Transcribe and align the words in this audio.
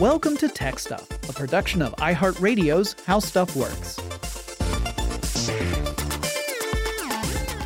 Welcome 0.00 0.38
to 0.38 0.48
Tech 0.48 0.78
Stuff, 0.78 1.06
a 1.28 1.32
production 1.34 1.82
of 1.82 1.94
iHeartRadio's 1.96 2.96
How 3.04 3.18
Stuff 3.18 3.54
Works. 3.54 3.98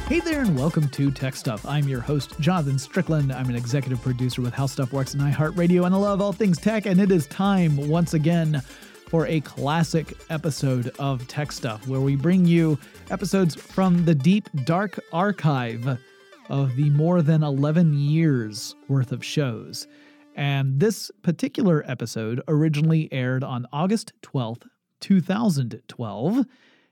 Hey 0.08 0.18
there, 0.18 0.40
and 0.40 0.58
welcome 0.58 0.88
to 0.88 1.12
Tech 1.12 1.36
Stuff. 1.36 1.64
I'm 1.64 1.86
your 1.86 2.00
host, 2.00 2.32
Jonathan 2.40 2.76
Strickland. 2.76 3.32
I'm 3.32 3.48
an 3.48 3.54
executive 3.54 4.02
producer 4.02 4.42
with 4.42 4.52
How 4.52 4.66
Stuff 4.66 4.92
Works 4.92 5.14
and 5.14 5.22
iHeartRadio, 5.22 5.86
and 5.86 5.94
I 5.94 5.98
love 5.98 6.20
all 6.20 6.32
things 6.32 6.58
tech. 6.58 6.86
And 6.86 7.00
it 7.00 7.12
is 7.12 7.28
time 7.28 7.76
once 7.88 8.14
again 8.14 8.60
for 9.06 9.28
a 9.28 9.40
classic 9.42 10.14
episode 10.28 10.92
of 10.98 11.28
Tech 11.28 11.52
Stuff, 11.52 11.86
where 11.86 12.00
we 12.00 12.16
bring 12.16 12.44
you 12.46 12.76
episodes 13.12 13.54
from 13.54 14.04
the 14.04 14.14
deep, 14.14 14.48
dark 14.64 14.98
archive 15.12 16.00
of 16.48 16.74
the 16.74 16.90
more 16.90 17.22
than 17.22 17.44
11 17.44 17.94
years 17.94 18.74
worth 18.88 19.12
of 19.12 19.24
shows. 19.24 19.86
And 20.34 20.80
this 20.80 21.10
particular 21.22 21.84
episode 21.86 22.42
originally 22.48 23.12
aired 23.12 23.44
on 23.44 23.66
August 23.72 24.12
12th, 24.22 24.66
2012, 25.00 26.46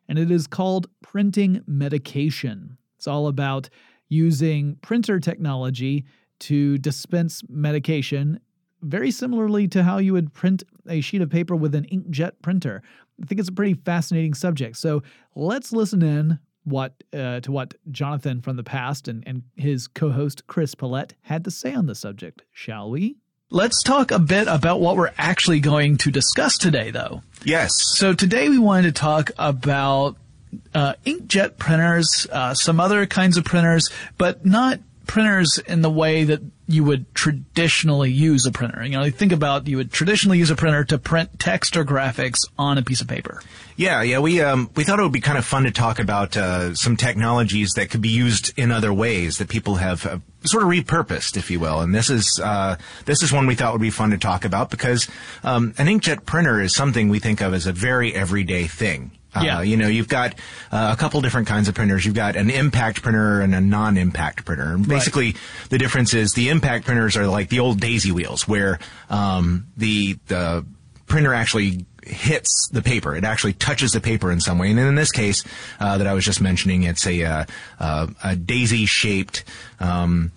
and 0.08 0.18
it 0.18 0.30
is 0.30 0.46
called 0.46 0.86
Printing 1.02 1.62
Medication. 1.66 2.76
It's 2.96 3.08
all 3.08 3.26
about 3.26 3.68
using 4.08 4.76
printer 4.82 5.18
technology 5.18 6.04
to 6.40 6.78
dispense 6.78 7.42
medication 7.48 8.40
very 8.82 9.10
similarly 9.10 9.68
to 9.68 9.82
how 9.82 9.98
you 9.98 10.12
would 10.12 10.32
print 10.32 10.64
a 10.88 11.00
sheet 11.00 11.22
of 11.22 11.30
paper 11.30 11.54
with 11.54 11.74
an 11.74 11.86
inkjet 11.86 12.32
printer. 12.42 12.82
I 13.22 13.26
think 13.26 13.38
it's 13.38 13.48
a 13.48 13.52
pretty 13.52 13.74
fascinating 13.74 14.34
subject. 14.34 14.76
So 14.76 15.02
let's 15.34 15.72
listen 15.72 16.02
in 16.02 16.38
what 16.64 16.94
uh, 17.12 17.40
to 17.40 17.52
what 17.52 17.74
Jonathan 17.90 18.40
from 18.40 18.56
the 18.56 18.64
past 18.64 19.08
and, 19.08 19.22
and 19.26 19.42
his 19.56 19.88
co-host 19.88 20.46
Chris 20.46 20.74
Pollette 20.74 21.12
had 21.22 21.44
to 21.44 21.50
say 21.50 21.74
on 21.74 21.86
the 21.86 21.94
subject, 21.94 22.42
shall 22.50 22.90
we? 22.90 23.16
Let's 23.52 23.82
talk 23.82 24.12
a 24.12 24.18
bit 24.18 24.48
about 24.48 24.80
what 24.80 24.96
we're 24.96 25.12
actually 25.18 25.60
going 25.60 25.98
to 25.98 26.10
discuss 26.10 26.56
today, 26.56 26.90
though. 26.90 27.22
Yes. 27.44 27.70
So 27.96 28.14
today 28.14 28.48
we 28.48 28.58
wanted 28.58 28.84
to 28.84 28.92
talk 28.98 29.30
about 29.36 30.16
uh, 30.72 30.94
inkjet 31.04 31.58
printers, 31.58 32.26
uh, 32.32 32.54
some 32.54 32.80
other 32.80 33.04
kinds 33.04 33.36
of 33.36 33.44
printers, 33.44 33.90
but 34.16 34.46
not 34.46 34.80
printers 35.06 35.58
in 35.66 35.82
the 35.82 35.90
way 35.90 36.24
that 36.24 36.40
you 36.66 36.82
would 36.82 37.14
traditionally 37.14 38.10
use 38.10 38.46
a 38.46 38.52
printer. 38.52 38.82
You 38.84 38.92
know, 38.92 39.04
you 39.04 39.10
think 39.10 39.32
about 39.32 39.66
you 39.66 39.76
would 39.76 39.92
traditionally 39.92 40.38
use 40.38 40.48
a 40.48 40.56
printer 40.56 40.84
to 40.84 40.96
print 40.96 41.38
text 41.38 41.76
or 41.76 41.84
graphics 41.84 42.38
on 42.58 42.78
a 42.78 42.82
piece 42.82 43.02
of 43.02 43.08
paper. 43.08 43.42
Yeah, 43.76 44.00
yeah. 44.00 44.20
We 44.20 44.40
um, 44.40 44.70
we 44.76 44.84
thought 44.84 44.98
it 44.98 45.02
would 45.02 45.12
be 45.12 45.20
kind 45.20 45.36
of 45.36 45.44
fun 45.44 45.64
to 45.64 45.70
talk 45.70 45.98
about 45.98 46.38
uh, 46.38 46.74
some 46.74 46.96
technologies 46.96 47.72
that 47.76 47.90
could 47.90 48.00
be 48.00 48.08
used 48.08 48.58
in 48.58 48.72
other 48.72 48.94
ways 48.94 49.36
that 49.36 49.50
people 49.50 49.74
have 49.74 50.06
uh, 50.06 50.18
sort 50.44 50.62
of 50.62 50.68
repurposed, 50.68 51.36
if 51.36 51.50
you 51.50 51.60
will. 51.60 51.80
And 51.80 51.94
this 51.94 52.10
is 52.10 52.40
uh, 52.42 52.76
this 53.04 53.22
is 53.22 53.32
one 53.32 53.46
we 53.46 53.54
thought 53.54 53.72
would 53.72 53.80
be 53.82 53.90
fun 53.90 54.10
to 54.10 54.18
talk 54.18 54.44
about 54.44 54.70
because 54.70 55.08
um, 55.44 55.74
an 55.78 55.86
inkjet 55.86 56.24
printer 56.26 56.60
is 56.60 56.74
something 56.74 57.08
we 57.08 57.18
think 57.18 57.40
of 57.40 57.54
as 57.54 57.66
a 57.66 57.72
very 57.72 58.14
everyday 58.14 58.66
thing. 58.66 59.12
Uh, 59.34 59.40
Yeah. 59.44 59.62
you 59.62 59.78
know, 59.78 59.88
you've 59.88 60.08
got 60.08 60.34
uh, 60.70 60.90
a 60.92 60.96
couple 60.96 61.18
different 61.22 61.48
kinds 61.48 61.66
of 61.66 61.74
printers. 61.74 62.04
You've 62.04 62.14
got 62.14 62.36
an 62.36 62.50
impact 62.50 63.02
printer 63.02 63.40
and 63.40 63.54
a 63.54 63.62
non-impact 63.62 64.44
printer. 64.44 64.74
And 64.74 64.86
basically, 64.86 65.36
the 65.70 65.78
difference 65.78 66.12
is 66.12 66.32
the 66.32 66.50
impact 66.50 66.84
printers 66.84 67.16
are 67.16 67.26
like 67.26 67.48
the 67.48 67.60
old 67.60 67.80
daisy 67.80 68.12
wheels, 68.12 68.46
where 68.46 68.78
um, 69.08 69.68
the 69.76 70.18
the 70.26 70.66
printer 71.06 71.32
actually 71.32 71.86
hits 72.04 72.68
the 72.72 72.82
paper. 72.82 73.14
It 73.14 73.24
actually 73.24 73.52
touches 73.54 73.92
the 73.92 74.00
paper 74.00 74.30
in 74.30 74.40
some 74.40 74.58
way. 74.58 74.70
And 74.70 74.78
in 74.78 74.94
this 74.94 75.12
case 75.12 75.44
uh, 75.80 75.98
that 75.98 76.06
I 76.06 76.14
was 76.14 76.24
just 76.24 76.40
mentioning, 76.40 76.82
it's 76.82 77.06
a 77.06 77.24
uh, 77.24 77.44
uh, 77.78 78.06
a 78.22 78.36
daisy-shaped. 78.36 79.44
Um, 79.80 80.32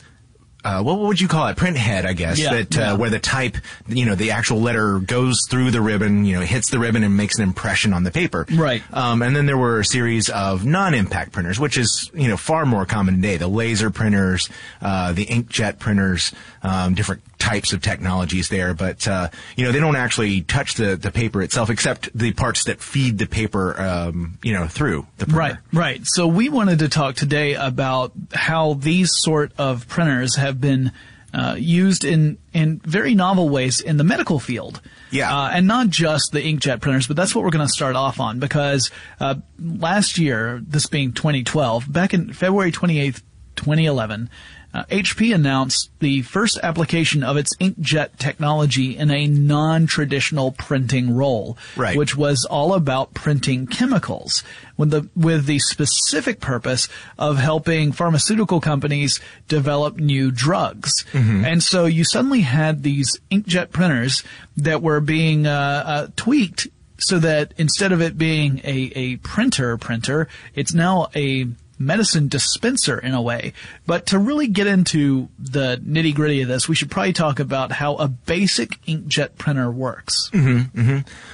uh, 0.65 0.81
what 0.81 0.97
would 0.97 1.21
you 1.21 1.27
call 1.27 1.47
it? 1.47 1.55
Print 1.55 1.77
head, 1.77 2.07
I 2.07 2.13
guess. 2.13 2.39
Yeah, 2.39 2.53
that 2.55 2.75
uh, 2.75 2.81
yeah. 2.81 2.93
where 2.93 3.11
the 3.11 3.19
type, 3.19 3.57
you 3.87 4.03
know, 4.03 4.15
the 4.15 4.31
actual 4.31 4.59
letter 4.59 4.97
goes 4.97 5.41
through 5.47 5.69
the 5.69 5.79
ribbon, 5.79 6.25
you 6.25 6.33
know, 6.33 6.41
hits 6.41 6.71
the 6.71 6.79
ribbon 6.79 7.03
and 7.03 7.15
makes 7.15 7.37
an 7.37 7.43
impression 7.43 7.93
on 7.93 8.03
the 8.03 8.09
paper. 8.09 8.47
Right. 8.51 8.81
Um, 8.91 9.21
and 9.21 9.35
then 9.35 9.45
there 9.45 9.59
were 9.59 9.81
a 9.81 9.85
series 9.85 10.27
of 10.27 10.65
non-impact 10.65 11.33
printers, 11.33 11.59
which 11.59 11.77
is, 11.77 12.09
you 12.15 12.27
know, 12.27 12.35
far 12.35 12.65
more 12.65 12.87
common 12.87 13.17
today. 13.17 13.37
The 13.37 13.47
laser 13.47 13.91
printers, 13.91 14.49
uh, 14.81 15.13
the 15.13 15.27
inkjet 15.27 15.77
printers, 15.77 16.31
um, 16.65 16.95
different 16.95 17.21
types 17.37 17.73
of 17.73 17.81
technologies 17.81 18.49
there. 18.49 18.73
But, 18.73 19.07
uh, 19.07 19.29
you 19.55 19.65
know, 19.65 19.71
they 19.71 19.79
don't 19.79 19.95
actually 19.95 20.41
touch 20.41 20.73
the, 20.75 20.95
the 20.95 21.11
paper 21.11 21.41
itself 21.41 21.69
except 21.69 22.09
the 22.17 22.33
parts 22.33 22.63
that 22.65 22.81
feed 22.81 23.17
the 23.19 23.27
paper, 23.27 23.79
um, 23.79 24.39
you 24.43 24.53
know, 24.53 24.67
through 24.67 25.05
the 25.17 25.25
printer. 25.25 25.39
Right, 25.39 25.55
right. 25.71 26.01
So 26.03 26.27
we 26.27 26.49
wanted 26.49 26.79
to 26.79 26.89
talk 26.89 27.15
today 27.15 27.53
about 27.53 28.13
how 28.33 28.73
these 28.73 29.11
sort 29.13 29.51
of 29.57 29.87
printers 29.87 30.37
have 30.37 30.59
been 30.59 30.91
uh, 31.35 31.55
used 31.59 32.05
in 32.05 32.37
in 32.53 32.79
very 32.79 33.13
novel 33.13 33.49
ways 33.49 33.81
in 33.81 33.97
the 33.97 34.05
medical 34.05 34.39
field. 34.39 34.81
Yeah. 35.11 35.33
uh, 35.33 35.49
and 35.49 35.67
not 35.67 35.89
just 35.89 36.31
the 36.31 36.41
inkjet 36.41 36.81
printers, 36.81 37.07
but 37.07 37.15
that's 37.15 37.35
what 37.35 37.43
we're 37.43 37.51
going 37.51 37.67
to 37.67 37.71
start 37.71 37.95
off 37.95 38.19
on 38.19 38.39
because 38.39 38.89
uh, 39.19 39.35
last 39.59 40.17
year, 40.17 40.61
this 40.65 40.87
being 40.87 41.13
2012, 41.13 41.91
back 41.91 42.13
in 42.13 42.33
February 42.33 42.71
28th, 42.71 43.21
2011. 43.55 44.29
Uh, 44.75 44.83
HP 44.91 45.33
announced 45.33 45.89
the 45.99 46.21
first 46.23 46.59
application 46.61 47.23
of 47.23 47.37
its 47.37 47.55
inkjet 47.61 48.17
technology 48.17 48.97
in 48.97 49.09
a 49.09 49.25
non-traditional 49.25 50.51
printing 50.51 51.15
role, 51.15 51.57
Right. 51.77 51.95
which 51.97 52.17
was 52.17 52.45
all 52.49 52.73
about 52.73 53.13
printing 53.13 53.67
chemicals 53.67 54.43
with 54.75 54.89
the 54.91 55.07
with 55.15 55.45
the 55.45 55.59
specific 55.59 56.41
purpose 56.41 56.89
of 57.17 57.37
helping 57.37 57.93
pharmaceutical 57.93 58.59
companies 58.59 59.21
develop 59.47 59.95
new 59.95 60.29
drugs. 60.29 60.91
And 61.13 61.63
so 61.63 61.85
you 61.85 62.03
suddenly 62.03 62.41
had 62.41 62.83
these 62.83 63.09
inkjet 63.31 63.71
printers 63.71 64.23
that 64.57 64.81
were 64.81 64.99
being 64.99 65.47
uh, 65.47 65.83
uh, 65.85 66.07
tweaked 66.17 66.67
so 66.97 67.19
that 67.19 67.53
instead 67.57 67.91
of 67.93 68.01
it 68.01 68.17
being 68.17 68.59
a, 68.65 68.91
a 68.95 69.15
printer 69.17 69.77
printer, 69.77 70.27
it's 70.53 70.73
now 70.73 71.07
a 71.15 71.47
medicine 71.77 72.27
dispenser 72.27 72.97
in 72.97 73.13
a 73.13 73.21
way. 73.21 73.53
But 73.85 74.05
to 74.07 74.19
really 74.19 74.47
get 74.47 74.67
into 74.67 75.29
the 75.37 75.77
nitty 75.85 76.15
gritty 76.15 76.41
of 76.41 76.47
this, 76.47 76.67
we 76.69 76.75
should 76.75 76.89
probably 76.91 77.13
talk 77.13 77.39
about 77.39 77.71
how 77.73 77.95
a 77.95 78.07
basic 78.07 78.81
inkjet 78.87 79.37
printer 79.37 79.69
works. 79.71 80.29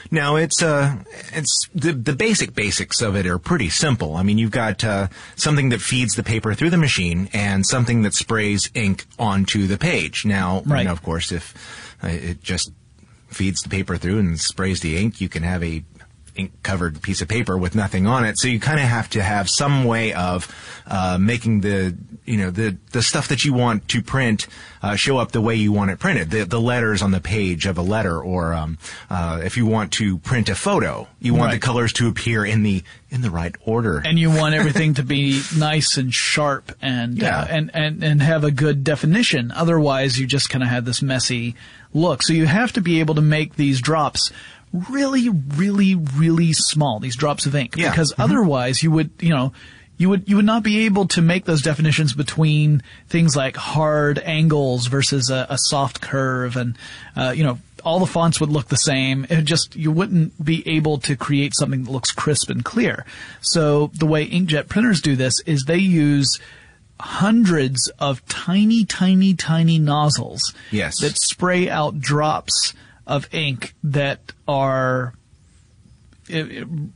Now 0.09 0.35
it's 0.35 0.61
uh 0.61 0.97
it's 1.33 1.67
the 1.73 1.93
the 1.93 2.13
basic 2.13 2.53
basics 2.53 3.01
of 3.01 3.15
it 3.15 3.25
are 3.25 3.37
pretty 3.39 3.69
simple. 3.69 4.15
I 4.15 4.23
mean, 4.23 4.37
you've 4.37 4.51
got 4.51 4.83
uh, 4.83 5.07
something 5.35 5.69
that 5.69 5.81
feeds 5.81 6.15
the 6.15 6.23
paper 6.23 6.53
through 6.53 6.69
the 6.71 6.77
machine 6.77 7.29
and 7.33 7.65
something 7.65 8.01
that 8.03 8.13
sprays 8.13 8.69
ink 8.73 9.05
onto 9.19 9.67
the 9.67 9.77
page. 9.77 10.25
Now, 10.25 10.63
Right. 10.65 10.79
you 10.79 10.85
know, 10.85 10.91
of 10.91 11.01
course, 11.03 11.31
if 11.31 11.53
uh, 12.03 12.07
it 12.07 12.41
just 12.43 12.71
feeds 13.29 13.61
the 13.61 13.69
paper 13.69 13.95
through 13.97 14.19
and 14.19 14.39
sprays 14.39 14.81
the 14.81 14.97
ink, 14.97 15.21
you 15.21 15.29
can 15.29 15.43
have 15.43 15.63
a 15.63 15.83
ink 16.35 16.51
covered 16.63 17.01
piece 17.01 17.21
of 17.21 17.27
paper 17.27 17.57
with 17.57 17.75
nothing 17.75 18.07
on 18.07 18.25
it. 18.25 18.37
So 18.39 18.47
you 18.47 18.59
kind 18.59 18.79
of 18.79 18.85
have 18.87 19.09
to 19.11 19.21
have 19.23 19.49
some 19.49 19.83
way 19.85 20.13
of 20.13 20.53
uh, 20.87 21.17
making 21.19 21.61
the 21.61 21.95
you 22.25 22.37
know 22.37 22.51
the 22.51 22.77
the 22.91 23.01
stuff 23.01 23.27
that 23.29 23.43
you 23.43 23.53
want 23.53 23.87
to 23.89 24.01
print 24.01 24.47
uh, 24.83 24.95
show 24.95 25.17
up 25.17 25.31
the 25.31 25.41
way 25.41 25.55
you 25.55 25.71
want 25.71 25.91
it 25.91 25.99
printed. 25.99 26.29
The 26.31 26.43
the 26.45 26.61
letters 26.61 27.01
on 27.01 27.11
the 27.11 27.19
page 27.21 27.65
of 27.65 27.77
a 27.77 27.81
letter, 27.81 28.19
or 28.21 28.53
um, 28.53 28.77
uh, 29.09 29.41
if 29.43 29.57
you 29.57 29.65
want 29.65 29.91
to 29.93 30.17
print 30.19 30.49
a 30.49 30.55
photo, 30.55 31.07
you 31.19 31.33
want 31.33 31.49
Right. 31.51 31.59
the 31.59 31.65
colors 31.65 31.93
to 31.93 32.07
appear 32.07 32.45
in 32.45 32.63
the 32.63 32.83
in 33.09 33.21
the 33.21 33.29
right 33.31 33.55
order. 33.65 34.01
and 34.05 34.17
you 34.17 34.29
want 34.29 34.55
everything 34.55 34.93
to 34.93 35.03
be 35.03 35.41
nice 35.57 35.97
and 35.97 36.13
sharp 36.13 36.71
and 36.81 37.17
Yeah. 37.17 37.39
uh, 37.41 37.47
and 37.49 37.71
and 37.73 38.03
and 38.03 38.21
have 38.21 38.43
a 38.43 38.51
good 38.51 38.83
definition. 38.83 39.51
Otherwise, 39.53 40.19
you 40.19 40.25
just 40.27 40.49
kind 40.49 40.63
of 40.63 40.69
have 40.69 40.85
this 40.85 41.01
messy 41.01 41.55
look. 41.93 42.23
So 42.23 42.31
you 42.33 42.45
have 42.45 42.71
to 42.73 42.81
be 42.81 42.99
able 43.01 43.15
to 43.15 43.21
make 43.21 43.55
these 43.55 43.81
drops 43.81 44.31
really, 44.73 45.29
really, 45.29 45.95
really 45.95 46.53
small. 46.53 46.99
These 46.99 47.15
drops 47.15 47.45
of 47.45 47.55
ink, 47.55 47.75
Yeah. 47.77 47.89
because 47.91 48.13
otherwise 48.17 48.81
you 48.83 48.91
would, 48.91 49.11
you 49.19 49.29
know. 49.29 49.53
You 49.97 50.09
would 50.09 50.27
you 50.27 50.37
would 50.37 50.45
not 50.45 50.63
be 50.63 50.85
able 50.85 51.07
to 51.09 51.21
make 51.21 51.45
those 51.45 51.61
definitions 51.61 52.13
between 52.13 52.81
things 53.07 53.35
like 53.35 53.55
hard 53.55 54.17
angles 54.17 54.87
versus 54.87 55.29
a, 55.29 55.45
a 55.47 55.59
soft 55.59 56.01
curve, 56.01 56.55
and 56.57 56.75
uh, 57.15 57.33
you 57.37 57.43
know 57.43 57.59
all 57.83 57.99
the 57.99 58.07
fonts 58.07 58.39
would 58.39 58.49
look 58.49 58.67
the 58.69 58.77
same. 58.77 59.27
It 59.29 59.43
just 59.43 59.75
you 59.75 59.91
wouldn't 59.91 60.43
be 60.43 60.67
able 60.67 60.97
to 61.01 61.15
create 61.15 61.53
something 61.55 61.83
that 61.83 61.91
looks 61.91 62.11
crisp 62.11 62.49
and 62.49 62.65
clear. 62.65 63.05
So 63.41 63.91
the 63.93 64.07
way 64.07 64.27
inkjet 64.27 64.69
printers 64.69 65.01
do 65.01 65.15
this 65.15 65.39
is 65.45 65.65
they 65.65 65.77
use 65.77 66.39
hundreds 66.99 67.87
of 67.99 68.25
tiny, 68.27 68.85
tiny, 68.85 69.35
tiny 69.35 69.77
nozzles 69.77 70.53
Yes. 70.71 70.99
that 71.01 71.15
spray 71.17 71.69
out 71.69 71.99
drops 71.99 72.73
of 73.07 73.33
ink 73.33 73.73
that 73.83 74.33
are 74.47 75.13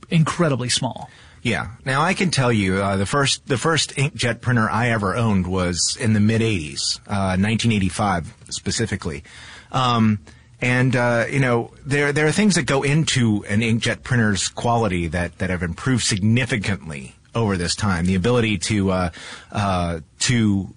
incredibly 0.10 0.69
small. 0.69 1.10
Yeah. 1.42 1.68
Now 1.86 2.02
I 2.02 2.16
can 2.16 2.31
tell 2.31 2.52
you 2.52 2.78
uh, 2.78 2.98
the 2.98 3.06
first 3.06 3.48
the 3.48 3.57
first 3.57 3.96
inkjet 3.96 4.42
printer 4.42 4.68
I 4.68 4.90
ever 4.90 5.16
owned 5.16 5.46
was 5.46 5.96
in 6.00 6.13
the 6.13 6.19
mid 6.19 6.42
'80s, 6.42 6.98
uh, 7.07 7.38
1985 7.38 8.34
specifically. 8.50 9.24
Um, 9.72 10.19
and 10.60 10.96
uh, 10.96 11.25
you 11.30 11.40
know 11.40 11.72
there 11.86 12.12
there 12.12 12.25
are 12.25 12.31
things 12.31 12.56
that 12.56 12.63
go 12.63 12.81
into 12.81 13.46
an 13.48 13.60
inkjet 13.60 14.02
printer's 14.02 14.48
quality 14.48 15.07
that 15.07 15.38
that 15.38 15.52
have 15.52 15.62
improved 15.62 16.04
significantly 16.04 17.13
over 17.36 17.57
this 17.57 17.75
time. 17.75 18.06
The 18.06 18.16
ability 18.16 18.57
to 18.60 18.92
uh, 18.92 19.10
uh, 19.52 20.00
to 20.22 20.74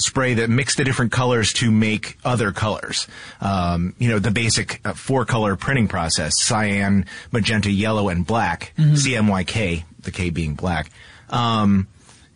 spray 0.00 0.34
that 0.34 0.50
mix 0.50 0.74
the 0.74 0.84
different 0.84 1.12
colors 1.12 1.52
to 1.54 1.70
make 1.70 2.18
other 2.24 2.52
colors. 2.52 3.06
Um, 3.40 3.94
you 3.98 4.08
know, 4.08 4.18
the 4.18 4.30
basic 4.30 4.80
uh, 4.84 4.94
four 4.94 5.24
color 5.24 5.56
printing 5.56 5.88
process: 5.88 6.32
cyan, 6.38 7.06
magenta, 7.32 7.70
yellow, 7.70 8.08
and 8.08 8.26
black. 8.26 8.72
CMYK, 8.78 9.84
the 10.00 10.10
K 10.10 10.30
being 10.30 10.54
black. 10.54 10.90
Um, 11.28 11.88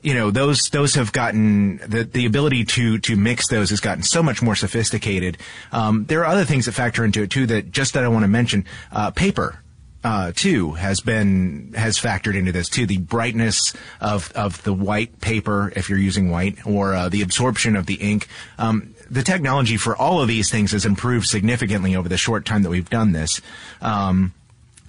you 0.05 0.12
know 0.12 0.31
those 0.31 0.61
those 0.70 0.94
have 0.94 1.12
gotten 1.12 1.78
the 1.78 2.05
the 2.05 2.26
ability 2.26 2.64
to 2.66 2.99
to 2.99 3.16
mix 3.16 3.49
those 3.49 3.70
has 3.70 3.81
gotten 3.81 4.02
so 4.02 4.22
much 4.22 4.43
more 4.43 4.55
sophisticated. 4.55 5.38
Um, 5.72 6.05
there 6.05 6.20
are 6.20 6.26
other 6.26 6.44
things 6.44 6.66
that 6.66 6.72
factor 6.72 7.05
into 7.05 7.22
it 7.22 7.31
too 7.31 7.46
that 7.46 7.72
just 7.72 7.94
that 7.94 8.05
I 8.05 8.08
want 8.08 8.22
to 8.22 8.28
mention. 8.28 8.66
Uh, 8.93 9.11
paper. 9.11 9.63
Uh, 10.05 10.33
too 10.37 10.73
has 10.73 11.01
been 11.01 11.73
has 11.75 11.99
factored 11.99 12.37
into 12.37 12.53
this 12.53 12.69
too. 12.69 12.85
The 12.85 12.99
brightness 12.99 13.73
of 14.03 14.31
of 14.33 14.62
the 14.62 14.75
white 14.75 15.19
paper, 15.23 15.73
if 15.75 15.89
you're 15.89 15.99
using 15.99 16.31
white, 16.31 16.67
or 16.67 16.95
uh, 16.95 17.09
the 17.09 17.23
absorption 17.23 17.75
of 17.75 17.87
the 17.87 17.95
ink. 17.95 18.29
Um, 18.59 18.95
the 19.11 19.23
technology 19.23 19.79
for 19.79 19.97
all 19.97 20.21
of 20.21 20.29
these 20.29 20.51
things 20.51 20.73
has 20.73 20.85
improved 20.85 21.27
significantly 21.27 21.97
over 21.97 22.09
the 22.09 22.19
short 22.19 22.45
time 22.45 22.62
that 22.65 22.71
we've 22.71 22.91
done 22.91 23.12
this. 23.12 23.41
Um, 23.81 24.35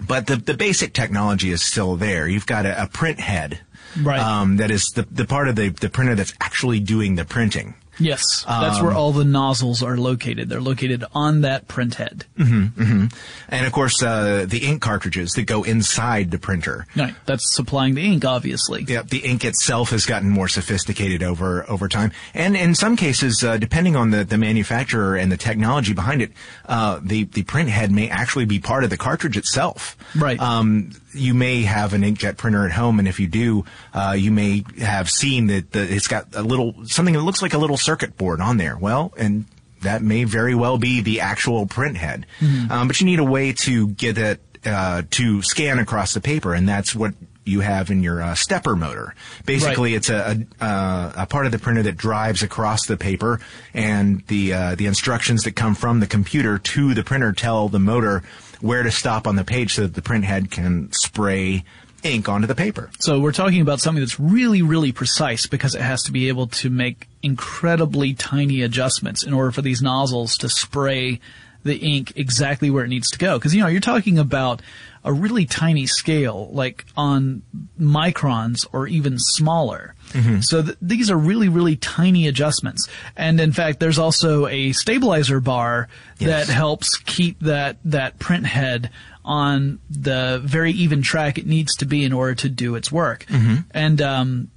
but 0.06 0.26
the 0.26 0.36
the 0.36 0.54
basic 0.54 0.92
technology 0.92 1.50
is 1.50 1.62
still 1.62 1.96
there. 1.96 2.28
You've 2.28 2.46
got 2.46 2.66
a, 2.66 2.82
a 2.82 2.86
print 2.86 3.18
head 3.18 3.60
Right. 3.98 4.20
um, 4.20 4.58
that 4.58 4.70
is 4.70 4.84
the, 4.94 5.02
the 5.10 5.24
part 5.24 5.48
of 5.48 5.56
the, 5.56 5.70
the 5.70 5.88
printer 5.88 6.14
that's 6.14 6.34
actually 6.40 6.80
doing 6.80 7.14
the 7.14 7.24
printing. 7.24 7.74
Yes, 7.98 8.44
that's 8.46 8.80
where 8.82 8.92
all 8.92 9.12
the 9.12 9.24
nozzles 9.24 9.82
are 9.82 9.96
located. 9.96 10.48
They're 10.48 10.60
located 10.60 11.04
on 11.14 11.42
that 11.42 11.68
print 11.68 11.94
head. 11.94 12.24
And 12.38 13.66
of 13.66 13.72
course, 13.72 14.02
uh, 14.02 14.46
the 14.48 14.58
ink 14.66 14.82
cartridges 14.82 15.32
that 15.32 15.44
go 15.44 15.62
inside 15.62 16.30
the 16.30 16.38
printer. 16.38 16.86
Right. 16.96 17.14
That's 17.26 17.54
supplying 17.54 17.94
the 17.94 18.04
ink, 18.04 18.24
obviously. 18.24 18.84
Yeah, 18.86 19.02
the 19.02 19.18
ink 19.18 19.44
itself 19.44 19.90
has 19.90 20.06
gotten 20.06 20.28
more 20.28 20.48
sophisticated 20.48 21.22
over 21.22 21.68
over 21.70 21.88
time, 21.88 22.12
and 22.34 22.56
in 22.56 22.74
some 22.74 22.96
cases, 22.96 23.42
uh, 23.44 23.56
depending 23.56 23.96
on 23.96 24.10
the, 24.10 24.24
the 24.24 24.38
manufacturer 24.38 25.16
and 25.16 25.30
the 25.30 25.36
technology 25.36 25.92
behind 25.92 26.22
it, 26.22 26.32
uh, 26.66 27.00
the 27.02 27.24
the 27.24 27.42
print 27.44 27.70
head 27.70 27.90
may 27.90 28.08
actually 28.08 28.44
be 28.44 28.58
part 28.58 28.84
of 28.84 28.90
the 28.90 28.96
cartridge 28.96 29.36
itself. 29.36 29.96
Right. 30.14 30.38
Um, 30.38 30.90
you 31.16 31.34
may 31.34 31.62
have 31.62 31.92
an 31.94 32.02
inkjet 32.02 32.36
printer 32.36 32.64
at 32.66 32.72
home, 32.72 32.98
and 32.98 33.08
if 33.08 33.18
you 33.18 33.26
do, 33.26 33.64
uh, 33.94 34.14
you 34.16 34.30
may 34.30 34.64
have 34.80 35.10
seen 35.10 35.46
that 35.48 35.72
the, 35.72 35.80
it's 35.82 36.08
got 36.08 36.34
a 36.34 36.42
little 36.42 36.74
something 36.86 37.14
that 37.14 37.22
looks 37.22 37.42
like 37.42 37.54
a 37.54 37.58
little 37.58 37.76
circuit 37.76 38.16
board 38.16 38.40
on 38.40 38.56
there. 38.58 38.76
Well, 38.76 39.12
and 39.16 39.46
that 39.82 40.02
may 40.02 40.24
very 40.24 40.54
well 40.54 40.78
be 40.78 41.00
the 41.00 41.20
actual 41.20 41.66
print 41.66 41.96
head, 41.96 42.26
um, 42.70 42.88
but 42.88 43.00
you 43.00 43.06
need 43.06 43.18
a 43.18 43.24
way 43.24 43.52
to 43.52 43.88
get 43.88 44.18
it 44.18 44.40
uh, 44.64 45.02
to 45.10 45.42
scan 45.42 45.78
across 45.78 46.14
the 46.14 46.20
paper, 46.20 46.54
and 46.54 46.68
that's 46.68 46.94
what 46.94 47.14
you 47.44 47.60
have 47.60 47.92
in 47.92 48.02
your 48.02 48.20
uh, 48.20 48.34
stepper 48.34 48.74
motor. 48.74 49.14
Basically, 49.44 49.92
Right. 49.92 49.98
it's 49.98 50.10
a, 50.10 50.44
a, 50.60 50.64
uh, 50.64 51.12
a 51.18 51.26
part 51.26 51.46
of 51.46 51.52
the 51.52 51.60
printer 51.60 51.84
that 51.84 51.96
drives 51.96 52.42
across 52.42 52.86
the 52.86 52.96
paper, 52.96 53.38
and 53.72 54.26
the 54.26 54.52
uh, 54.52 54.74
the 54.74 54.86
instructions 54.86 55.44
that 55.44 55.52
come 55.52 55.76
from 55.76 56.00
the 56.00 56.08
computer 56.08 56.58
to 56.58 56.92
the 56.94 57.04
printer 57.04 57.32
tell 57.32 57.68
the 57.68 57.78
motor 57.78 58.24
where 58.66 58.82
to 58.82 58.90
stop 58.90 59.26
on 59.26 59.36
the 59.36 59.44
page 59.44 59.74
so 59.74 59.82
that 59.82 59.94
the 59.94 60.02
print 60.02 60.24
head 60.24 60.50
can 60.50 60.90
spray 60.92 61.64
ink 62.02 62.28
onto 62.28 62.46
the 62.46 62.54
paper. 62.54 62.90
So 63.00 63.20
we're 63.20 63.32
talking 63.32 63.60
about 63.60 63.80
something 63.80 64.00
that's 64.00 64.20
really, 64.20 64.62
really 64.62 64.92
precise 64.92 65.46
because 65.46 65.74
it 65.74 65.80
has 65.80 66.02
to 66.04 66.12
be 66.12 66.28
able 66.28 66.46
to 66.48 66.70
make 66.70 67.08
incredibly 67.22 68.14
tiny 68.14 68.62
adjustments 68.62 69.24
in 69.24 69.32
order 69.32 69.50
for 69.50 69.62
these 69.62 69.82
nozzles 69.82 70.36
to 70.38 70.48
spray 70.48 71.20
the 71.64 71.76
ink 71.76 72.12
exactly 72.14 72.70
where 72.70 72.84
it 72.84 72.88
needs 72.88 73.10
to 73.10 73.18
go. 73.18 73.38
Because, 73.38 73.54
you 73.54 73.60
know, 73.60 73.66
you're 73.66 73.80
talking 73.80 74.18
about 74.18 74.62
a 75.04 75.12
really 75.12 75.46
tiny 75.46 75.86
scale, 75.86 76.48
like 76.52 76.86
on 76.96 77.42
microns 77.78 78.66
or 78.72 78.86
even 78.86 79.18
smaller. 79.18 79.95
So 80.40 80.62
th- 80.62 80.76
these 80.80 81.10
are 81.10 81.16
really, 81.16 81.48
really 81.48 81.76
tiny 81.76 82.26
adjustments. 82.26 82.88
And 83.16 83.38
in 83.40 83.52
fact, 83.52 83.80
there's 83.80 83.98
also 83.98 84.46
a 84.46 84.72
stabilizer 84.72 85.40
bar 85.40 85.88
Yes. 86.18 86.46
that 86.46 86.52
helps 86.52 86.96
keep 86.96 87.38
that, 87.40 87.76
that 87.84 88.18
print 88.18 88.46
head 88.46 88.90
on 89.24 89.78
the 89.90 90.40
very 90.42 90.72
even 90.72 91.02
track 91.02 91.36
it 91.36 91.46
needs 91.46 91.74
to 91.76 91.84
be 91.84 92.04
in 92.04 92.12
order 92.12 92.34
to 92.36 92.48
do 92.48 92.74
its 92.76 92.90
work. 92.90 93.26
And, 93.72 94.00
um, 94.00 94.50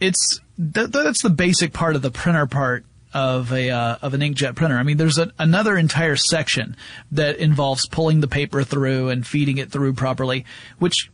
it's, 0.00 0.40
th- 0.58 0.88
that's 0.90 1.22
the 1.22 1.30
basic 1.30 1.72
part 1.72 1.96
of 1.96 2.02
the 2.02 2.10
printer 2.10 2.46
part 2.46 2.84
of 3.14 3.52
a, 3.52 3.70
uh, 3.70 3.96
of 4.02 4.14
an 4.14 4.20
inkjet 4.20 4.54
printer. 4.54 4.76
I 4.76 4.82
mean, 4.82 4.96
there's 4.96 5.18
a, 5.18 5.32
another 5.38 5.76
entire 5.76 6.16
section 6.16 6.76
that 7.12 7.36
involves 7.36 7.86
pulling 7.88 8.20
the 8.20 8.28
paper 8.28 8.62
through 8.64 9.08
and 9.08 9.26
feeding 9.26 9.58
it 9.58 9.70
through 9.70 9.94
properly, 9.94 10.44
which 10.78 11.10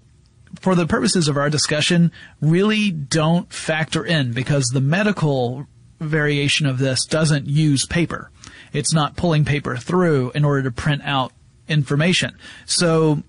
for 0.60 0.75
the 0.75 0.87
purposes 0.87 1.28
of 1.28 1.37
our 1.37 1.50
discussion, 1.50 2.12
really 2.40 2.90
don't 2.90 3.52
factor 3.52 4.04
in 4.04 4.32
because 4.32 4.66
the 4.66 4.81
medical 4.81 5.66
variation 6.00 6.66
of 6.66 6.78
this 6.78 7.04
doesn't 7.06 7.46
use 7.46 7.87
paper. 7.87 8.31
It's 8.72 8.93
not 8.93 9.16
pulling 9.16 9.44
paper 9.44 9.76
through 9.76 10.32
in 10.34 10.44
order 10.44 10.62
to 10.64 10.70
print 10.70 11.02
out 11.04 11.32
information. 11.69 12.37
So 12.66 13.22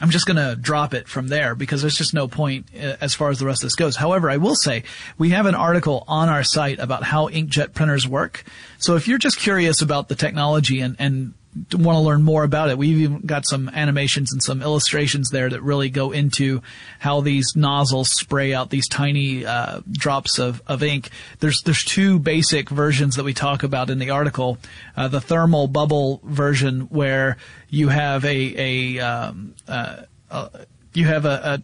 I'm 0.00 0.10
just 0.10 0.26
going 0.26 0.36
to 0.36 0.56
drop 0.60 0.94
it 0.94 1.08
from 1.08 1.28
there 1.28 1.54
because 1.54 1.80
there's 1.80 1.96
just 1.96 2.14
no 2.14 2.28
point 2.28 2.66
uh, 2.74 2.96
as 3.00 3.14
far 3.14 3.30
as 3.30 3.38
the 3.38 3.46
rest 3.46 3.62
of 3.62 3.66
this 3.66 3.74
goes. 3.74 3.96
However, 3.96 4.30
I 4.30 4.36
will 4.36 4.54
say 4.54 4.84
we 5.16 5.30
have 5.30 5.46
an 5.46 5.54
article 5.54 6.04
on 6.06 6.28
our 6.28 6.44
site 6.44 6.78
about 6.78 7.02
how 7.02 7.28
inkjet 7.28 7.74
printers 7.74 8.06
work. 8.06 8.44
So 8.78 8.94
if 8.94 9.08
you're 9.08 9.18
just 9.18 9.38
curious 9.38 9.82
about 9.82 10.08
the 10.08 10.14
technology 10.14 10.80
and, 10.80 10.94
and 10.98 11.34
want 11.72 11.96
to 11.96 12.00
learn 12.00 12.22
more 12.22 12.44
about 12.44 12.70
it, 12.70 12.78
we've 12.78 12.98
even 13.00 13.20
got 13.20 13.46
some 13.46 13.68
animations 13.70 14.32
and 14.32 14.42
some 14.42 14.62
illustrations 14.62 15.30
there 15.30 15.48
that 15.50 15.62
really 15.62 15.88
go 15.90 16.12
into 16.12 16.62
how 16.98 17.20
these 17.20 17.54
nozzles 17.56 18.10
spray 18.10 18.54
out 18.54 18.70
these 18.70 18.86
tiny 18.88 19.44
uh, 19.44 19.80
drops 19.90 20.38
of, 20.38 20.62
of 20.66 20.82
ink. 20.82 21.10
There's 21.40 21.60
there's 21.64 21.84
two 21.84 22.18
basic 22.18 22.68
versions 22.70 23.16
that 23.16 23.24
we 23.24 23.34
talk 23.34 23.62
about 23.62 23.90
in 23.90 23.98
the 23.98 24.10
article. 24.10 24.58
Uh, 24.96 25.08
the 25.08 25.20
thermal 25.20 25.66
bubble 25.68 26.20
version 26.24 26.82
where 26.82 27.36
you 27.68 27.88
have 27.88 28.24
a 28.24 28.96
a 28.98 29.00
um, 29.04 29.54
uh, 29.66 30.02
uh, 30.30 30.48
you 30.94 31.06
have 31.06 31.24
a, 31.24 31.40
a 31.44 31.62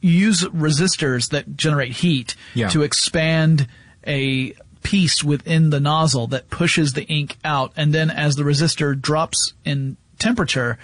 you 0.00 0.12
use 0.12 0.44
resistors 0.44 1.28
that 1.30 1.56
generate 1.56 1.92
heat 1.92 2.34
Yeah. 2.54 2.68
to 2.70 2.82
expand 2.82 3.66
a 4.06 4.54
piece 4.82 5.22
within 5.22 5.70
the 5.70 5.80
nozzle 5.80 6.26
that 6.28 6.50
pushes 6.50 6.92
the 6.92 7.04
ink 7.04 7.36
out, 7.44 7.72
and 7.76 7.92
then 7.92 8.10
as 8.10 8.36
the 8.36 8.42
resistor 8.42 9.00
drops 9.00 9.54
in 9.64 9.96
temperature, 10.18 10.78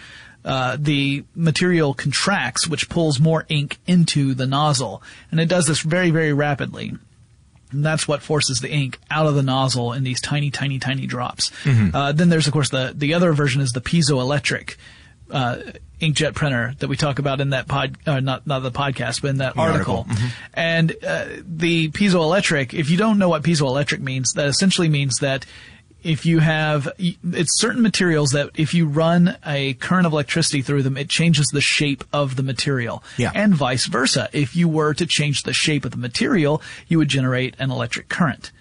uh, 0.45 0.77
the 0.79 1.25
material 1.35 1.93
contracts, 1.93 2.69
which 2.69 2.89
pulls 2.89 3.19
more 3.19 3.45
ink 3.49 3.79
into 3.87 4.35
the 4.35 4.47
nozzle, 4.47 5.03
and 5.31 5.41
it 5.41 5.47
does 5.49 5.67
this 5.67 5.81
very, 5.81 6.11
very 6.11 6.33
rapidly. 6.33 6.95
And 7.73 7.85
that's 7.85 8.07
what 8.07 8.23
forces 8.23 8.61
the 8.61 8.71
ink 8.71 9.01
out 9.11 9.27
of 9.27 9.35
the 9.35 9.43
nozzle 9.43 9.93
in 9.93 10.05
these 10.05 10.21
tiny, 10.21 10.53
tiny, 10.53 10.79
tiny 10.79 11.07
drops. 11.07 11.51
Uh, 11.93 12.13
then 12.13 12.29
there's, 12.29 12.47
of 12.47 12.53
course, 12.53 12.71
the, 12.71 12.93
the 12.95 13.13
other 13.13 13.33
version 13.33 13.61
is 13.61 13.73
the 13.73 13.81
piezoelectric 13.81 14.77
uh, 15.31 15.57
inkjet 16.01 16.35
printer 16.35 16.75
that 16.79 16.89
we 16.89 16.97
talk 16.97 17.19
about 17.19 17.41
in 17.41 17.51
that 17.51 17.67
pod, 17.69 17.97
uh, 18.07 18.21
not 18.21 18.47
not 18.47 18.61
the 18.61 18.71
podcast, 18.71 19.23
but 19.23 19.31
in 19.31 19.39
that 19.39 19.57
article. 19.57 20.07
article. 20.09 20.29
And 20.55 20.93
uh, 21.05 21.27
the 21.45 21.91
piezoelectric, 21.91 22.75
if 22.75 22.91
you 22.91 22.97
don't 22.97 23.19
know 23.19 23.29
what 23.29 23.43
piezoelectric 23.43 24.01
means, 24.01 24.33
that 24.35 24.47
essentially 24.47 24.89
means 24.89 25.17
that 25.21 25.47
if 26.03 26.25
you 26.25 26.39
have 26.39 26.89
it's 26.99 27.61
certain 27.61 27.83
materials 27.83 28.31
that 28.31 28.51
if 28.55 28.75
you 28.75 28.87
run 28.87 29.37
a 29.45 29.75
current 29.75 30.07
of 30.07 30.13
electricity 30.13 30.63
through 30.63 30.83
them, 30.83 30.97
it 30.97 31.09
changes 31.09 31.47
the 31.49 31.61
shape 31.61 32.05
of 32.13 32.37
the 32.37 32.43
material. 32.43 33.03
Yeah. 33.17 33.33
And 33.35 33.55
vice 33.55 33.87
versa. 33.87 34.29
If 34.33 34.55
you 34.55 34.69
were 34.69 34.95
to 34.95 35.07
change 35.07 35.43
the 35.43 35.53
shape 35.53 35.85
of 35.85 35.91
the 35.91 35.97
material, 35.97 36.63
you 36.87 36.99
would 36.99 37.09
generate 37.09 37.57
an 37.59 37.71
electric 37.71 38.09
current. 38.09 38.53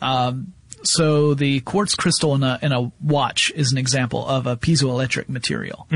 Um, 0.00 0.54
so 0.86 1.34
the 1.34 1.60
quartz 1.60 1.94
crystal 1.94 2.34
in 2.34 2.42
a, 2.42 2.58
in 2.62 2.72
a 2.72 2.92
watch 3.02 3.52
is 3.54 3.72
an 3.72 3.78
example 3.78 4.26
of 4.26 4.46
a 4.46 4.56
piezoelectric 4.56 5.28
material. 5.28 5.86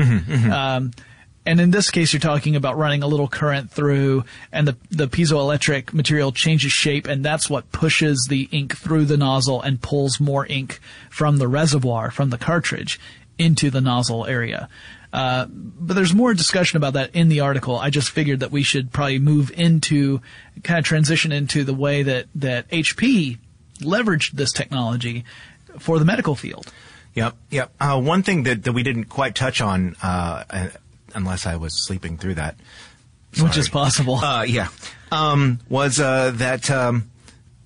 Um, 0.51 0.91
and 1.45 1.59
in 1.59 1.71
this 1.71 1.89
case, 1.89 2.13
you're 2.13 2.19
talking 2.19 2.55
about 2.55 2.77
running 2.77 3.01
a 3.01 3.07
little 3.07 3.27
current 3.27 3.71
through, 3.71 4.23
and 4.51 4.67
the 4.67 4.77
the 4.91 5.07
piezoelectric 5.07 5.93
material 5.93 6.31
changes 6.31 6.71
shape, 6.71 7.07
and 7.07 7.23
that's 7.25 7.49
what 7.49 7.71
pushes 7.71 8.27
the 8.29 8.47
ink 8.51 8.77
through 8.77 9.05
the 9.05 9.17
nozzle 9.17 9.61
and 9.61 9.81
pulls 9.81 10.19
more 10.19 10.45
ink 10.45 10.79
from 11.09 11.37
the 11.37 11.47
reservoir, 11.47 12.11
from 12.11 12.29
the 12.29 12.37
cartridge, 12.37 12.99
into 13.39 13.71
the 13.71 13.81
nozzle 13.81 14.25
area. 14.25 14.69
Uh, 15.11 15.47
but 15.49 15.95
there's 15.95 16.13
more 16.13 16.33
discussion 16.33 16.77
about 16.77 16.93
that 16.93 17.15
in 17.15 17.29
the 17.29 17.39
article. 17.39 17.77
I 17.77 17.89
just 17.89 18.11
figured 18.11 18.41
that 18.41 18.51
we 18.51 18.61
should 18.61 18.91
probably 18.91 19.17
move 19.17 19.51
into, 19.51 20.21
kind 20.63 20.77
of 20.77 20.85
transition 20.85 21.31
into 21.31 21.63
the 21.63 21.73
way 21.73 22.03
that 22.03 22.27
that 22.35 22.69
HP 22.69 23.39
leveraged 23.79 24.31
this 24.31 24.51
technology 24.51 25.23
for 25.79 25.99
the 25.99 26.05
medical 26.05 26.35
field. 26.35 26.71
Yep, 27.15 27.35
yep. 27.49 27.71
Uh, 27.79 27.99
one 27.99 28.23
thing 28.23 28.43
that, 28.43 28.63
that 28.63 28.73
we 28.73 28.83
didn't 28.83 29.05
quite 29.05 29.35
touch 29.35 29.61
on, 29.61 29.95
uh, 30.03 30.43
uh, 30.49 30.67
unless 31.13 31.45
I 31.45 31.55
was 31.55 31.73
sleeping 31.85 32.17
through 32.17 32.35
that, 32.35 32.55
Which 33.41 33.57
is 33.57 33.67
possible. 33.69 34.15
uh, 34.15 34.43
yeah, 34.43 34.69
um, 35.11 35.59
was 35.69 35.99
uh, 35.99 36.31
that 36.35 36.69
um, 36.69 37.09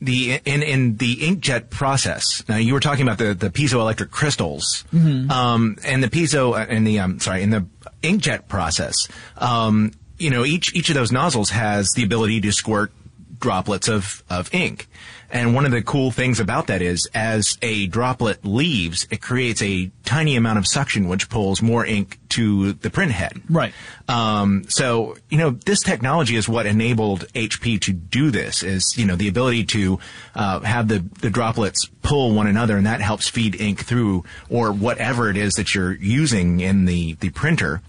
the 0.02 0.40
in 0.46 0.64
in 0.64 0.98
the 0.98 1.16
inkjet 1.18 1.70
process. 1.70 2.44
Now 2.48 2.58
you 2.58 2.74
were 2.74 2.80
talking 2.80 3.04
about 3.04 3.18
the 3.18 3.34
the 3.34 3.50
piezoelectric 3.50 4.12
crystals, 4.12 4.86
um, 4.94 5.78
and 5.84 6.04
the 6.04 6.10
piezo 6.10 6.54
uh, 6.54 6.66
and 6.70 6.86
the 6.88 7.00
um, 7.00 7.20
sorry 7.20 7.44
in 7.44 7.50
the 7.50 7.66
inkjet 8.02 8.48
process. 8.48 9.08
Um, 9.38 9.92
you 10.18 10.30
know, 10.30 10.46
each 10.46 10.74
each 10.74 10.90
of 10.90 10.96
those 10.96 11.12
nozzles 11.12 11.50
has 11.52 11.90
the 11.96 12.04
ability 12.04 12.42
to 12.42 12.52
squirt 12.52 12.92
droplets 13.40 13.88
of 13.90 14.24
of 14.30 14.54
ink. 14.54 14.88
And 15.34 15.56
one 15.56 15.66
of 15.66 15.72
the 15.72 15.82
cool 15.82 16.12
things 16.12 16.40
about 16.40 16.68
that 16.68 16.84
is 16.84 17.10
as 17.16 17.58
a 17.64 17.88
droplet 17.88 18.46
leaves, 18.46 19.08
it 19.10 19.20
creates 19.20 19.64
a 19.64 19.92
tiny 20.06 20.36
amount 20.36 20.60
of 20.60 20.68
suction 20.68 21.08
which 21.08 21.28
pulls 21.28 21.60
more 21.60 21.84
ink 21.84 22.20
to 22.30 22.74
the 22.74 22.92
print 22.92 23.12
head. 23.12 23.42
Right. 23.50 23.74
Um, 24.08 24.66
so, 24.70 25.18
you 25.30 25.40
know, 25.40 25.50
this 25.50 25.82
technology 25.82 26.36
is 26.36 26.48
what 26.48 26.68
enabled 26.68 27.22
HP 27.34 27.82
to 27.82 27.94
do 27.94 28.30
this 28.30 28.62
is, 28.62 28.94
you 28.96 29.08
know, 29.08 29.16
the 29.16 29.28
ability 29.28 29.66
to, 29.66 30.00
uh, 30.36 30.60
have 30.60 30.88
the, 30.88 31.00
the 31.00 31.32
droplets 31.32 31.88
pull 32.04 32.36
one 32.36 32.46
another 32.46 32.78
and 32.78 32.86
that 32.86 33.02
helps 33.02 33.28
feed 33.28 33.60
ink 33.60 33.84
through 33.84 34.24
or 34.50 34.72
whatever 34.72 35.32
it 35.32 35.38
is 35.38 35.54
that 35.54 35.74
you're 35.74 35.94
using 35.94 36.60
in 36.60 36.86
the, 36.86 37.14
the 37.16 37.32
printer. 37.32 37.82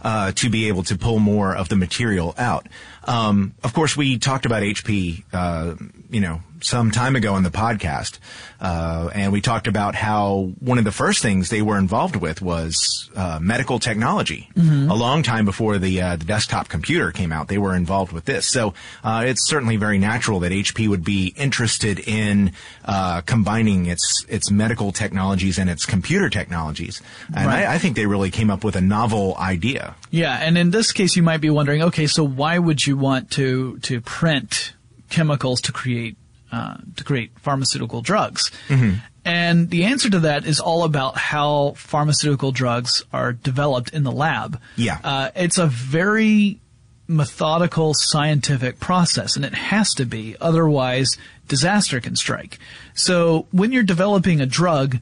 Uh, 0.00 0.30
to 0.30 0.48
be 0.48 0.68
able 0.68 0.84
to 0.84 0.96
pull 0.96 1.18
more 1.18 1.52
of 1.52 1.68
the 1.70 1.74
material 1.74 2.32
out. 2.38 2.68
Um, 3.08 3.54
of 3.64 3.72
course, 3.72 3.96
we 3.96 4.18
talked 4.18 4.44
about 4.44 4.62
HP, 4.62 5.24
uh, 5.32 5.74
you 6.10 6.20
know, 6.20 6.42
some 6.60 6.90
time 6.90 7.16
ago 7.16 7.34
on 7.34 7.42
the 7.42 7.50
podcast, 7.50 8.18
uh, 8.60 9.10
and 9.14 9.32
we 9.32 9.40
talked 9.40 9.66
about 9.66 9.94
how 9.94 10.52
one 10.58 10.78
of 10.78 10.84
the 10.84 10.92
first 10.92 11.22
things 11.22 11.48
they 11.50 11.62
were 11.62 11.78
involved 11.78 12.16
with 12.16 12.42
was 12.42 13.08
uh, 13.14 13.38
medical 13.40 13.78
technology. 13.78 14.48
Mm-hmm. 14.54 14.90
A 14.90 14.94
long 14.94 15.22
time 15.22 15.44
before 15.44 15.78
the 15.78 16.00
uh, 16.00 16.16
the 16.16 16.24
desktop 16.24 16.68
computer 16.68 17.12
came 17.12 17.32
out, 17.32 17.48
they 17.48 17.58
were 17.58 17.74
involved 17.74 18.12
with 18.12 18.24
this. 18.24 18.48
So 18.48 18.74
uh, 19.04 19.24
it's 19.26 19.48
certainly 19.48 19.76
very 19.76 19.98
natural 19.98 20.40
that 20.40 20.52
HP 20.52 20.88
would 20.88 21.04
be 21.04 21.34
interested 21.36 22.00
in 22.00 22.52
uh, 22.84 23.20
combining 23.22 23.86
its 23.86 24.24
its 24.28 24.50
medical 24.50 24.92
technologies 24.92 25.58
and 25.58 25.70
its 25.70 25.86
computer 25.86 26.28
technologies. 26.28 27.00
And 27.28 27.46
right. 27.46 27.64
I, 27.64 27.74
I 27.74 27.78
think 27.78 27.96
they 27.96 28.06
really 28.06 28.30
came 28.30 28.50
up 28.50 28.64
with 28.64 28.76
a 28.76 28.80
novel 28.80 29.36
idea. 29.38 29.94
Yeah, 30.10 30.36
and 30.40 30.58
in 30.58 30.70
this 30.70 30.92
case, 30.92 31.16
you 31.16 31.22
might 31.22 31.40
be 31.40 31.50
wondering, 31.50 31.82
okay, 31.82 32.06
so 32.06 32.24
why 32.24 32.58
would 32.58 32.86
you 32.86 32.96
want 32.96 33.30
to 33.32 33.78
to 33.80 34.00
print 34.00 34.72
chemicals 35.10 35.60
to 35.62 35.72
create 35.72 36.16
uh, 36.52 36.76
to 36.96 37.04
create 37.04 37.32
pharmaceutical 37.38 38.02
drugs. 38.02 38.50
Mm-hmm. 38.68 38.98
And 39.24 39.68
the 39.68 39.84
answer 39.84 40.08
to 40.08 40.20
that 40.20 40.46
is 40.46 40.58
all 40.58 40.84
about 40.84 41.18
how 41.18 41.72
pharmaceutical 41.76 42.50
drugs 42.50 43.04
are 43.12 43.32
developed 43.34 43.92
in 43.92 44.02
the 44.02 44.12
lab. 44.12 44.58
Yeah. 44.76 44.98
Uh, 45.04 45.30
it's 45.36 45.58
a 45.58 45.66
very 45.66 46.60
methodical 47.08 47.94
scientific 47.94 48.78
process 48.78 49.34
and 49.34 49.44
it 49.44 49.54
has 49.54 49.94
to 49.94 50.04
be 50.04 50.36
otherwise 50.42 51.16
disaster 51.48 52.00
can 52.00 52.14
strike 52.14 52.58
so 52.92 53.46
when 53.50 53.72
you're 53.72 53.82
developing 53.82 54.42
a 54.42 54.46
drug 54.46 54.98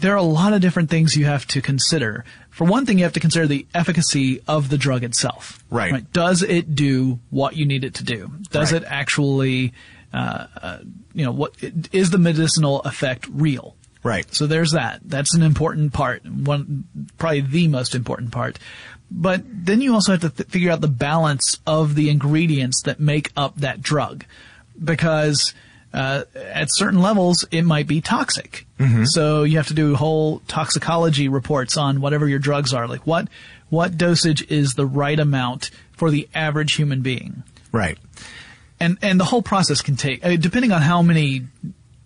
there 0.00 0.12
are 0.12 0.16
a 0.16 0.22
lot 0.22 0.52
of 0.52 0.60
different 0.60 0.90
things 0.90 1.16
you 1.16 1.26
have 1.26 1.46
to 1.46 1.62
consider 1.62 2.24
for 2.50 2.64
one 2.64 2.84
thing 2.84 2.98
you 2.98 3.04
have 3.04 3.12
to 3.12 3.20
consider 3.20 3.46
the 3.46 3.64
efficacy 3.72 4.42
of 4.48 4.68
the 4.68 4.76
drug 4.76 5.04
itself 5.04 5.64
right, 5.70 5.92
right? 5.92 6.12
does 6.12 6.42
it 6.42 6.74
do 6.74 7.20
what 7.30 7.54
you 7.54 7.64
need 7.64 7.84
it 7.84 7.94
to 7.94 8.02
do 8.02 8.32
does 8.50 8.72
right. 8.72 8.82
it 8.82 8.88
actually 8.88 9.72
uh, 10.14 10.46
uh, 10.62 10.78
you 11.12 11.24
know, 11.24 11.32
what 11.32 11.54
is 11.92 12.10
the 12.10 12.18
medicinal 12.18 12.80
effect 12.82 13.26
real? 13.32 13.74
Right. 14.04 14.32
So 14.32 14.46
there's 14.46 14.72
that. 14.72 15.00
That's 15.04 15.34
an 15.34 15.42
important 15.42 15.92
part. 15.92 16.24
One, 16.24 16.84
probably 17.18 17.40
the 17.40 17.68
most 17.68 17.94
important 17.94 18.30
part. 18.30 18.58
But 19.10 19.42
then 19.44 19.80
you 19.80 19.92
also 19.92 20.12
have 20.12 20.20
to 20.20 20.30
th- 20.30 20.48
figure 20.48 20.70
out 20.70 20.80
the 20.80 20.88
balance 20.88 21.58
of 21.66 21.94
the 21.94 22.10
ingredients 22.10 22.82
that 22.84 23.00
make 23.00 23.32
up 23.36 23.56
that 23.56 23.82
drug, 23.82 24.24
because 24.82 25.52
uh, 25.92 26.24
at 26.34 26.68
certain 26.70 27.02
levels 27.02 27.44
it 27.50 27.62
might 27.62 27.86
be 27.86 28.00
toxic. 28.00 28.66
Mm-hmm. 28.78 29.04
So 29.04 29.42
you 29.42 29.56
have 29.56 29.68
to 29.68 29.74
do 29.74 29.96
whole 29.96 30.40
toxicology 30.46 31.28
reports 31.28 31.76
on 31.76 32.00
whatever 32.00 32.28
your 32.28 32.38
drugs 32.38 32.72
are. 32.72 32.86
Like 32.86 33.06
what 33.06 33.28
what 33.68 33.98
dosage 33.98 34.48
is 34.50 34.74
the 34.74 34.86
right 34.86 35.18
amount 35.18 35.70
for 35.92 36.10
the 36.10 36.28
average 36.34 36.74
human 36.74 37.00
being? 37.00 37.42
Right 37.72 37.98
and 38.84 38.98
and 39.02 39.18
the 39.18 39.24
whole 39.24 39.42
process 39.42 39.80
can 39.80 39.96
take, 39.96 40.24
uh, 40.24 40.36
depending 40.36 40.72
on 40.72 40.82
how 40.82 41.02
many 41.02 41.46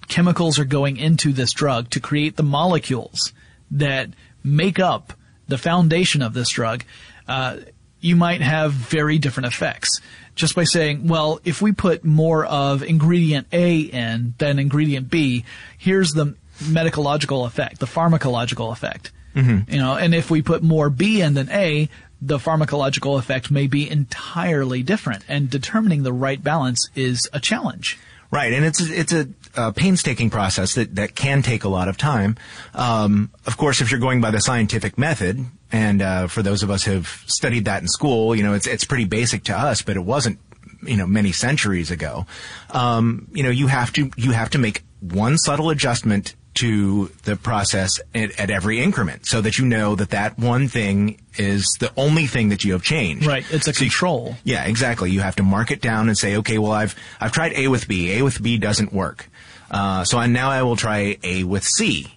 chemicals 0.09 0.59
are 0.59 0.65
going 0.65 0.97
into 0.97 1.33
this 1.33 1.53
drug 1.53 1.91
to 1.91 2.01
create 2.01 2.37
the 2.37 2.43
molecules 2.43 3.33
that 3.71 4.09
make 4.43 4.79
up 4.79 5.13
the 5.49 5.59
foundation 5.59 6.23
of 6.23 6.33
this 6.35 6.49
drug. 6.51 6.85
Uh, 7.27 7.59
you 8.01 8.15
might 8.15 8.41
have 8.41 8.73
very 8.73 9.19
different 9.19 9.49
effects 9.49 10.01
just 10.37 10.55
by 10.55 10.63
saying, 10.63 11.09
well, 11.09 11.41
if 11.45 11.61
we 11.61 11.73
put 11.73 12.05
more 12.05 12.47
of 12.47 12.83
ingredient 12.83 13.49
A 13.53 13.81
in 13.81 14.35
than 14.39 14.61
ingredient 14.61 15.11
B, 15.11 15.45
here's 15.77 16.13
the 16.13 16.37
medicological 16.61 17.45
effect, 17.45 17.81
the 17.81 17.87
pharmacological 17.87 18.73
effect. 18.73 19.11
Mm-hmm. 19.35 19.71
You 19.73 19.79
know, 19.79 19.97
and 19.97 20.15
if 20.15 20.31
we 20.31 20.43
put 20.43 20.63
more 20.63 20.91
B 20.91 21.21
in 21.21 21.35
than 21.35 21.51
A, 21.51 21.89
the 22.21 22.39
pharmacological 22.39 23.19
effect 23.19 23.51
may 23.51 23.67
be 23.67 23.89
entirely 23.89 24.83
different, 24.83 25.25
and 25.29 25.49
determining 25.49 26.03
the 26.03 26.13
right 26.13 26.43
balance 26.43 26.89
is 26.95 27.29
a 27.33 27.41
challenge. 27.41 27.99
Right, 28.31 28.53
and 28.53 28.63
it's 28.63 28.81
it's 28.81 29.13
a, 29.13 29.27
a, 29.57 29.73
painstaking 29.73 30.29
process 30.29 30.75
that, 30.75 30.97
that 30.97 31.15
can 31.15 31.41
take 31.41 31.65
a 31.65 31.69
lot 31.69 31.89
of 31.89 31.97
time. 31.97 32.37
Um, 32.75 33.31
of 33.47 33.57
course, 33.57 33.81
if 33.81 33.91
you're 33.91 34.01
going 34.01 34.21
by 34.21 34.31
the 34.31 34.41
scientific 34.41 34.99
method, 34.99 35.47
and 35.73 36.03
uh, 36.03 36.27
for 36.27 36.43
those 36.43 36.63
of 36.63 36.71
us 36.71 36.85
who've 36.85 37.25
studied 37.27 37.65
that 37.65 37.81
in 37.81 37.89
school, 37.89 38.35
you 38.35 38.43
know, 38.43 38.53
it's 38.53 38.67
it's 38.67 38.85
pretty 38.85 39.07
basic 39.07 39.45
to 39.45 39.57
us, 39.57 39.81
but 39.81 39.97
it 39.97 40.05
wasn't, 40.05 40.39
you 40.83 40.99
know, 40.99 41.07
many 41.07 41.33
centuries 41.33 41.91
ago. 41.91 42.27
Um, 42.71 43.29
you 43.33 43.43
know, 43.43 43.51
you 43.51 43.69
have 43.69 43.95
to 43.95 44.11
you 44.19 44.33
have 44.33 44.51
to 44.51 44.59
make 44.59 44.83
one 45.01 45.39
subtle 45.39 45.71
adjustment 45.71 46.35
to 46.59 47.07
the 47.23 47.37
process 47.37 48.01
at, 48.15 48.39
at, 48.39 48.51
every 48.51 48.81
increment 48.81 49.27
so 49.27 49.41
that 49.41 49.59
you 49.59 49.65
know 49.65 49.95
that 49.95 50.11
that 50.11 50.37
one 50.39 50.67
thing 50.67 51.21
is 51.37 51.65
the 51.79 51.93
only 51.97 52.27
thing 52.27 52.49
that 52.49 52.65
you 52.65 52.73
have 52.73 52.83
changed. 52.83 53.27
Right. 53.27 53.45
It's 53.53 53.69
a 53.69 53.73
so 53.73 53.81
control. 53.81 54.37
You, 54.43 54.55
yeah, 54.55 54.65
exactly. 54.65 55.11
You 55.11 55.21
have 55.21 55.37
to 55.37 55.45
mark 55.45 55.71
it 55.71 55.81
down 55.81 56.09
and 56.09 56.19
say, 56.19 56.37
okay, 56.39 56.59
well, 56.59 56.73
I've, 56.73 56.97
I've 57.21 57.33
tried 57.33 57.53
A 57.53 57.69
with 57.69 57.87
B. 57.87 58.13
A 58.19 58.23
with 58.23 58.43
B 58.43 58.59
doesn't 58.59 58.93
work. 58.93 59.29
Uh, 59.71 60.03
so 60.05 60.19
I, 60.19 60.27
now 60.27 60.51
I 60.51 60.63
will 60.65 60.77
try 60.77 61.17
A 61.23 61.45
with 61.45 61.63
C. 61.63 62.13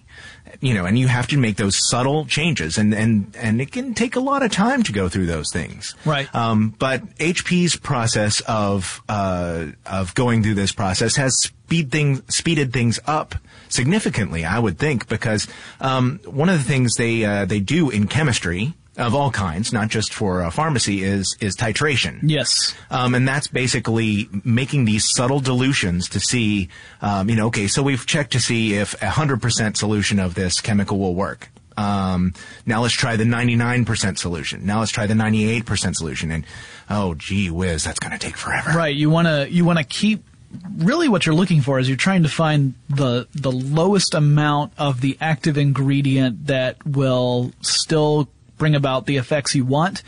You 0.60 0.74
know, 0.74 0.84
and 0.84 0.98
you 0.98 1.08
have 1.08 1.26
to 1.28 1.38
make 1.38 1.56
those 1.56 1.76
subtle 1.88 2.24
changes, 2.26 2.78
and 2.78 2.94
and 2.94 3.34
and 3.36 3.60
it 3.60 3.72
can 3.72 3.94
take 3.94 4.14
a 4.14 4.20
lot 4.20 4.44
of 4.44 4.52
time 4.52 4.84
to 4.84 4.92
go 4.92 5.08
through 5.08 5.26
those 5.26 5.50
things. 5.50 5.96
Right. 6.04 6.32
Um, 6.32 6.74
but 6.78 7.04
HP's 7.16 7.74
process 7.74 8.40
of 8.42 9.02
uh, 9.08 9.66
of 9.86 10.14
going 10.14 10.44
through 10.44 10.54
this 10.54 10.70
process 10.70 11.16
has 11.16 11.36
speed 11.36 11.90
things 11.90 12.22
speeded 12.28 12.72
things 12.72 13.00
up 13.06 13.34
significantly, 13.72 14.44
I 14.44 14.58
would 14.58 14.78
think, 14.78 15.08
because 15.08 15.48
um, 15.80 16.20
one 16.24 16.48
of 16.48 16.58
the 16.58 16.64
things 16.64 16.94
they 16.96 17.24
uh, 17.24 17.44
they 17.44 17.60
do 17.60 17.90
in 17.90 18.06
chemistry 18.06 18.74
of 18.98 19.14
all 19.14 19.30
kinds, 19.30 19.72
not 19.72 19.88
just 19.88 20.12
for 20.12 20.42
uh, 20.42 20.50
pharmacy, 20.50 21.02
is 21.02 21.36
is 21.40 21.56
titration. 21.56 22.20
Yes, 22.22 22.74
um, 22.90 23.14
and 23.14 23.26
that's 23.26 23.48
basically 23.48 24.28
making 24.44 24.84
these 24.84 25.08
subtle 25.10 25.40
dilutions 25.40 26.08
to 26.10 26.20
see, 26.20 26.68
um, 27.00 27.28
you 27.28 27.36
know, 27.36 27.46
okay, 27.46 27.68
so 27.68 27.82
we've 27.82 28.06
checked 28.06 28.32
to 28.32 28.40
see 28.40 28.74
if 28.74 29.00
a 29.02 29.10
hundred 29.10 29.40
percent 29.40 29.76
solution 29.76 30.20
of 30.20 30.34
this 30.34 30.60
chemical 30.60 30.98
will 30.98 31.14
work. 31.14 31.48
Um, 31.76 32.34
now 32.66 32.82
let's 32.82 32.92
try 32.92 33.16
the 33.16 33.24
99% 33.24 34.18
solution. 34.18 34.66
Now 34.66 34.80
let's 34.80 34.92
try 34.92 35.06
the 35.06 35.14
98% 35.14 35.96
solution. 35.96 36.30
And 36.30 36.44
oh, 36.90 37.14
gee 37.14 37.50
whiz, 37.50 37.84
that's 37.84 37.98
going 37.98 38.12
to 38.12 38.18
take 38.18 38.36
forever. 38.36 38.72
Right. 38.76 38.94
You 38.94 39.08
want 39.08 39.26
to 39.26 39.50
you 39.50 39.64
want 39.64 39.78
to 39.78 39.84
keep 39.84 40.24
really 40.78 41.08
what 41.08 41.26
you're 41.26 41.34
looking 41.34 41.60
for 41.60 41.78
is 41.78 41.88
you're 41.88 41.96
trying 41.96 42.22
to 42.22 42.28
find 42.28 42.74
the 42.88 43.26
the 43.34 43.52
lowest 43.52 44.14
amount 44.14 44.72
of 44.78 45.00
the 45.00 45.16
active 45.20 45.56
ingredient 45.56 46.46
that 46.46 46.84
will 46.86 47.52
still 47.60 48.28
bring 48.58 48.74
about 48.74 49.06
the 49.06 49.16
effects 49.16 49.54
you 49.54 49.64
want 49.64 50.02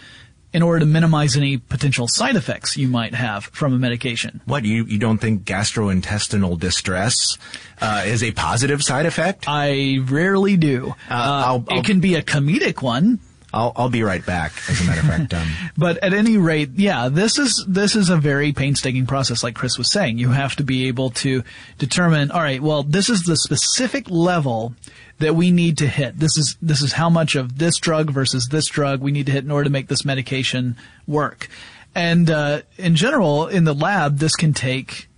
in 0.52 0.62
order 0.62 0.78
to 0.78 0.86
minimize 0.86 1.36
any 1.36 1.58
potential 1.58 2.06
side 2.08 2.36
effects 2.36 2.76
you 2.76 2.86
might 2.86 3.12
have 3.12 3.46
from 3.46 3.74
a 3.74 3.78
medication. 3.78 4.40
What 4.44 4.64
you 4.64 4.84
you 4.84 4.98
don't 4.98 5.18
think 5.18 5.44
gastrointestinal 5.44 6.58
distress 6.58 7.36
uh, 7.80 8.04
is 8.06 8.22
a 8.22 8.30
positive 8.32 8.82
side 8.82 9.04
effect? 9.04 9.44
I 9.48 9.98
rarely 10.04 10.56
do. 10.56 10.94
Uh, 11.10 11.14
I'll, 11.14 11.64
I'll, 11.68 11.78
it 11.80 11.84
can 11.84 12.00
be 12.00 12.14
a 12.14 12.22
comedic 12.22 12.82
one. 12.82 13.18
I'll, 13.54 13.72
I'll 13.76 13.88
be 13.88 14.02
right 14.02 14.24
back. 14.24 14.52
As 14.68 14.80
a 14.80 14.84
matter 14.84 15.00
of 15.00 15.06
fact, 15.06 15.34
um. 15.34 15.48
but 15.76 15.98
at 15.98 16.12
any 16.12 16.36
rate, 16.36 16.70
yeah, 16.74 17.08
this 17.08 17.38
is 17.38 17.64
this 17.68 17.94
is 17.94 18.10
a 18.10 18.16
very 18.16 18.52
painstaking 18.52 19.06
process. 19.06 19.44
Like 19.44 19.54
Chris 19.54 19.78
was 19.78 19.92
saying, 19.92 20.18
you 20.18 20.30
have 20.30 20.56
to 20.56 20.64
be 20.64 20.88
able 20.88 21.10
to 21.10 21.44
determine. 21.78 22.30
All 22.30 22.40
right, 22.40 22.60
well, 22.60 22.82
this 22.82 23.08
is 23.08 23.22
the 23.22 23.36
specific 23.36 24.10
level 24.10 24.74
that 25.18 25.36
we 25.36 25.50
need 25.50 25.78
to 25.78 25.86
hit. 25.86 26.18
This 26.18 26.36
is 26.36 26.56
this 26.60 26.82
is 26.82 26.92
how 26.92 27.08
much 27.08 27.36
of 27.36 27.58
this 27.58 27.78
drug 27.78 28.10
versus 28.10 28.48
this 28.50 28.68
drug 28.68 29.00
we 29.00 29.12
need 29.12 29.26
to 29.26 29.32
hit 29.32 29.44
in 29.44 29.50
order 29.50 29.64
to 29.64 29.70
make 29.70 29.88
this 29.88 30.04
medication 30.04 30.76
work. 31.06 31.48
And 31.94 32.28
uh, 32.28 32.62
in 32.76 32.96
general, 32.96 33.46
in 33.46 33.64
the 33.64 33.74
lab, 33.74 34.18
this 34.18 34.34
can 34.34 34.52
take 34.52 35.08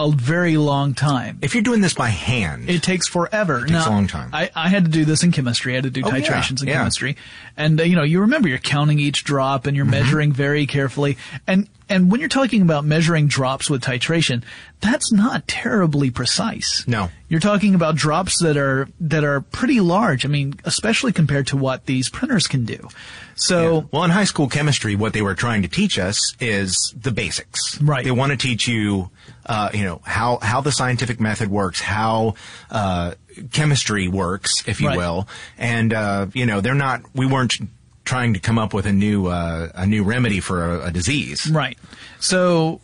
a 0.00 0.10
very 0.10 0.56
long 0.56 0.94
time. 0.94 1.38
If 1.42 1.54
you're 1.54 1.62
doing 1.62 1.82
this 1.82 1.94
by 1.94 2.08
hand, 2.08 2.70
it 2.70 2.82
takes 2.82 3.06
forever. 3.06 3.58
It 3.58 3.68
takes 3.68 3.72
now, 3.72 3.88
a 3.88 3.90
long 3.90 4.06
time. 4.06 4.30
I, 4.32 4.50
I 4.54 4.68
had 4.68 4.86
to 4.86 4.90
do 4.90 5.04
this 5.04 5.22
in 5.22 5.30
chemistry. 5.30 5.72
I 5.72 5.76
had 5.76 5.84
to 5.84 5.90
do 5.90 6.02
oh, 6.04 6.10
titrations 6.10 6.60
yeah, 6.60 6.62
in 6.62 6.68
yeah. 6.68 6.74
chemistry, 6.78 7.16
and 7.56 7.80
uh, 7.80 7.84
you 7.84 7.96
know, 7.96 8.02
you 8.02 8.20
remember 8.20 8.48
you're 8.48 8.58
counting 8.58 8.98
each 8.98 9.24
drop 9.24 9.66
and 9.66 9.76
you're 9.76 9.84
mm-hmm. 9.84 9.92
measuring 9.92 10.32
very 10.32 10.66
carefully, 10.66 11.18
and 11.46 11.68
and 11.90 12.10
when 12.10 12.20
you're 12.20 12.28
talking 12.28 12.62
about 12.62 12.84
measuring 12.84 13.26
drops 13.26 13.68
with 13.68 13.82
titration, 13.82 14.44
that's 14.80 15.12
not 15.12 15.46
terribly 15.48 16.10
precise. 16.10 16.86
No. 16.86 17.10
You're 17.28 17.40
talking 17.40 17.74
about 17.74 17.96
drops 17.96 18.40
that 18.42 18.56
are 18.56 18.88
that 19.00 19.24
are 19.24 19.40
pretty 19.40 19.80
large. 19.80 20.24
I 20.24 20.28
mean, 20.28 20.54
especially 20.64 21.12
compared 21.12 21.48
to 21.48 21.56
what 21.56 21.86
these 21.86 22.08
printers 22.08 22.46
can 22.46 22.64
do. 22.64 22.88
So, 23.40 23.74
yeah. 23.74 23.82
well, 23.90 24.04
in 24.04 24.10
high 24.10 24.24
school 24.24 24.48
chemistry, 24.48 24.94
what 24.96 25.14
they 25.14 25.22
were 25.22 25.34
trying 25.34 25.62
to 25.62 25.68
teach 25.68 25.98
us 25.98 26.34
is 26.40 26.94
the 27.00 27.10
basics. 27.10 27.80
Right. 27.80 28.04
They 28.04 28.10
want 28.10 28.32
to 28.32 28.38
teach 28.38 28.68
you, 28.68 29.10
uh, 29.46 29.70
you 29.72 29.82
know, 29.82 30.02
how 30.04 30.38
how 30.42 30.60
the 30.60 30.72
scientific 30.72 31.20
method 31.20 31.50
works, 31.50 31.80
how 31.80 32.34
uh, 32.70 33.14
chemistry 33.52 34.08
works, 34.08 34.68
if 34.68 34.80
you 34.80 34.88
right. 34.88 34.98
will, 34.98 35.26
and 35.56 35.94
uh, 35.94 36.26
you 36.34 36.44
know, 36.44 36.60
they're 36.60 36.74
not. 36.74 37.02
We 37.14 37.26
weren't 37.26 37.54
trying 38.04 38.34
to 38.34 38.40
come 38.40 38.58
up 38.58 38.74
with 38.74 38.84
a 38.84 38.92
new 38.92 39.26
uh, 39.26 39.70
a 39.74 39.86
new 39.86 40.04
remedy 40.04 40.40
for 40.40 40.64
a, 40.64 40.86
a 40.88 40.90
disease. 40.90 41.50
Right. 41.50 41.78
So 42.18 42.82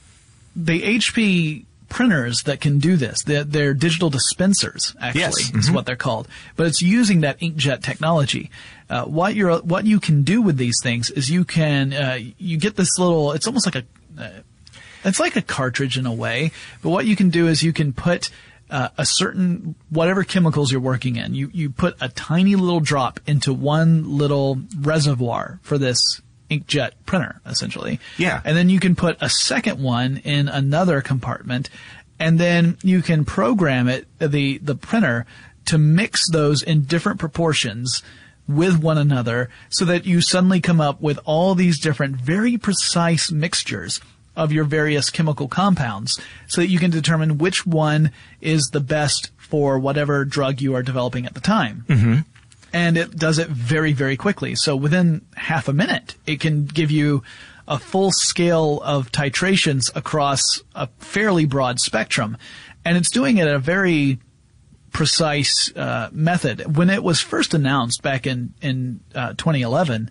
the 0.57 0.81
HP 0.81 1.67
printers 1.89 2.43
that 2.43 2.61
can 2.61 2.79
do 2.79 2.97
this. 2.97 3.23
They're, 3.23 3.45
they're 3.45 3.75
digital 3.75 4.11
dispensers, 4.11 4.95
actually, 5.01 5.21
yes. 5.21 5.39
is 5.39 5.51
mm-hmm. 5.51 5.75
what 5.75 5.87
they're 5.87 5.97
called. 5.97 6.29
But 6.57 6.67
it's 6.67 6.83
using 6.83 7.21
that 7.21 7.39
inkjet 7.41 7.83
technology. 7.83 8.51
Uh, 8.89 9.05
what 9.05 9.35
you're, 9.35 9.59
what 9.59 9.85
you 9.85 9.99
can 9.99 10.23
do 10.23 10.41
with 10.41 10.57
these 10.57 10.77
things 10.83 11.11
is 11.11 11.29
you 11.31 11.45
can, 11.45 11.93
uh, 11.93 12.19
you 12.39 12.57
get 12.57 12.77
this 12.77 12.99
little, 12.99 13.33
it's 13.33 13.47
almost 13.47 13.67
like 13.67 13.75
a, 13.75 14.23
uh, 14.23 14.31
it's 15.05 15.21
like 15.21 15.37
a 15.37 15.43
cartridge 15.43 15.99
in 15.99 16.07
a 16.07 16.13
way. 16.13 16.53
But 16.83 16.91
what 16.91 17.07
you 17.07 17.17
can 17.17 17.31
do 17.31 17.47
is 17.49 17.63
you 17.63 17.73
can 17.73 17.93
put 17.93 18.31
uh, 18.71 18.89
a 18.99 19.07
certain 19.07 19.75
whatever 19.91 20.25
chemicals 20.25 20.73
you're 20.73 20.81
working 20.81 21.17
in. 21.17 21.35
You 21.35 21.51
you 21.53 21.71
put 21.71 21.97
a 22.01 22.09
tiny 22.09 22.57
little 22.57 22.81
drop 22.81 23.21
into 23.27 23.53
one 23.53 24.19
little 24.19 24.59
reservoir 24.79 25.61
for 25.63 25.79
this 25.79 26.21
inkjet 26.51 26.93
printer, 27.05 27.41
essentially. 27.47 28.01
Yeah. 28.19 28.41
And 28.45 28.57
then 28.57 28.69
you 28.69 28.81
can 28.81 28.97
put 28.97 29.17
a 29.21 29.29
second 29.29 29.83
one 29.83 30.19
in 30.19 30.49
another 30.49 31.01
compartment, 31.01 31.71
and 32.19 32.39
then 32.39 32.77
you 32.83 33.03
can 33.03 33.25
program 33.25 33.89
it 33.89 34.07
the 34.19 34.59
the 34.59 34.75
printer 34.75 35.27
to 35.67 35.79
mix 35.79 36.29
those 36.31 36.63
in 36.63 36.83
different 36.83 37.19
proportions 37.19 38.03
with 38.49 38.79
one 38.79 38.99
another 38.99 39.51
so 39.69 39.85
that 39.85 40.07
you 40.07 40.21
suddenly 40.21 40.61
come 40.61 40.81
up 40.81 41.01
with 41.01 41.19
all 41.25 41.55
these 41.55 41.81
different 41.81 42.17
very 42.17 42.57
precise 42.57 43.31
mixtures 43.31 44.01
of 44.37 44.53
your 44.53 44.65
various 44.65 45.11
chemical 45.11 45.49
compounds 45.49 46.21
so 46.47 46.61
that 46.61 46.69
you 46.69 46.79
can 46.79 46.91
determine 46.91 47.39
which 47.39 47.67
one 47.67 48.11
is 48.41 48.69
the 48.73 48.81
best 48.81 49.31
for 49.39 49.79
whatever 49.79 50.25
drug 50.25 50.61
you 50.61 50.75
are 50.75 50.83
developing 50.83 51.27
at 51.27 51.35
the 51.35 51.41
time. 51.41 51.85
Mm-hmm. 51.89 52.17
And 52.73 52.99
it 52.99 53.17
does 53.17 53.39
it 53.39 53.49
very, 53.49 53.93
very 53.93 54.17
quickly. 54.17 54.55
So 54.55 54.77
within 54.77 55.23
half 55.37 55.69
a 55.69 55.73
minute, 55.73 56.15
it 56.27 56.41
can 56.41 56.67
give 56.67 56.91
you 56.91 57.23
a 57.67 57.79
full 57.79 58.13
scale 58.13 58.81
of 58.85 59.11
titrations 59.11 59.91
across 59.97 60.63
a 60.75 60.89
fairly 60.99 61.47
broad 61.47 61.81
spectrum. 61.81 62.37
And 62.85 62.97
it's 62.97 63.11
doing 63.11 63.39
it 63.39 63.49
at 63.49 63.55
a 63.55 63.59
very 63.59 64.19
precise 64.97 65.71
uh, 65.77 66.09
method. 66.11 66.75
When 66.75 66.89
it 66.89 67.03
was 67.03 67.21
first 67.21 67.53
announced 67.53 68.01
back 68.01 68.27
in, 68.27 68.55
in 68.63 69.01
uh, 69.15 69.35
2011, 69.35 70.11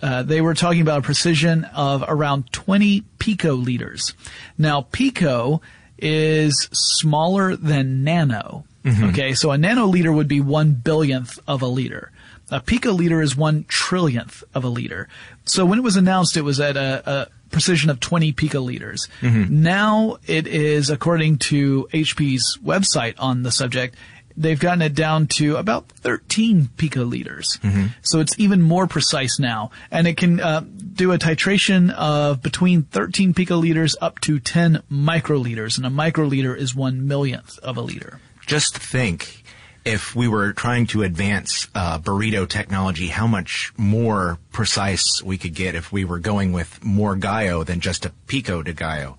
uh, 0.00 0.22
they 0.22 0.40
were 0.40 0.54
talking 0.54 0.82
about 0.82 1.00
a 1.00 1.02
precision 1.02 1.64
of 1.64 2.04
around 2.06 2.52
20 2.52 3.02
picoliters. 3.18 4.14
Now, 4.56 4.82
pico 4.82 5.62
is 5.98 6.68
smaller 6.72 7.56
than 7.56 8.04
nano. 8.04 8.64
Mm-hmm. 8.84 9.04
Okay, 9.06 9.34
so 9.34 9.50
a 9.50 9.56
nanoliter 9.56 10.14
would 10.14 10.28
be 10.28 10.40
one 10.40 10.74
billionth 10.74 11.40
of 11.48 11.62
a 11.62 11.66
liter. 11.66 12.12
A 12.52 12.60
picoliter 12.60 13.20
is 13.20 13.34
one 13.34 13.64
trillionth 13.64 14.44
of 14.54 14.62
a 14.62 14.68
liter. 14.68 15.08
So 15.44 15.66
when 15.66 15.80
it 15.80 15.82
was 15.82 15.96
announced, 15.96 16.36
it 16.36 16.42
was 16.42 16.60
at 16.60 16.76
a, 16.76 17.02
a 17.04 17.26
precision 17.54 17.88
of 17.88 18.00
20 18.00 18.32
picoliters. 18.32 19.08
Mm-hmm. 19.20 19.62
Now 19.62 20.16
it 20.26 20.48
is, 20.48 20.90
according 20.90 21.38
to 21.50 21.88
HP's 21.92 22.58
website 22.62 23.14
on 23.18 23.44
the 23.44 23.52
subject, 23.52 23.94
they've 24.36 24.58
gotten 24.58 24.82
it 24.82 24.92
down 24.92 25.28
to 25.28 25.54
about 25.54 25.86
13 25.88 26.70
picoliters. 26.76 27.60
Mm-hmm. 27.60 27.86
So 28.02 28.18
it's 28.18 28.36
even 28.40 28.60
more 28.60 28.88
precise 28.88 29.38
now. 29.38 29.70
And 29.92 30.08
it 30.08 30.16
can 30.16 30.40
uh, 30.40 30.64
do 30.94 31.12
a 31.12 31.18
titration 31.18 31.92
of 31.92 32.42
between 32.42 32.82
13 32.82 33.34
picoliters 33.34 33.94
up 34.00 34.18
to 34.22 34.40
10 34.40 34.82
microliters. 34.90 35.76
And 35.76 35.86
a 35.86 35.90
microliter 35.90 36.56
is 36.56 36.74
one 36.74 37.06
millionth 37.06 37.56
of 37.60 37.76
a 37.76 37.82
liter. 37.82 38.18
Just 38.46 38.76
think 38.76 39.43
if 39.84 40.16
we 40.16 40.28
were 40.28 40.52
trying 40.52 40.86
to 40.88 41.02
advance 41.02 41.68
uh, 41.74 41.98
burrito 41.98 42.48
technology, 42.48 43.08
how 43.08 43.26
much 43.26 43.72
more 43.76 44.38
precise 44.52 45.22
we 45.22 45.36
could 45.36 45.54
get 45.54 45.74
if 45.74 45.92
we 45.92 46.04
were 46.04 46.18
going 46.18 46.52
with 46.52 46.82
more 46.82 47.16
Gallo 47.16 47.64
than 47.64 47.80
just 47.80 48.06
a 48.06 48.10
pico 48.26 48.62
de 48.62 48.72
Gallo. 48.72 49.16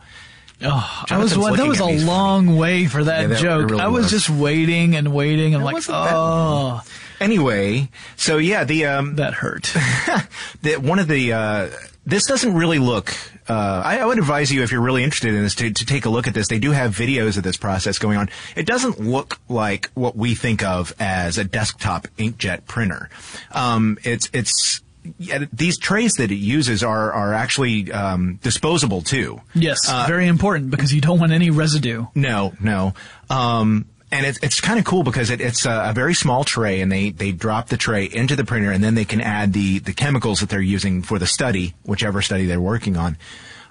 Oh, 0.61 1.03
I 1.09 1.17
was 1.17 1.35
that 1.35 1.67
was 1.67 1.79
a 1.79 2.05
long 2.05 2.45
funny. 2.45 2.57
way 2.57 2.85
for 2.85 3.03
that, 3.03 3.21
yeah, 3.21 3.27
that 3.27 3.39
joke. 3.39 3.69
Really 3.69 3.81
I 3.81 3.87
was, 3.87 4.03
was, 4.03 4.11
just 4.11 4.29
waiting 4.29 4.95
and 4.95 5.13
waiting. 5.13 5.53
I'm 5.53 5.63
like, 5.63 5.83
oh. 5.89 6.81
Anyway, 7.19 7.89
so 8.15 8.37
yeah, 8.37 8.63
the 8.63 8.85
um, 8.85 9.15
that 9.15 9.33
hurt. 9.33 9.63
the, 10.61 10.75
one 10.75 10.99
of 10.99 11.07
the 11.07 11.33
uh, 11.33 11.69
this 12.05 12.25
doesn't 12.25 12.53
really 12.53 12.79
look. 12.79 13.13
Uh, 13.47 13.81
I, 13.85 13.99
I, 13.99 14.05
would 14.05 14.17
advise 14.17 14.51
you 14.51 14.63
if 14.63 14.71
you're 14.71 14.81
really 14.81 15.03
interested 15.03 15.33
in 15.33 15.43
this 15.43 15.55
to, 15.55 15.71
to 15.71 15.85
take 15.85 16.05
a 16.05 16.09
look 16.09 16.27
at 16.27 16.33
this. 16.33 16.47
They 16.47 16.59
do 16.59 16.71
have 16.71 16.95
videos 16.95 17.37
of 17.37 17.43
this 17.43 17.57
process 17.57 17.99
going 17.99 18.17
on. 18.17 18.29
It 18.55 18.65
doesn't 18.65 18.99
look 18.99 19.39
like 19.47 19.91
what 19.93 20.15
we 20.15 20.33
think 20.33 20.63
of 20.63 20.93
as 20.99 21.37
a 21.37 21.43
desktop 21.43 22.07
inkjet 22.17 22.65
printer. 22.65 23.09
Um, 23.51 23.99
it's 24.03 24.29
it's 24.33 24.81
yeah, 25.19 25.45
these 25.53 25.77
trays 25.77 26.13
that 26.13 26.31
it 26.31 26.37
uses 26.37 26.83
are 26.83 27.11
are 27.11 27.33
actually 27.33 27.91
um, 27.91 28.39
disposable 28.41 29.01
too. 29.01 29.41
Yes, 29.53 29.77
uh, 29.87 30.05
very 30.07 30.27
important 30.27 30.71
because 30.71 30.93
you 30.93 31.01
don't 31.01 31.19
want 31.19 31.31
any 31.31 31.49
residue. 31.51 32.05
No, 32.15 32.53
no. 32.59 32.93
Um, 33.29 33.85
and 34.11 34.25
it's 34.25 34.39
it's 34.41 34.61
kind 34.61 34.79
of 34.79 34.85
cool 34.85 35.03
because 35.03 35.29
it, 35.29 35.41
it's 35.41 35.65
a, 35.65 35.89
a, 35.89 35.93
very 35.93 36.13
small 36.13 36.43
tray, 36.43 36.81
and 36.81 36.91
they 36.91 37.09
they 37.09 37.31
drop 37.31 37.69
the 37.69 37.77
tray 37.77 38.05
into 38.05 38.35
the 38.35 38.45
printer, 38.45 38.71
and 38.71 38.83
then 38.83 38.95
they 38.95 39.05
can 39.05 39.21
add 39.21 39.53
the 39.53 39.79
the 39.79 39.93
chemicals 39.93 40.39
that 40.39 40.49
they're 40.49 40.61
using 40.61 41.01
for 41.01 41.19
the 41.19 41.27
study, 41.27 41.73
whichever 41.83 42.21
study 42.21 42.45
they're 42.45 42.61
working 42.61 42.97
on. 42.97 43.17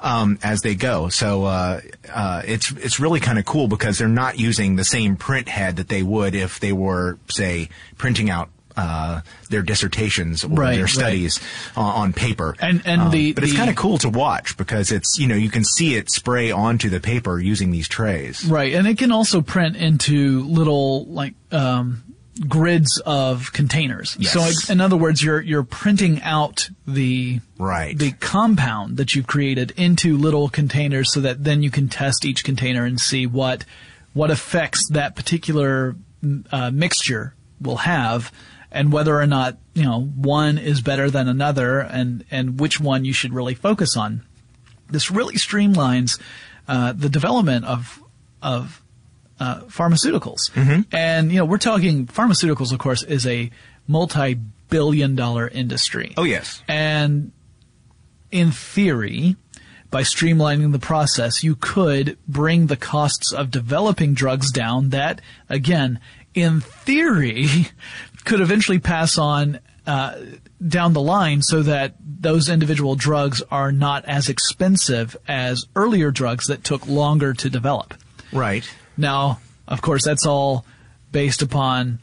Um, 0.00 0.38
as 0.42 0.60
they 0.60 0.74
go. 0.74 1.08
So 1.08 1.44
uh, 1.44 1.80
uh, 2.12 2.42
it's 2.44 2.70
it's 2.72 3.00
really 3.00 3.20
kind 3.20 3.38
of 3.38 3.46
cool 3.46 3.68
because 3.68 3.96
they're 3.96 4.06
not 4.06 4.38
using 4.38 4.76
the 4.76 4.84
same 4.84 5.16
print 5.16 5.48
head 5.48 5.76
that 5.76 5.88
they 5.88 6.02
would 6.02 6.34
if 6.34 6.60
they 6.60 6.74
were, 6.74 7.16
say, 7.28 7.70
printing 7.96 8.28
out 8.28 8.50
uh, 8.76 9.20
their 9.50 9.62
dissertations 9.62 10.44
or 10.44 10.48
right, 10.48 10.76
their 10.76 10.88
studies 10.88 11.40
right. 11.76 11.82
on, 11.82 11.94
on, 11.94 12.12
paper. 12.12 12.56
And 12.60 12.82
and 12.84 13.02
um, 13.02 13.10
the 13.10 13.32
but 13.32 13.44
it's 13.44 13.56
kind 13.56 13.70
of 13.70 13.76
cool 13.76 13.98
to 13.98 14.08
watch 14.08 14.56
because 14.56 14.90
it's 14.90 15.18
you 15.18 15.26
know 15.26 15.36
you 15.36 15.50
can 15.50 15.64
see 15.64 15.94
it 15.94 16.10
spray 16.10 16.50
onto 16.50 16.88
the 16.88 17.00
paper 17.00 17.38
using 17.38 17.70
these 17.70 17.88
trays. 17.88 18.44
Right, 18.44 18.74
and 18.74 18.86
it 18.86 18.98
can 18.98 19.12
also 19.12 19.40
print 19.40 19.76
into 19.76 20.44
little 20.44 21.04
like. 21.06 21.34
Um, 21.52 22.02
grids 22.48 23.00
of 23.06 23.52
containers. 23.52 24.16
Yes. 24.18 24.32
So 24.32 24.72
in 24.72 24.80
other 24.80 24.96
words, 24.96 25.22
you're 25.22 25.40
you're 25.40 25.62
printing 25.62 26.20
out 26.22 26.68
the 26.84 27.40
right 27.58 27.96
the 27.96 28.10
compound 28.12 28.96
that 28.96 29.14
you've 29.14 29.28
created 29.28 29.72
into 29.76 30.16
little 30.16 30.48
containers 30.48 31.12
so 31.12 31.20
that 31.20 31.44
then 31.44 31.62
you 31.62 31.70
can 31.70 31.88
test 31.88 32.24
each 32.24 32.42
container 32.42 32.84
and 32.84 33.00
see 33.00 33.26
what 33.26 33.64
what 34.14 34.30
effects 34.30 34.82
that 34.90 35.14
particular 35.14 35.94
uh, 36.50 36.70
mixture 36.72 37.34
will 37.60 37.78
have 37.78 38.32
and 38.74 38.92
whether 38.92 39.18
or 39.18 39.26
not 39.26 39.56
you 39.72 39.84
know 39.84 40.02
one 40.02 40.58
is 40.58 40.82
better 40.82 41.08
than 41.08 41.28
another, 41.28 41.78
and 41.80 42.24
and 42.30 42.60
which 42.60 42.78
one 42.78 43.06
you 43.06 43.14
should 43.14 43.32
really 43.32 43.54
focus 43.54 43.96
on. 43.96 44.22
This 44.90 45.10
really 45.10 45.36
streamlines 45.36 46.20
uh, 46.68 46.92
the 46.92 47.08
development 47.08 47.64
of 47.64 48.02
of 48.42 48.82
uh, 49.40 49.60
pharmaceuticals, 49.62 50.50
mm-hmm. 50.52 50.82
and 50.92 51.32
you 51.32 51.38
know 51.38 51.44
we're 51.46 51.56
talking 51.56 52.06
pharmaceuticals. 52.06 52.72
Of 52.72 52.80
course, 52.80 53.02
is 53.02 53.26
a 53.26 53.50
multi-billion 53.86 55.14
dollar 55.14 55.48
industry. 55.48 56.12
Oh 56.16 56.24
yes, 56.24 56.62
and 56.68 57.32
in 58.32 58.50
theory, 58.50 59.36
by 59.90 60.02
streamlining 60.02 60.72
the 60.72 60.80
process, 60.80 61.44
you 61.44 61.54
could 61.54 62.18
bring 62.26 62.66
the 62.66 62.76
costs 62.76 63.32
of 63.32 63.52
developing 63.52 64.14
drugs 64.14 64.50
down 64.50 64.88
that, 64.88 65.20
again, 65.48 66.00
in 66.34 66.60
theory, 66.60 67.46
could 68.24 68.40
eventually 68.40 68.78
pass 68.78 69.18
on 69.18 69.60
uh, 69.86 70.16
down 70.66 70.92
the 70.92 71.00
line 71.00 71.42
so 71.42 71.62
that 71.62 71.94
those 72.00 72.48
individual 72.48 72.94
drugs 72.94 73.42
are 73.50 73.70
not 73.70 74.04
as 74.06 74.28
expensive 74.28 75.16
as 75.28 75.66
earlier 75.76 76.10
drugs 76.10 76.46
that 76.46 76.64
took 76.64 76.86
longer 76.86 77.34
to 77.34 77.50
develop. 77.50 77.94
Right. 78.32 78.68
Now, 78.96 79.40
of 79.68 79.82
course, 79.82 80.04
that's 80.04 80.26
all 80.26 80.64
based 81.12 81.42
upon 81.42 82.00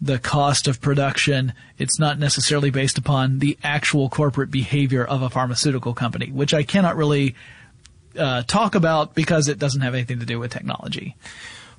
the 0.00 0.18
cost 0.18 0.66
of 0.66 0.80
production. 0.80 1.52
It's 1.78 1.98
not 1.98 2.18
necessarily 2.18 2.70
based 2.70 2.98
upon 2.98 3.38
the 3.38 3.58
actual 3.62 4.08
corporate 4.08 4.50
behavior 4.50 5.04
of 5.04 5.22
a 5.22 5.30
pharmaceutical 5.30 5.94
company, 5.94 6.30
which 6.30 6.54
I 6.54 6.62
cannot 6.62 6.96
really 6.96 7.34
uh, 8.18 8.42
talk 8.42 8.74
about 8.74 9.14
because 9.14 9.48
it 9.48 9.58
doesn't 9.58 9.82
have 9.82 9.94
anything 9.94 10.20
to 10.20 10.26
do 10.26 10.38
with 10.38 10.50
technology. 10.50 11.16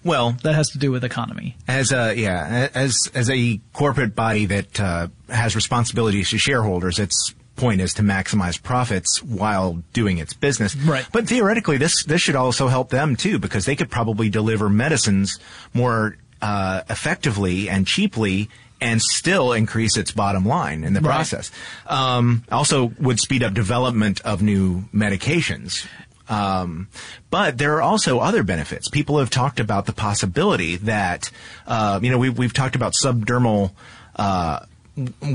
Well, 0.03 0.31
that 0.43 0.55
has 0.55 0.69
to 0.69 0.77
do 0.77 0.91
with 0.91 1.03
economy. 1.03 1.55
As 1.67 1.91
a 1.91 2.15
yeah, 2.15 2.69
as 2.73 2.97
as 3.13 3.29
a 3.29 3.59
corporate 3.73 4.15
body 4.15 4.45
that 4.47 4.79
uh, 4.79 5.07
has 5.29 5.55
responsibilities 5.55 6.29
to 6.31 6.37
shareholders, 6.37 6.97
it's 6.99 7.33
point 7.57 7.81
is 7.81 7.93
to 7.93 8.01
maximize 8.01 8.61
profits 8.61 9.21
while 9.21 9.83
doing 9.93 10.17
its 10.17 10.33
business. 10.33 10.75
Right. 10.75 11.05
But 11.11 11.27
theoretically, 11.27 11.77
this 11.77 12.03
this 12.05 12.21
should 12.21 12.35
also 12.35 12.67
help 12.67 12.89
them 12.89 13.15
too 13.15 13.37
because 13.37 13.65
they 13.65 13.75
could 13.75 13.91
probably 13.91 14.29
deliver 14.29 14.69
medicines 14.69 15.37
more 15.73 16.17
uh, 16.41 16.81
effectively 16.89 17.69
and 17.69 17.85
cheaply 17.85 18.49
and 18.83 18.99
still 18.99 19.53
increase 19.53 19.95
its 19.95 20.11
bottom 20.11 20.43
line 20.43 20.83
in 20.83 20.93
the 20.93 21.01
Right. 21.01 21.13
process. 21.13 21.51
Um, 21.85 22.43
also, 22.51 22.91
would 22.99 23.19
speed 23.19 23.43
up 23.43 23.53
development 23.53 24.21
of 24.21 24.41
new 24.41 24.85
medications. 24.91 25.85
Um, 26.31 26.87
but 27.29 27.57
there 27.57 27.75
are 27.75 27.81
also 27.81 28.19
other 28.19 28.41
benefits. 28.41 28.87
People 28.87 29.19
have 29.19 29.29
talked 29.29 29.59
about 29.59 29.85
the 29.85 29.93
possibility 29.93 30.77
that, 30.77 31.29
uh, 31.67 31.99
you 32.01 32.09
know, 32.09 32.17
we've, 32.17 32.37
we've 32.37 32.53
talked 32.53 32.77
about 32.77 32.93
subdermal, 32.93 33.71
uh, 34.15 34.61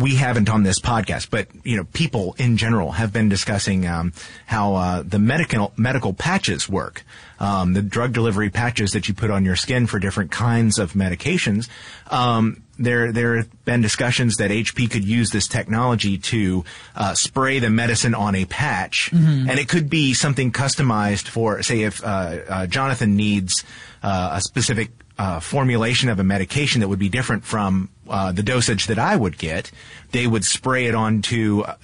we 0.00 0.16
haven't 0.16 0.48
on 0.48 0.62
this 0.62 0.80
podcast, 0.80 1.28
but 1.30 1.48
you 1.64 1.76
know, 1.76 1.84
people 1.84 2.34
in 2.38 2.56
general 2.56 2.92
have 2.92 3.12
been 3.12 3.28
discussing 3.28 3.86
um, 3.86 4.12
how 4.46 4.74
uh, 4.74 5.02
the 5.02 5.18
medical 5.18 5.72
medical 5.76 6.12
patches 6.12 6.68
work. 6.68 7.04
Um, 7.38 7.74
the 7.74 7.82
drug 7.82 8.14
delivery 8.14 8.48
patches 8.48 8.92
that 8.92 9.08
you 9.08 9.14
put 9.14 9.30
on 9.30 9.44
your 9.44 9.56
skin 9.56 9.86
for 9.86 9.98
different 9.98 10.30
kinds 10.30 10.78
of 10.78 10.92
medications. 10.92 11.68
Um, 12.10 12.62
there, 12.78 13.12
there 13.12 13.36
have 13.36 13.64
been 13.64 13.80
discussions 13.80 14.36
that 14.36 14.50
HP 14.50 14.90
could 14.90 15.04
use 15.04 15.30
this 15.30 15.46
technology 15.46 16.18
to 16.18 16.64
uh, 16.94 17.14
spray 17.14 17.58
the 17.58 17.70
medicine 17.70 18.14
on 18.14 18.34
a 18.34 18.44
patch, 18.44 19.10
and 19.12 19.58
it 19.58 19.68
could 19.68 19.88
be 19.88 20.14
something 20.14 20.52
customized 20.52 21.28
for, 21.28 21.62
say, 21.62 21.82
if 21.82 22.02
uh, 22.04 22.06
uh, 22.48 22.66
Jonathan 22.66 23.16
needs 23.16 23.64
uh, 24.02 24.30
a 24.34 24.40
specific 24.40 24.90
uh, 25.18 25.40
formulation 25.40 26.08
of 26.08 26.18
a 26.18 26.24
medication 26.24 26.80
that 26.80 26.88
would 26.88 26.98
be 26.98 27.08
different 27.08 27.44
from 27.44 27.88
uh, 28.08 28.32
the 28.32 28.42
dosage 28.42 28.86
that 28.86 28.98
I 28.98 29.16
would 29.16 29.38
get, 29.38 29.70
they 30.12 30.26
would 30.26 30.44
spray 30.44 30.86
it 30.86 30.94
onto 30.94 31.62
uh, 31.62 31.76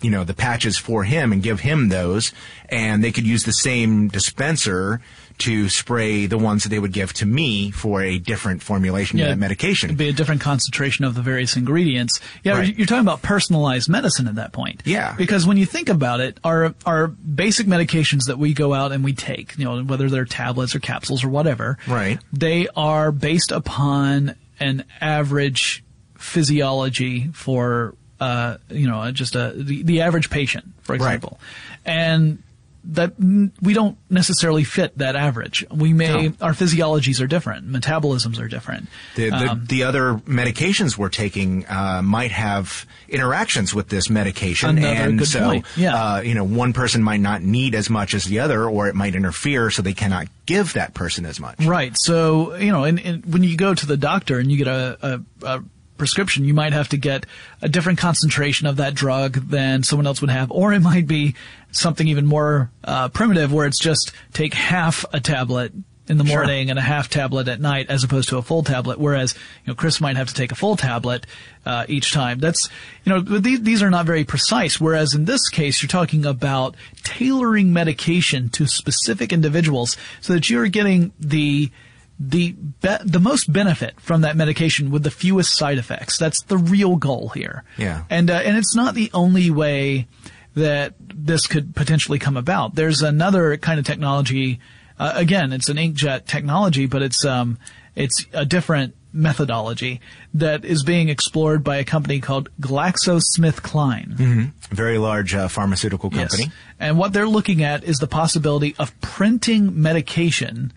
you 0.00 0.10
know, 0.10 0.22
the 0.22 0.34
patches 0.34 0.76
for 0.76 1.04
him 1.04 1.32
and 1.32 1.42
give 1.42 1.60
him 1.60 1.88
those, 1.88 2.32
and 2.68 3.02
they 3.02 3.10
could 3.10 3.26
use 3.26 3.44
the 3.44 3.52
same 3.52 4.08
dispenser 4.08 5.00
to 5.38 5.68
spray 5.68 6.26
the 6.26 6.38
ones 6.38 6.62
that 6.62 6.68
they 6.68 6.78
would 6.78 6.92
give 6.92 7.12
to 7.14 7.26
me 7.26 7.70
for 7.70 8.00
a 8.02 8.18
different 8.18 8.62
formulation 8.62 9.18
of 9.20 9.26
that 9.26 9.38
medication. 9.38 9.88
It'd 9.90 9.98
be 9.98 10.08
a 10.08 10.12
different 10.12 10.40
concentration 10.40 11.04
of 11.04 11.14
the 11.14 11.22
various 11.22 11.56
ingredients. 11.56 12.20
Yeah, 12.44 12.52
Right. 12.58 12.76
you're 12.78 12.86
talking 12.86 13.00
about 13.04 13.20
personalized 13.22 13.88
medicine 13.88 14.28
at 14.28 14.36
that 14.36 14.52
point. 14.52 14.82
Yeah. 14.84 15.14
Because 15.16 15.44
when 15.46 15.56
you 15.56 15.66
think 15.66 15.88
about 15.88 16.20
it, 16.20 16.38
our 16.44 16.74
our 16.86 17.08
basic 17.08 17.66
medications 17.66 18.26
that 18.26 18.38
we 18.38 18.54
go 18.54 18.72
out 18.74 18.92
and 18.92 19.02
we 19.02 19.12
take, 19.12 19.58
you 19.58 19.64
know, 19.64 19.82
whether 19.82 20.08
they're 20.08 20.24
tablets 20.24 20.74
or 20.74 20.78
capsules 20.78 21.24
or 21.24 21.28
whatever, 21.28 21.78
Right. 21.88 22.18
They 22.32 22.68
are 22.76 23.10
based 23.10 23.50
upon 23.52 24.36
an 24.60 24.84
average 25.00 25.82
physiology 26.16 27.28
for 27.32 27.94
uh, 28.20 28.56
you 28.70 28.86
know, 28.86 29.10
just 29.10 29.34
a 29.34 29.52
the, 29.56 29.82
the 29.82 30.00
average 30.00 30.30
patient, 30.30 30.64
for 30.82 30.92
Right. 30.92 31.00
example. 31.14 31.40
And 31.84 32.42
that 32.86 33.12
we 33.18 33.74
don't 33.74 33.96
necessarily 34.10 34.64
fit 34.64 34.96
that 34.98 35.16
average. 35.16 35.64
We 35.70 35.92
may 35.92 36.28
No. 36.28 36.34
our 36.40 36.52
physiologies 36.52 37.20
are 37.22 37.26
different, 37.26 37.68
metabolisms 37.70 38.38
are 38.40 38.48
different. 38.48 38.88
The, 39.16 39.30
the, 39.30 39.36
Um, 39.50 39.66
the 39.68 39.82
other 39.84 40.14
medications 40.26 40.98
we're 40.98 41.08
taking 41.08 41.66
uh, 41.68 42.02
might 42.02 42.30
have 42.32 42.86
interactions 43.08 43.74
with 43.74 43.88
this 43.88 44.10
medication, 44.10 44.78
and 44.78 45.26
so 45.26 45.44
point. 45.44 45.66
Yeah. 45.76 45.94
uh, 45.94 46.20
you 46.20 46.34
know 46.34 46.44
one 46.44 46.72
person 46.72 47.02
might 47.02 47.20
not 47.20 47.42
need 47.42 47.74
as 47.74 47.88
much 47.88 48.14
as 48.14 48.24
the 48.24 48.40
other, 48.40 48.64
or 48.68 48.88
it 48.88 48.94
might 48.94 49.14
interfere, 49.14 49.70
so 49.70 49.82
they 49.82 49.94
cannot 49.94 50.26
give 50.46 50.74
that 50.74 50.92
person 50.94 51.24
as 51.24 51.40
much. 51.40 51.64
Right. 51.64 51.94
So, 51.98 52.54
you 52.56 52.70
know, 52.70 52.84
and, 52.84 53.00
and 53.00 53.24
when 53.24 53.42
you 53.42 53.56
go 53.56 53.74
to 53.74 53.86
the 53.86 53.96
doctor 53.96 54.38
and 54.38 54.52
you 54.52 54.58
get 54.58 54.66
a, 54.68 54.98
a, 55.42 55.46
a 55.56 55.62
prescription, 55.96 56.44
you 56.44 56.54
might 56.54 56.72
have 56.72 56.88
to 56.90 56.96
get 56.96 57.26
a 57.62 57.68
different 57.68 57.98
concentration 57.98 58.66
of 58.66 58.76
that 58.76 58.94
drug 58.94 59.34
than 59.34 59.82
someone 59.82 60.06
else 60.06 60.20
would 60.20 60.30
have, 60.30 60.50
or 60.50 60.72
it 60.72 60.80
might 60.80 61.06
be 61.06 61.34
something 61.70 62.08
even 62.08 62.26
more 62.26 62.70
uh, 62.84 63.08
primitive 63.08 63.52
where 63.52 63.66
it's 63.66 63.78
just 63.80 64.12
take 64.32 64.54
half 64.54 65.04
a 65.12 65.20
tablet 65.20 65.72
in 66.06 66.18
the 66.18 66.24
Sure. 66.26 66.36
morning 66.36 66.68
and 66.68 66.78
a 66.78 66.82
half 66.82 67.08
tablet 67.08 67.48
at 67.48 67.60
night 67.62 67.88
as 67.88 68.04
opposed 68.04 68.28
to 68.28 68.36
a 68.36 68.42
full 68.42 68.62
tablet. 68.62 68.98
Whereas 68.98 69.34
you 69.64 69.68
know 69.70 69.74
Chris 69.74 70.00
might 70.02 70.16
have 70.16 70.28
to 70.28 70.34
take 70.34 70.52
a 70.52 70.54
full 70.54 70.76
tablet 70.76 71.26
uh, 71.64 71.86
each 71.88 72.12
time. 72.12 72.40
That's 72.40 72.68
you 73.04 73.12
know 73.12 73.22
but 73.22 73.42
these, 73.42 73.62
these 73.62 73.82
are 73.82 73.90
not 73.90 74.04
very 74.04 74.22
precise. 74.24 74.78
Whereas 74.78 75.14
in 75.14 75.24
this 75.24 75.48
case 75.48 75.82
you're 75.82 75.88
talking 75.88 76.26
about 76.26 76.76
tailoring 77.04 77.72
medication 77.72 78.50
to 78.50 78.66
specific 78.66 79.32
individuals 79.32 79.96
so 80.20 80.34
that 80.34 80.50
you're 80.50 80.68
getting 80.68 81.12
the 81.18 81.70
the 82.18 82.52
be- 82.52 82.96
the 83.04 83.20
most 83.20 83.52
benefit 83.52 84.00
from 84.00 84.20
that 84.22 84.36
medication 84.36 84.90
with 84.90 85.02
the 85.02 85.10
fewest 85.10 85.56
side 85.56 85.78
effects. 85.78 86.18
That's 86.18 86.42
the 86.44 86.58
real 86.58 86.96
goal 86.96 87.30
here. 87.30 87.64
Yeah. 87.76 88.04
And 88.10 88.30
uh, 88.30 88.34
and 88.34 88.56
it's 88.56 88.74
not 88.74 88.94
the 88.94 89.10
only 89.12 89.50
way 89.50 90.06
that 90.54 90.94
this 90.98 91.46
could 91.46 91.74
potentially 91.74 92.18
come 92.18 92.36
about. 92.36 92.74
There's 92.76 93.02
another 93.02 93.56
kind 93.56 93.78
of 93.80 93.84
technology. 93.86 94.60
Uh, 94.98 95.12
again, 95.16 95.52
it's 95.52 95.68
an 95.68 95.76
inkjet 95.76 96.26
technology, 96.26 96.86
but 96.86 97.02
it's 97.02 97.24
um 97.24 97.58
it's 97.96 98.26
a 98.32 98.44
different 98.44 98.94
methodology 99.12 100.00
that 100.34 100.64
is 100.64 100.82
being 100.82 101.08
explored 101.08 101.62
by 101.62 101.76
a 101.76 101.84
company 101.84 102.18
called 102.20 102.48
GlaxoSmithKline. 102.60 104.52
Very 104.70 104.98
large 104.98 105.34
uh, 105.34 105.46
pharmaceutical 105.46 106.10
company. 106.10 106.44
Yes. 106.44 106.52
And 106.80 106.98
what 106.98 107.12
they're 107.12 107.28
looking 107.28 107.62
at 107.62 107.84
is 107.84 107.98
the 107.98 108.08
possibility 108.08 108.74
of 108.78 109.00
printing 109.00 109.80
medication 109.80 110.72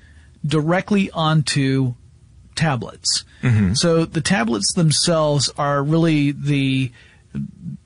directly 0.48 1.12
onto 1.12 1.94
tablets. 2.56 3.24
Mm-hmm. 3.44 3.74
So 3.76 4.06
the 4.06 4.22
tablets 4.22 4.74
themselves 4.74 5.52
are 5.58 5.84
really 5.84 6.32
the 6.32 6.92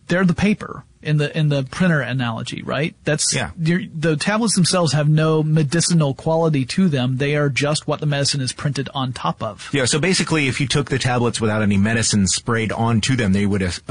they're 0.08 0.24
the 0.26 0.34
paper 0.34 0.84
in 1.02 1.18
the 1.18 1.36
in 1.38 1.50
the 1.50 1.64
printer 1.64 2.00
analogy, 2.00 2.62
right? 2.62 2.96
That's 3.04 3.34
Yeah. 3.34 3.52
the 3.58 4.16
tablets 4.18 4.56
themselves 4.56 4.94
have 4.94 5.10
no 5.10 5.42
medicinal 5.44 6.14
quality 6.14 6.64
to 6.66 6.88
them. 6.90 7.18
They 7.18 7.36
are 7.36 7.50
just 7.50 7.88
what 7.88 8.00
the 8.00 8.06
medicine 8.06 8.40
is 8.40 8.54
printed 8.54 8.88
on 8.94 9.12
top 9.12 9.42
of. 9.42 9.70
Yeah, 9.74 9.86
so 9.86 10.00
basically, 10.00 10.48
if 10.48 10.62
you 10.62 10.68
took 10.68 10.90
the 10.90 11.00
tablets 11.00 11.42
without 11.42 11.62
any 11.64 11.78
medicine 11.78 12.28
sprayed 12.28 12.72
onto 12.72 13.16
them, 13.16 13.34
they 13.34 13.46
would 13.46 13.64
eff- 13.64 13.82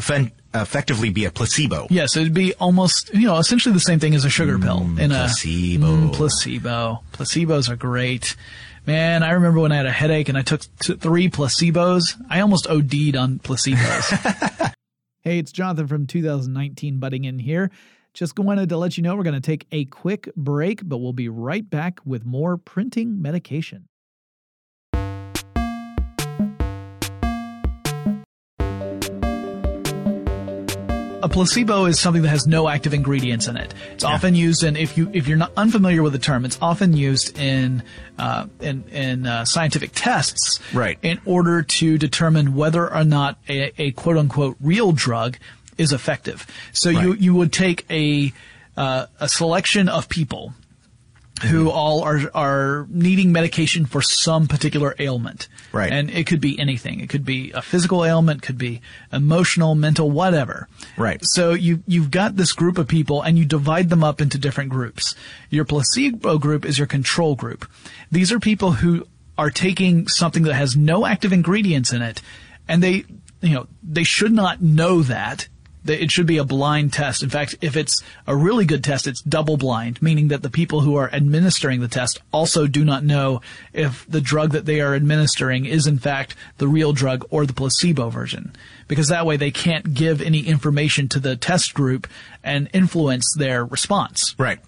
effectively 0.55 1.11
be 1.11 1.25
a 1.25 1.31
placebo. 1.31 1.87
Yes, 1.91 2.17
it'd 2.17 2.35
be 2.35 2.55
almost, 2.55 3.13
you 3.15 3.27
know, 3.27 3.39
essentially 3.39 3.73
the 3.73 3.81
same 3.81 3.99
thing 3.99 4.15
as 4.15 4.25
a 4.25 4.31
sugar 4.31 4.59
pill. 4.59 4.81
In 4.99 5.11
placebo. 5.11 5.87
A, 5.87 5.89
mm, 5.89 6.13
placebo. 6.13 7.03
Placebos 7.13 7.69
are 7.69 7.77
great. 7.77 8.37
Man, 8.87 9.23
I 9.23 9.33
remember 9.33 9.61
when 9.61 9.73
I 9.73 9.77
had 9.77 9.87
a 9.87 9.93
headache 9.93 10.29
and 10.29 10.39
I 10.39 10.43
took 10.43 10.63
t- 10.81 10.97
three 10.97 11.29
placebos. 11.29 12.21
I 12.29 12.41
almost 12.41 12.67
OD'd 12.67 13.17
on 13.17 13.39
placebos. 13.39 14.73
hey, 15.21 15.39
it's 15.39 15.53
Jonathan 15.53 15.87
from 15.87 16.07
2019 16.07 16.99
butting 16.99 17.25
in 17.25 17.39
here. 17.39 17.71
Just 18.15 18.39
wanted 18.39 18.69
to 18.71 18.77
let 18.77 18.97
you 18.97 19.05
know 19.05 19.15
we're 19.15 19.23
going 19.23 19.35
to 19.35 19.41
take 19.41 19.67
a 19.71 19.85
quick 19.85 20.35
break, 20.37 20.81
but 20.83 20.99
we'll 20.99 21.13
be 21.13 21.29
right 21.29 21.69
back 21.69 22.01
with 22.05 22.25
more 22.25 22.57
printing 22.57 23.23
medication. 23.23 23.87
A 31.23 31.29
placebo 31.29 31.85
is 31.85 32.01
something 32.01 32.23
that 32.23 32.29
has 32.29 32.47
no 32.47 32.69
active 32.69 32.95
ingredients 32.95 33.47
in 33.47 33.57
it. 33.57 33.75
It's 33.93 34.05
often 34.05 34.35
used 34.35 34.65
in 34.65 34.77
if 34.77 34.97
you 34.97 35.11
if 35.13 35.29
you're 35.29 35.39
not 35.39 35.53
unfamiliar 35.57 36.03
with 36.03 36.13
the 36.13 36.19
term, 36.19 36.45
it's 36.45 36.59
often 36.63 36.97
used 36.97 37.39
in 37.39 37.83
uh, 38.19 38.47
in 38.61 38.85
in 38.91 39.27
uh, 39.27 39.45
scientific 39.45 39.91
tests, 39.95 40.61
Right. 40.73 40.99
In 41.03 41.21
order 41.25 41.63
to 41.63 41.99
determine 41.99 42.55
whether 42.55 42.93
or 42.93 43.05
not 43.05 43.39
a, 43.49 43.73
a 43.81 43.91
quote 43.93 44.17
unquote 44.17 44.57
real 44.61 44.93
drug 44.93 45.37
is 45.77 45.93
effective. 45.93 46.47
So 46.73 46.91
you 46.91 47.15
you 47.15 47.35
would 47.35 47.53
take 47.53 47.85
a 47.91 48.33
uh, 48.77 49.07
a 49.19 49.29
selection 49.29 49.89
of 49.89 50.09
people 50.09 50.55
who 51.43 51.71
all 51.71 52.03
are 52.03 52.31
are 52.35 52.87
needing 52.91 53.33
medication 53.33 53.87
for 53.87 54.03
some 54.03 54.47
particular 54.47 54.95
ailment. 54.99 55.49
Right. 55.73 55.93
And 55.93 56.11
it 56.11 56.27
could 56.27 56.41
be 56.41 56.59
anything. 56.59 57.01
It 57.01 57.09
could 57.09 57.25
be 57.25 57.51
a 57.53 57.63
physical 57.63 58.05
ailment, 58.05 58.43
could 58.43 58.59
be 58.59 58.81
emotional, 59.13 59.75
mental, 59.75 60.11
whatever. 60.11 60.69
Right. 60.97 61.21
So 61.23 61.53
you 61.53 61.83
you've 61.87 62.11
got 62.11 62.37
this 62.37 62.53
group 62.53 62.79
of 62.79 62.89
people 62.89 63.23
and 63.23 63.39
you 63.39 63.45
divide 63.45 63.89
them 63.89 64.05
up 64.05 64.21
into 64.21 64.39
different 64.39 64.71
groups. 64.71 65.15
Your 65.49 65.65
placebo 65.65 66.39
group 66.39 66.65
is 66.65 66.79
your 66.79 66.87
control 66.87 67.35
group. 67.35 67.69
These 68.11 68.33
are 68.33 68.41
people 68.41 68.73
who 68.73 69.07
are 69.39 69.51
taking 69.51 70.09
something 70.09 70.43
that 70.43 70.55
has 70.55 70.77
no 70.77 71.07
active 71.07 71.33
ingredients 71.33 71.93
in 71.93 72.03
it 72.03 72.21
and 72.69 72.83
they 72.83 73.05
you 73.41 73.55
know, 73.55 73.67
they 73.83 74.05
should 74.05 74.33
not 74.33 74.61
know. 74.61 75.03
That 75.03 75.49
It 75.87 76.11
should 76.11 76.27
be 76.27 76.37
a 76.37 76.45
blind 76.45 76.93
test. 76.93 77.23
In 77.23 77.31
fact, 77.31 77.57
if 77.63 77.77
it's 77.77 78.03
a 78.27 78.37
really 78.37 78.67
good 78.67 78.85
test, 78.85 79.07
it's 79.07 79.23
double 79.23 79.57
blind, 79.57 80.01
meaning 80.03 80.29
that 80.29 80.43
the 80.43 80.51
people 80.51 80.81
who 80.81 80.97
are 80.97 81.13
administering 81.13 81.81
the 81.81 81.89
test 81.89 82.21
also 82.33 82.67
do 82.67 82.85
not 82.85 83.05
know 83.05 83.41
if 83.73 84.07
the 84.07 84.21
drug 84.21 84.53
that 84.53 84.67
they 84.67 84.81
are 84.81 84.95
administering 84.95 85.65
is 85.65 85.87
in 85.87 85.99
fact 85.99 86.35
the 86.59 86.69
real 86.69 86.93
drug 86.93 87.25
or 87.31 87.47
the 87.47 87.55
placebo 87.55 88.11
version. 88.11 88.55
Because 88.89 89.09
that 89.09 89.25
way 89.25 89.37
they 89.37 89.51
can't 89.51 89.95
give 89.95 90.21
any 90.21 90.41
information 90.41 91.09
to 91.09 91.21
the 91.21 91.37
test 91.37 91.75
group 91.75 92.07
and 92.45 92.69
influence 92.73 93.25
their 93.37 93.65
response. 93.65 94.35
Right. 94.39 94.61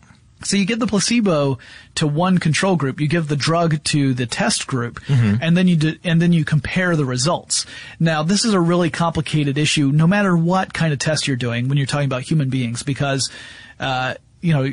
So 0.44 0.56
you 0.56 0.64
give 0.64 0.78
the 0.78 0.86
placebo 0.86 1.58
to 1.96 2.06
one 2.06 2.38
control 2.38 2.76
group, 2.76 3.00
you 3.00 3.08
give 3.08 3.28
the 3.28 3.36
drug 3.36 3.82
to 3.84 4.14
the 4.14 4.26
test 4.26 4.66
group, 4.66 5.00
and 5.40 5.56
then 5.56 5.68
you 5.68 5.76
do, 5.76 5.94
and 6.04 6.20
then 6.20 6.32
you 6.32 6.44
compare 6.44 6.96
the 6.96 7.04
results. 7.04 7.66
Now, 8.00 8.22
this 8.22 8.44
is 8.44 8.54
a 8.54 8.60
really 8.60 8.90
complicated 8.90 9.58
issue, 9.58 9.92
no 9.92 10.06
matter 10.06 10.36
what 10.36 10.72
kind 10.72 10.92
of 10.92 10.98
test 10.98 11.26
you're 11.26 11.36
doing 11.36 11.68
when 11.68 11.78
you're 11.78 11.86
talking 11.86 12.06
about 12.06 12.22
human 12.22 12.50
beings, 12.50 12.82
because 12.82 13.30
uh, 13.80 14.14
you 14.40 14.52
know 14.52 14.72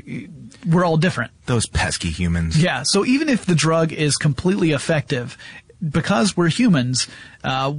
we're 0.67 0.86
all 0.86 0.97
different. 0.97 1.32
Those 1.45 1.65
pesky 1.67 2.10
humans. 2.10 2.62
Yeah. 2.62 2.84
So 2.84 3.05
even 3.05 3.29
if 3.29 3.45
the 3.45 3.55
drug 3.55 3.91
is 3.93 4.15
completely 4.15 4.71
effective, 4.71 5.38
because 5.88 6.36
we're 6.36 6.49
humans, 6.49 7.08
uh, 7.43 7.73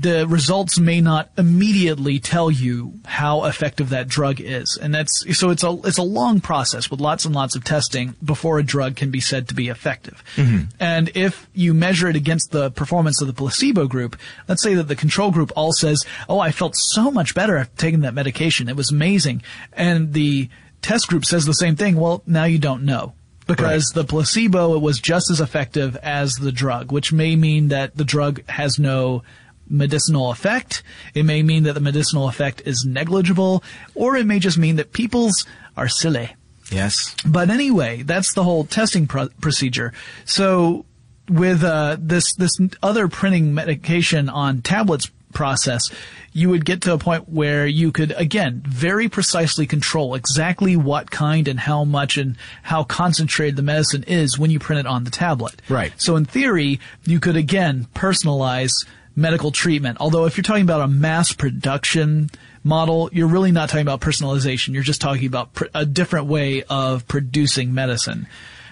the 0.00 0.26
results 0.26 0.78
may 0.78 1.02
not 1.02 1.30
immediately 1.36 2.18
tell 2.18 2.50
you 2.50 2.94
how 3.04 3.44
effective 3.44 3.90
that 3.90 4.08
drug 4.08 4.40
is, 4.40 4.78
and 4.80 4.94
that's 4.94 5.36
so 5.36 5.50
it's 5.50 5.62
a 5.62 5.78
it's 5.84 5.98
a 5.98 6.02
long 6.02 6.40
process 6.40 6.90
with 6.90 7.00
lots 7.00 7.26
and 7.26 7.34
lots 7.34 7.54
of 7.54 7.62
testing 7.62 8.14
before 8.24 8.58
a 8.58 8.62
drug 8.62 8.96
can 8.96 9.10
be 9.10 9.20
said 9.20 9.48
to 9.48 9.54
be 9.54 9.68
effective. 9.68 10.24
Mm-hmm. 10.36 10.64
And 10.80 11.10
if 11.14 11.46
you 11.52 11.74
measure 11.74 12.08
it 12.08 12.16
against 12.16 12.52
the 12.52 12.70
performance 12.70 13.20
of 13.20 13.26
the 13.26 13.34
placebo 13.34 13.86
group, 13.86 14.16
let's 14.48 14.62
say 14.62 14.74
that 14.74 14.88
the 14.88 14.96
control 14.96 15.30
group 15.30 15.52
all 15.54 15.72
says, 15.72 16.04
"Oh, 16.28 16.38
I 16.38 16.52
felt 16.52 16.74
so 16.74 17.10
much 17.10 17.34
better 17.34 17.58
after 17.58 17.76
taking 17.76 18.00
that 18.00 18.14
medication; 18.14 18.70
it 18.70 18.76
was 18.76 18.90
amazing," 18.90 19.42
and 19.74 20.14
the 20.14 20.48
test 20.80 21.08
group 21.08 21.26
says 21.26 21.44
the 21.44 21.52
same 21.52 21.76
thing. 21.76 21.96
Well, 21.96 22.22
now 22.26 22.44
you 22.44 22.58
don't 22.58 22.84
know. 22.84 23.12
Because 23.44 23.88
the 23.88 24.04
placebo 24.04 24.78
was 24.78 25.00
just 25.00 25.28
as 25.28 25.40
effective 25.40 25.96
as 25.96 26.34
the 26.34 26.52
drug, 26.52 26.92
which 26.92 27.12
may 27.12 27.34
mean 27.34 27.68
that 27.68 27.96
the 27.96 28.04
drug 28.04 28.40
has 28.48 28.78
no 28.78 29.24
medicinal 29.72 30.30
effect. 30.30 30.82
It 31.14 31.24
may 31.24 31.42
mean 31.42 31.64
that 31.64 31.72
the 31.72 31.80
medicinal 31.80 32.28
effect 32.28 32.62
is 32.64 32.84
negligible, 32.86 33.64
or 33.94 34.16
it 34.16 34.26
may 34.26 34.38
just 34.38 34.58
mean 34.58 34.76
that 34.76 34.92
people's 34.92 35.46
are 35.76 35.88
silly. 35.88 36.36
Yes. 36.70 37.14
But 37.26 37.50
anyway, 37.50 38.02
that's 38.02 38.34
the 38.34 38.44
whole 38.44 38.64
testing 38.64 39.06
pro- 39.06 39.28
procedure. 39.40 39.92
So 40.24 40.84
with 41.28 41.62
uh, 41.64 41.96
this 41.98 42.34
this 42.34 42.52
other 42.82 43.08
printing 43.08 43.54
medication 43.54 44.28
on 44.28 44.62
tablets 44.62 45.10
process, 45.32 45.90
you 46.32 46.48
would 46.50 46.64
get 46.64 46.82
to 46.82 46.92
a 46.92 46.98
point 46.98 47.28
where 47.28 47.66
you 47.66 47.92
could 47.92 48.12
again 48.12 48.62
very 48.66 49.08
precisely 49.08 49.66
control 49.66 50.14
exactly 50.14 50.76
what 50.76 51.10
kind 51.10 51.48
and 51.48 51.60
how 51.60 51.84
much 51.84 52.16
and 52.16 52.36
how 52.62 52.84
concentrated 52.84 53.56
the 53.56 53.62
medicine 53.62 54.04
is 54.04 54.38
when 54.38 54.50
you 54.50 54.58
print 54.58 54.80
it 54.80 54.86
on 54.86 55.04
the 55.04 55.10
tablet. 55.10 55.60
Right. 55.68 55.92
So 55.96 56.16
in 56.16 56.24
theory, 56.24 56.80
you 57.04 57.20
could 57.20 57.36
again 57.36 57.86
personalize 57.94 58.72
medical 59.14 59.50
treatment. 59.50 59.98
Although 60.00 60.24
if 60.26 60.36
you're 60.36 60.42
talking 60.44 60.62
about 60.62 60.80
a 60.80 60.88
mass 60.88 61.32
production 61.32 62.30
model, 62.64 63.10
you're 63.12 63.26
really 63.28 63.52
not 63.52 63.68
talking 63.68 63.82
about 63.82 64.00
personalization. 64.00 64.72
You're 64.74 64.82
just 64.82 65.00
talking 65.00 65.26
about 65.26 65.52
pr- 65.54 65.64
a 65.74 65.84
different 65.84 66.26
way 66.26 66.62
of 66.64 67.06
producing 67.08 67.74
medicine. 67.74 68.26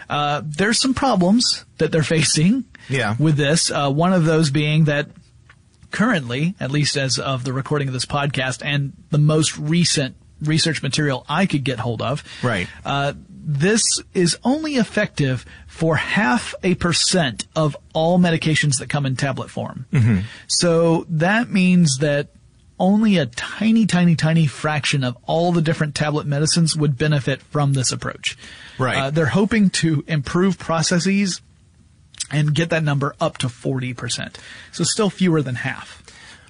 Uh, 0.09 0.42
there's 0.44 0.81
some 0.81 0.94
problems 0.94 1.64
that 1.79 1.92
they're 1.92 2.03
facing 2.16 2.64
Yeah. 2.88 3.16
with 3.18 3.37
this. 3.37 3.70
Uh, 3.70 3.90
one 3.90 4.12
of 4.12 4.24
those 4.24 4.50
being 4.50 4.85
that 4.85 5.09
currently, 5.90 6.55
at 6.61 6.70
least 6.70 6.96
as 6.96 7.18
of 7.18 7.44
the 7.44 7.53
recording 7.53 7.88
of 7.88 7.94
this 7.94 8.07
podcast 8.07 8.64
and 8.64 8.92
the 9.11 9.18
most 9.18 9.59
recent 9.59 10.16
research 10.42 10.83
material 10.83 11.24
I 11.29 11.46
could 11.46 11.64
get 11.64 11.79
hold 11.81 12.00
of, 12.00 12.22
Right. 12.42 12.68
uh, 12.85 13.12
this 13.42 13.83
is 14.14 14.37
only 14.44 14.76
effective 14.76 15.44
for 15.66 15.96
half 15.96 16.55
a 16.62 16.74
percent 16.74 17.46
of 17.57 17.76
all 17.94 18.18
medications 18.18 18.79
that 18.79 18.88
come 18.88 19.07
in 19.07 19.16
tablet 19.16 19.50
form. 19.50 19.87
So 20.46 21.07
that 21.09 21.50
means 21.50 21.98
that 21.98 22.29
only 22.79 23.18
a 23.18 23.26
tiny, 23.26 23.87
tiny, 23.87 24.16
tiny 24.16 24.46
fraction 24.46 25.05
of 25.05 25.16
all 25.26 25.53
the 25.53 25.61
different 25.62 25.94
tablet 25.94 26.26
medicines 26.26 26.74
would 26.74 26.96
benefit 26.96 27.42
from 27.42 27.74
this 27.74 27.92
approach. 27.92 28.37
Right. 28.79 28.96
Uh, 28.96 29.11
they're 29.11 29.26
hoping 29.26 29.70
to 29.70 30.03
improve 30.09 30.59
processes 30.59 31.42
and 32.33 32.55
get 32.55 32.70
that 32.70 32.83
number 32.83 33.14
up 33.20 33.38
to 33.38 33.48
40%. 33.48 34.37
So 34.72 34.85
still 34.85 35.11
fewer 35.11 35.42
than 35.42 35.57
half. 35.57 36.03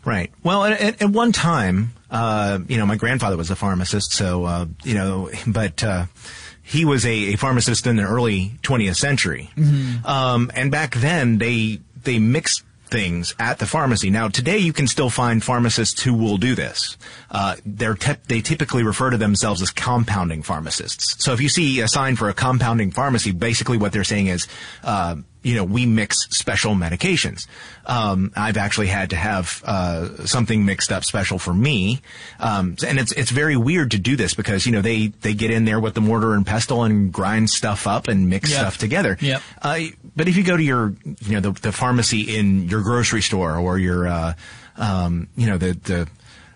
Right. 0.04 0.30
Well, 0.42 0.64
at, 0.64 0.80
at, 0.80 1.02
at 1.02 1.10
one 1.10 1.32
time, 1.32 1.92
uh, 2.10 2.60
you 2.68 2.78
know, 2.78 2.86
my 2.86 2.96
grandfather 2.96 3.36
was 3.36 3.50
a 3.50 3.56
pharmacist, 3.56 4.12
so, 4.12 4.44
uh, 4.44 4.66
you 4.84 4.94
know, 4.94 5.30
but, 5.46 5.82
uh, 5.84 6.06
he 6.70 6.84
was 6.84 7.04
a, 7.04 7.34
a 7.34 7.36
pharmacist 7.36 7.86
in 7.86 7.96
the 7.96 8.04
early 8.04 8.52
20th 8.62 8.96
century. 8.96 9.50
Um, 10.04 10.52
and 10.54 10.70
back 10.70 10.94
then 10.94 11.38
they, 11.38 11.80
they 12.04 12.20
mixed 12.20 12.62
things 12.86 13.34
at 13.40 13.58
the 13.58 13.66
pharmacy. 13.66 14.08
Now 14.08 14.28
today 14.28 14.58
you 14.58 14.72
can 14.72 14.86
still 14.86 15.10
find 15.10 15.42
pharmacists 15.42 16.02
who 16.02 16.14
will 16.14 16.36
do 16.38 16.54
this. 16.54 16.96
Uh, 17.30 17.54
they're 17.64 17.94
te- 17.94 18.16
they 18.26 18.40
typically 18.40 18.82
refer 18.82 19.10
to 19.10 19.16
themselves 19.16 19.62
as 19.62 19.70
compounding 19.70 20.42
pharmacists. 20.42 21.22
So 21.24 21.32
if 21.32 21.40
you 21.40 21.48
see 21.48 21.80
a 21.80 21.86
sign 21.88 22.16
for 22.16 22.28
a 22.28 22.34
compounding 22.34 22.90
pharmacy, 22.90 23.30
basically 23.30 23.78
what 23.78 23.92
they're 23.92 24.02
saying 24.02 24.26
is, 24.26 24.48
uh, 24.82 25.14
you 25.42 25.54
know, 25.54 25.64
we 25.64 25.86
mix 25.86 26.16
special 26.30 26.74
medications. 26.74 27.46
Um, 27.86 28.32
I've 28.36 28.56
actually 28.56 28.88
had 28.88 29.10
to 29.10 29.16
have 29.16 29.62
uh, 29.64 30.26
something 30.26 30.64
mixed 30.66 30.92
up 30.92 31.04
special 31.04 31.38
for 31.38 31.54
me, 31.54 32.02
um, 32.40 32.76
and 32.86 32.98
it's 32.98 33.12
it's 33.12 33.30
very 33.30 33.56
weird 33.56 33.92
to 33.92 33.98
do 33.98 34.16
this 34.16 34.34
because 34.34 34.66
you 34.66 34.72
know 34.72 34.82
they 34.82 35.06
they 35.22 35.32
get 35.32 35.50
in 35.50 35.64
there 35.64 35.80
with 35.80 35.94
the 35.94 36.00
mortar 36.00 36.34
and 36.34 36.44
pestle 36.44 36.82
and 36.82 37.12
grind 37.12 37.48
stuff 37.48 37.86
up 37.86 38.08
and 38.08 38.28
mix 38.28 38.50
Yep. 38.50 38.58
stuff 38.58 38.78
together. 38.78 39.16
Yep. 39.20 39.42
Uh, 39.62 39.78
but 40.16 40.26
if 40.28 40.36
you 40.36 40.42
go 40.42 40.56
to 40.56 40.62
your, 40.62 40.94
you 41.20 41.40
know, 41.40 41.40
the, 41.40 41.52
the 41.60 41.72
pharmacy 41.72 42.36
in 42.36 42.68
your 42.68 42.82
grocery 42.82 43.22
store 43.22 43.56
or 43.56 43.78
your, 43.78 44.08
uh, 44.08 44.34
um, 44.76 45.28
you 45.36 45.46
know, 45.46 45.56
the, 45.56 45.72
the, 45.72 46.08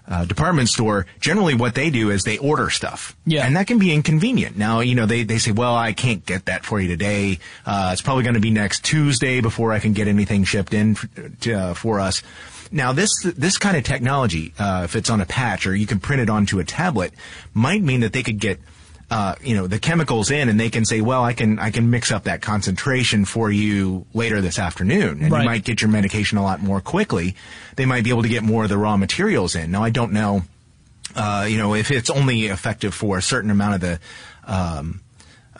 uh, 0.06 0.24
department 0.24 0.68
store, 0.68 1.06
generally 1.20 1.54
what 1.54 1.74
they 1.74 1.90
do 1.90 2.10
is 2.10 2.22
they 2.22 2.38
order 2.38 2.70
stuff. 2.70 3.16
Yeah. 3.24 3.46
And 3.46 3.56
that 3.56 3.66
can 3.66 3.78
be 3.78 3.92
inconvenient. 3.92 4.56
Now, 4.56 4.80
you 4.80 4.94
know, 4.94 5.06
they, 5.06 5.22
they 5.22 5.38
say, 5.38 5.52
well, 5.52 5.74
I 5.74 5.92
can't 5.92 6.24
get 6.26 6.46
that 6.46 6.64
for 6.64 6.80
you 6.80 6.88
today. 6.88 7.38
Uh, 7.64 7.90
it's 7.92 8.02
probably 8.02 8.22
going 8.22 8.34
to 8.34 8.40
be 8.40 8.50
next 8.50 8.84
Tuesday 8.84 9.40
before 9.40 9.72
I 9.72 9.78
can 9.78 9.92
get 9.92 10.08
anything 10.08 10.44
shipped 10.44 10.74
in 10.74 10.96
uh, 11.46 11.74
for 11.74 12.00
us. 12.00 12.22
Now, 12.70 12.92
this 12.92 13.10
this 13.22 13.56
kind 13.56 13.76
of 13.76 13.84
technology, 13.84 14.52
uh, 14.58 14.82
if 14.84 14.96
it's 14.96 15.08
on 15.08 15.20
a 15.20 15.26
patch 15.26 15.66
or 15.66 15.76
you 15.76 15.86
can 15.86 16.00
print 16.00 16.22
it 16.22 16.28
onto 16.28 16.58
a 16.58 16.64
tablet, 16.64 17.12
might 17.52 17.82
mean 17.82 18.00
that 18.00 18.12
they 18.12 18.22
could 18.22 18.40
get 18.40 18.58
uh, 19.10 19.34
you 19.42 19.54
know, 19.54 19.66
the 19.66 19.78
chemicals 19.78 20.30
in 20.30 20.48
and 20.48 20.58
they 20.58 20.70
can 20.70 20.84
say, 20.84 21.00
well, 21.00 21.22
I 21.22 21.34
can, 21.34 21.58
I 21.58 21.70
can 21.70 21.90
mix 21.90 22.10
up 22.10 22.24
that 22.24 22.40
concentration 22.42 23.24
for 23.24 23.50
you 23.50 24.06
later 24.14 24.40
this 24.40 24.58
afternoon. 24.58 25.22
And 25.22 25.30
Right. 25.30 25.40
you 25.42 25.44
might 25.46 25.64
get 25.64 25.82
your 25.82 25.90
medication 25.90 26.38
a 26.38 26.42
lot 26.42 26.62
more 26.62 26.80
quickly. 26.80 27.36
They 27.76 27.84
might 27.86 28.04
be 28.04 28.10
able 28.10 28.22
to 28.22 28.28
get 28.28 28.42
more 28.42 28.64
of 28.64 28.70
the 28.70 28.78
raw 28.78 28.96
materials 28.96 29.54
in. 29.54 29.70
Now, 29.70 29.84
I 29.84 29.90
don't 29.90 30.12
know, 30.12 30.42
uh, 31.14 31.46
you 31.48 31.58
know, 31.58 31.74
if 31.74 31.90
it's 31.90 32.10
only 32.10 32.46
effective 32.46 32.94
for 32.94 33.18
a 33.18 33.22
certain 33.22 33.50
amount 33.50 33.74
of 33.76 33.80
the, 33.82 34.00
um, 34.46 35.00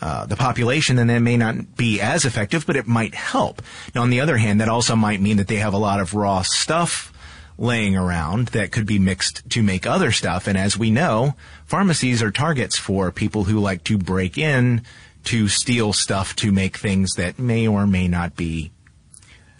uh, 0.01 0.25
the 0.25 0.35
population, 0.35 0.97
then 0.97 1.07
that 1.07 1.19
may 1.19 1.37
not 1.37 1.77
be 1.77 2.01
as 2.01 2.25
effective, 2.25 2.65
but 2.65 2.75
it 2.75 2.85
might 2.87 3.15
help. 3.15 3.61
Now, 3.93 4.01
on 4.01 4.09
the 4.09 4.19
other 4.19 4.37
hand, 4.37 4.59
that 4.59 4.67
also 4.69 4.95
might 4.95 5.21
mean 5.21 5.37
that 5.37 5.47
they 5.47 5.57
have 5.57 5.73
a 5.73 5.77
lot 5.77 6.01
of 6.01 6.13
raw 6.13 6.41
stuff 6.41 7.13
laying 7.57 7.95
around 7.95 8.49
that 8.49 8.71
could 8.71 8.85
be 8.85 8.99
mixed 8.99 9.49
to 9.51 9.63
make 9.63 9.85
other 9.85 10.11
stuff. 10.11 10.47
And 10.47 10.57
as 10.57 10.77
we 10.77 10.91
know, 10.91 11.35
pharmacies 11.65 12.21
are 12.21 12.31
targets 12.31 12.77
for 12.77 13.11
people 13.11 13.45
who 13.45 13.59
like 13.59 13.83
to 13.85 13.97
break 13.97 14.37
in 14.37 14.83
to 15.25 15.47
steal 15.47 15.93
stuff 15.93 16.35
to 16.37 16.51
make 16.51 16.77
things 16.77 17.13
that 17.15 17.39
may 17.39 17.67
or 17.67 17.87
may 17.87 18.07
not 18.07 18.35
be 18.35 18.71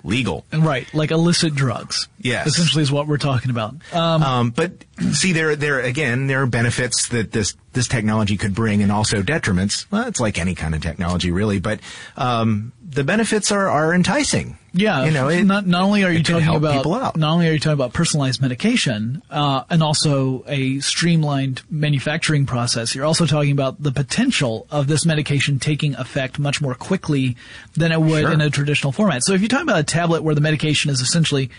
legal. 0.04 0.46
And 0.52 0.64
right, 0.64 0.88
like 0.94 1.12
illicit 1.12 1.56
drugs. 1.56 2.08
Yes. 2.20 2.48
Essentially 2.48 2.84
is 2.84 2.92
what 2.92 3.08
we're 3.08 3.18
talking 3.18 3.50
about. 3.50 3.76
Um, 3.92 4.24
Um, 4.24 4.50
but 4.52 4.86
see, 5.14 5.34
there, 5.34 5.56
there 5.56 5.80
again, 5.80 6.28
there 6.28 6.44
are 6.44 6.46
benefits 6.48 7.08
that 7.10 7.32
this 7.32 7.56
this 7.74 7.88
technology 7.88 8.38
could 8.38 8.54
bring, 8.54 8.84
and 8.84 8.92
also 8.92 9.22
detriments. 9.22 9.86
Well, 9.92 10.08
it's 10.08 10.20
like 10.20 10.38
any 10.38 10.56
kind 10.56 10.76
of 10.76 10.82
technology, 10.82 11.32
really. 11.32 11.60
But 11.60 11.80
um, 12.16 12.72
the 12.88 13.04
benefits 13.04 13.52
are 13.52 13.68
are 13.68 13.94
enticing. 13.94 14.58
Yeah, 14.78 15.06
you 15.06 15.12
know, 15.12 15.30
it, 15.30 15.44
not 15.46 15.66
not 15.66 15.84
only 15.84 16.04
are 16.04 16.12
you 16.12 16.22
talking 16.22 16.48
about 16.58 16.84
not 17.16 17.32
only 17.34 17.48
are 17.48 17.54
you 17.54 17.60
talking 17.60 17.74
about 17.74 17.94
personalized 17.94 18.42
medication 18.42 19.22
uh, 19.30 19.64
and 19.70 19.82
also 19.82 20.44
a 20.48 20.80
streamlined 20.82 21.62
manufacturing 21.70 22.46
process, 22.46 22.94
you're 22.94 23.06
also 23.06 23.26
talking 23.26 23.52
about 23.52 23.82
the 23.82 23.92
potential 23.92 24.68
of 24.70 24.88
this 24.88 25.06
medication 25.06 25.60
taking 25.60 25.96
effect 25.96 26.40
much 26.40 26.62
more 26.62 26.76
quickly 26.76 27.38
than 27.76 27.92
it 27.92 28.02
would 28.02 28.22
Sure. 28.24 28.32
in 28.34 28.42
a 28.42 28.50
traditional 28.50 28.92
format. 28.92 29.24
So 29.24 29.34
if 29.34 29.42
you're 29.42 29.48
talking 29.48 29.68
about 29.70 29.80
a 29.80 29.84
tablet 29.84 30.24
where 30.24 30.36
the 30.36 30.42
medication 30.42 30.92
is 30.92 31.00
essentially 31.00 31.50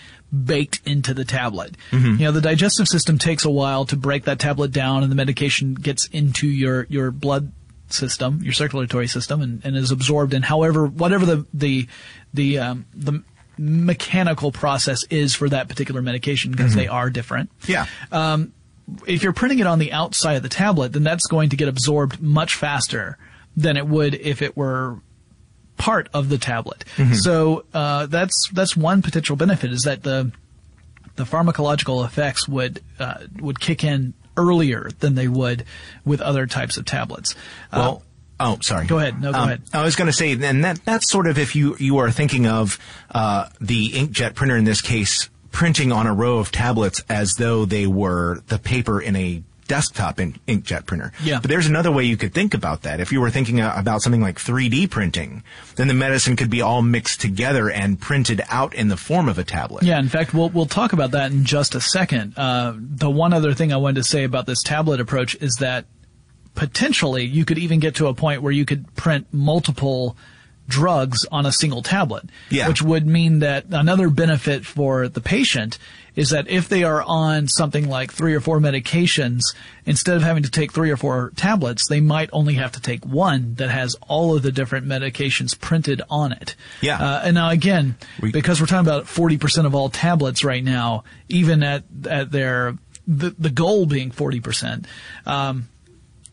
baked 0.44 0.81
into 0.85 1.14
the 1.14 1.24
tablet, 1.24 1.76
Mm-hmm. 1.92 2.20
you 2.20 2.24
know 2.26 2.33
the 2.33 2.40
digestive 2.42 2.87
system 2.87 3.16
takes 3.18 3.44
a 3.46 3.50
while 3.50 3.87
to 3.87 3.96
break 3.96 4.24
that 4.24 4.38
tablet 4.38 4.72
down, 4.72 5.02
and 5.02 5.11
the 5.11 5.16
medication 5.16 5.72
gets 5.74 6.07
into 6.09 6.46
your 6.48 6.87
your 6.90 7.11
blood 7.11 7.52
system, 7.88 8.40
your 8.42 8.52
circulatory 8.52 9.07
system, 9.07 9.40
and, 9.40 9.64
and 9.64 9.76
is 9.76 9.92
absorbed 9.92 10.35
in 10.35 10.42
however 10.42 10.87
whatever 10.87 11.24
the 11.24 11.46
the 11.55 11.87
the 12.37 12.59
um, 12.61 12.87
the 12.94 13.22
mechanical 13.59 14.53
process 14.53 15.03
is 15.11 15.35
for 15.35 15.49
that 15.49 15.68
particular 15.68 16.03
medication 16.03 16.51
because 16.53 16.75
they 16.75 16.87
are 16.88 17.11
different. 17.11 17.51
yeah, 17.66 17.87
If 19.07 19.22
you're 19.25 19.33
printing 19.33 19.59
it 19.59 19.66
on 19.66 19.79
the 19.81 19.92
outside 19.92 20.35
of 20.37 20.42
the 20.44 20.49
tablet, 20.49 20.92
then 20.92 21.03
that's 21.03 21.27
going 21.27 21.49
to 21.51 21.57
get 21.57 21.66
absorbed 21.68 22.20
much 22.20 22.55
faster 22.55 23.18
than 23.57 23.77
it 23.77 23.87
would 23.88 24.14
if 24.14 24.42
it 24.42 24.57
were 24.57 25.01
part 25.77 26.09
of 26.14 26.29
the 26.29 26.38
tablet. 26.38 26.85
So 27.14 27.64
uh, 27.75 28.07
that's 28.07 28.49
that's 28.53 28.77
one 28.77 29.03
potential 29.03 29.35
benefit 29.37 29.72
is 29.72 29.83
that 29.83 30.03
the 30.05 30.31
the 31.16 31.25
pharmacological 31.25 32.05
effects 32.05 32.46
would 32.46 32.81
uh, 32.99 33.25
would 33.40 33.59
kick 33.59 33.83
in 33.83 34.12
earlier 34.37 34.90
than 35.01 35.14
they 35.14 35.29
would 35.29 35.64
with 36.05 36.20
other 36.20 36.46
types 36.46 36.77
of 36.77 36.85
tablets. 36.85 37.35
Uh, 37.72 37.79
Well, 37.81 38.03
Oh, 38.38 38.59
sorry. 38.61 38.87
Go 38.87 38.99
ahead. 38.99 39.20
No, 39.20 39.33
go 39.33 39.38
Um, 39.38 39.44
ahead. 39.49 39.62
I 39.72 39.83
was 39.83 39.96
going 39.96 40.07
to 40.07 40.12
say, 40.12 40.33
and 40.33 40.64
that 40.64 40.85
that's 40.85 41.11
sort 41.11 41.27
of 41.27 41.38
if 41.38 41.57
you 41.57 41.77
you 41.79 41.99
are 41.99 42.11
thinking 42.11 42.46
of 42.46 42.79
uh, 43.11 43.49
the 43.61 43.88
inkjet 43.90 44.35
printer 44.35 44.57
in 44.57 44.64
this 44.64 44.81
case 44.81 45.31
printing 45.53 45.90
on 45.90 46.07
a 46.07 46.12
row 46.12 46.38
of 46.38 46.53
tablets 46.53 47.03
as 47.09 47.33
though 47.38 47.64
they 47.64 47.87
were 47.87 48.42
the 48.49 48.59
paper 48.59 49.01
in 49.01 49.16
a 49.16 49.42
desktop 49.68 50.20
in, 50.20 50.35
inkjet 50.46 50.87
printer. 50.87 51.11
Yeah. 51.25 51.40
But 51.40 51.49
there's 51.51 51.66
another 51.66 51.90
way 51.90 52.05
you 52.05 52.16
could 52.16 52.33
think 52.35 52.53
about 52.55 52.83
that. 52.83 53.01
If 53.01 53.11
you 53.11 53.20
were 53.20 53.31
thinking 53.31 53.61
uh, 53.61 53.72
about 53.77 54.01
something 54.03 54.20
like 54.20 54.37
3D 54.38 54.88
printing, 54.90 55.42
then 55.75 55.88
the 55.88 55.94
medicine 55.94 56.37
could 56.37 56.51
be 56.51 56.61
all 56.61 56.83
mixed 56.83 57.20
together 57.20 57.68
and 57.70 57.99
printed 58.01 58.42
out 58.49 58.75
in 58.75 58.88
the 58.88 58.96
form 58.99 59.29
of 59.29 59.38
a 59.38 59.44
tablet. 59.44 59.83
Yeah, 59.83 59.99
in 59.99 60.09
fact, 60.09 60.35
we'll 60.35 60.51
we'll 60.51 60.66
talk 60.66 60.92
about 60.92 61.12
that 61.12 61.33
in 61.33 61.44
just 61.44 61.75
a 61.75 61.81
second. 61.81 62.35
Uh, 62.38 62.75
the 62.77 63.11
one 63.11 63.33
other 63.33 63.55
thing 63.55 63.72
I 63.72 63.77
wanted 63.79 63.96
to 63.96 64.05
say 64.05 64.25
about 64.25 64.44
this 64.46 64.62
tablet 64.62 65.01
approach 65.01 65.35
is 65.40 65.55
that 65.57 65.87
potentially 66.57 67.25
you 67.25 67.45
could 67.45 67.59
even 67.59 67.79
get 67.79 67.95
to 67.97 68.09
a 68.09 68.14
point 68.14 68.42
where 68.42 68.53
you 68.53 68.64
could 68.64 68.92
print 68.97 69.27
multiple 69.33 70.16
drugs 70.69 71.25
on 71.31 71.47
a 71.47 71.53
single 71.53 71.81
tablet. 71.83 72.25
Yeah. 72.51 72.66
Which 72.66 72.83
would 72.83 73.07
mean 73.07 73.38
that 73.38 73.66
another 73.71 74.11
benefit 74.11 74.66
for 74.66 75.07
the 75.09 75.21
patient 75.21 75.79
is 76.16 76.31
that 76.31 76.49
if 76.49 76.69
they 76.69 76.83
are 76.83 77.03
on 77.03 77.47
something 77.47 77.88
like 77.88 78.11
three 78.11 78.35
or 78.35 78.40
four 78.40 78.59
medications, 78.59 79.42
instead 79.85 80.16
of 80.16 80.23
having 80.23 80.42
to 80.42 80.51
take 80.51 80.73
three 80.73 80.90
or 80.90 80.97
four 80.97 81.31
tablets, 81.37 81.87
they 81.88 82.01
might 82.01 82.31
only 82.33 82.55
have 82.55 82.73
to 82.73 82.81
take 82.81 83.05
one 83.07 83.55
that 83.57 83.69
has 83.71 83.95
all 84.09 84.35
of 84.35 84.42
the 84.42 84.51
different 84.51 84.87
medications 84.88 85.57
printed 85.61 86.03
on 86.11 86.33
it. 86.33 86.57
Yeah. 86.81 86.99
Uh, 86.99 87.21
and 87.27 87.35
now 87.35 87.51
again, 87.51 87.97
We- 88.21 88.33
because 88.33 88.61
we're 88.61 88.66
talking 88.66 88.88
about 88.88 89.05
40% 89.05 89.66
of 89.66 89.75
all 89.75 89.88
tablets 89.90 90.42
right 90.42 90.64
now, 90.64 91.05
even 91.29 91.62
at, 91.62 91.85
at 92.09 92.33
their, 92.33 92.77
the, 93.07 93.31
the 93.38 93.51
goal 93.51 93.87
being 93.87 94.11
40%, 94.11 94.87
um, 95.27 95.69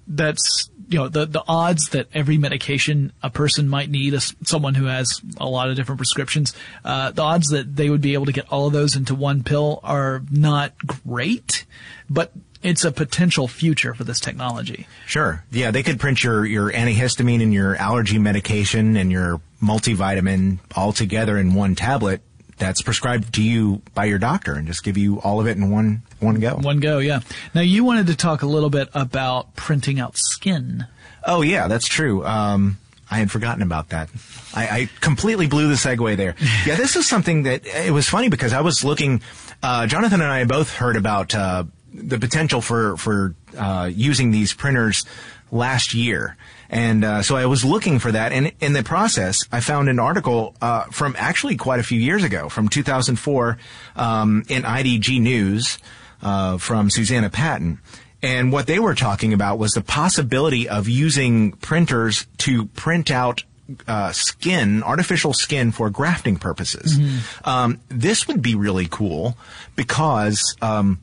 that's 0.08 0.70
you 0.90 1.00
know 1.00 1.08
the 1.08 1.26
the 1.26 1.44
odds 1.48 1.90
that 1.90 2.08
every 2.14 2.38
medication 2.38 3.14
a 3.22 3.30
person 3.30 3.68
might 3.68 3.90
need, 3.90 4.14
as 4.14 4.36
someone 4.44 4.76
who 4.76 4.86
has 4.86 5.22
a 5.38 5.48
lot 5.48 5.70
of 5.70 5.76
different 5.76 6.00
prescriptions, 6.00 6.54
uh, 6.84 7.12
the 7.12 7.22
odds 7.22 7.48
that 7.50 7.76
they 7.76 7.90
would 7.90 8.02
be 8.02 8.14
able 8.14 8.26
to 8.26 8.34
get 8.34 8.52
all 8.52 8.68
of 8.68 8.74
those 8.74 8.96
into 8.96 9.16
one 9.16 9.44
pill 9.44 9.80
are 9.84 10.24
not 10.32 10.74
great, 10.86 11.66
but 12.10 12.32
it's 12.64 12.86
a 12.86 12.92
potential 12.92 13.48
future 13.48 13.94
for 13.94 14.04
this 14.04 14.20
technology. 14.20 14.88
Sure. 15.06 15.44
Yeah, 15.52 15.72
they 15.72 15.84
could 15.84 16.00
print 16.00 16.24
your, 16.24 16.46
your 16.46 16.72
antihistamine 16.72 17.44
and 17.44 17.54
your 17.54 17.76
allergy 17.76 18.18
medication 18.18 18.96
and 18.96 19.12
your 19.12 19.42
multivitamin 19.62 20.60
all 20.76 20.94
together 20.94 21.38
in 21.38 21.54
one 21.54 21.76
tablet 21.76 22.22
that's 22.64 22.82
prescribed 22.82 23.36
to 23.36 23.44
you 23.44 23.82
by 23.94 24.06
your 24.06 24.18
doctor 24.20 24.54
and 24.54 24.66
just 24.66 24.84
give 24.84 24.98
you 24.98 25.20
all 25.20 25.42
of 25.42 25.48
it 25.48 25.58
in 25.58 25.70
one 25.70 26.02
one 26.22 26.40
go. 26.40 26.56
One 26.56 26.80
go, 26.80 27.00
yeah. 27.00 27.20
Now 27.54 27.62
you 27.62 27.84
wanted 27.84 28.08
to 28.08 28.16
talk 28.16 28.42
a 28.42 28.46
little 28.46 28.70
bit 28.70 28.88
about 28.94 29.56
printing 29.56 30.00
out 30.00 30.18
skin. 30.18 30.88
Oh 31.26 31.42
yeah, 31.42 31.68
that's 31.68 31.88
true. 31.88 32.26
Um, 32.26 32.78
I 33.12 33.18
had 33.18 33.30
forgotten 33.30 33.62
about 33.62 33.90
that. 33.90 34.10
I, 34.56 34.68
I 34.68 34.90
completely 35.02 35.48
blew 35.48 35.68
the 35.68 35.76
segue 35.76 36.16
there. 36.16 36.36
Yeah, 36.66 36.76
this 36.76 36.96
is 36.96 37.06
something 37.08 37.44
that 37.44 37.66
it 37.66 37.92
was 37.92 38.08
funny 38.08 38.30
because 38.30 38.54
I 38.54 38.62
was 38.62 38.84
looking. 38.86 39.22
Uh, 39.62 39.86
Jonathan 39.86 40.22
and 40.22 40.32
I 40.32 40.46
both 40.46 40.74
heard 40.74 40.96
about 40.96 41.36
uh, 41.36 41.66
the 41.94 42.18
potential 42.18 42.62
for 42.62 42.96
for 42.96 43.36
uh, 43.58 43.90
using 43.94 44.32
these 44.32 44.54
printers 44.54 45.06
last 45.52 45.94
year, 45.94 46.38
and 46.74 47.06
uh, 47.06 47.22
so 47.22 47.36
I 47.36 47.46
was 47.46 47.64
looking 47.64 48.00
for 48.00 48.12
that. 48.12 48.32
And 48.32 48.52
in 48.60 48.74
the 48.74 48.82
process, 48.82 49.38
I 49.52 49.60
found 49.60 49.90
an 49.90 50.00
article 50.00 50.56
uh, 50.60 50.86
from 50.86 51.16
actually 51.20 51.56
quite 51.56 51.80
a 51.80 51.84
few 51.84 52.00
years 52.00 52.24
ago, 52.24 52.50
from 52.50 52.68
2004, 52.68 53.60
um, 53.96 54.44
in 54.50 54.64
IDG 54.64 55.22
News 55.22 55.78
uh, 56.24 56.58
from 56.58 56.90
Susanna 56.90 57.30
Patton. 57.30 57.80
And 58.24 58.52
what 58.52 58.66
they 58.66 58.80
were 58.80 58.96
talking 58.96 59.34
about 59.34 59.60
was 59.60 59.74
the 59.74 59.84
possibility 59.84 60.68
of 60.68 60.90
using 60.90 61.52
printers 61.52 62.26
to 62.40 62.66
print 62.66 63.12
out 63.12 63.44
uh, 63.88 64.12
skin, 64.12 64.82
artificial 64.82 65.34
skin 65.34 65.72
for 65.72 65.92
grafting 65.92 66.38
purposes. 66.38 66.98
Um, 67.46 67.82
this 67.90 68.28
would 68.28 68.42
be 68.42 68.56
really 68.56 68.88
cool 68.90 69.38
because 69.76 70.56
um, 70.60 71.02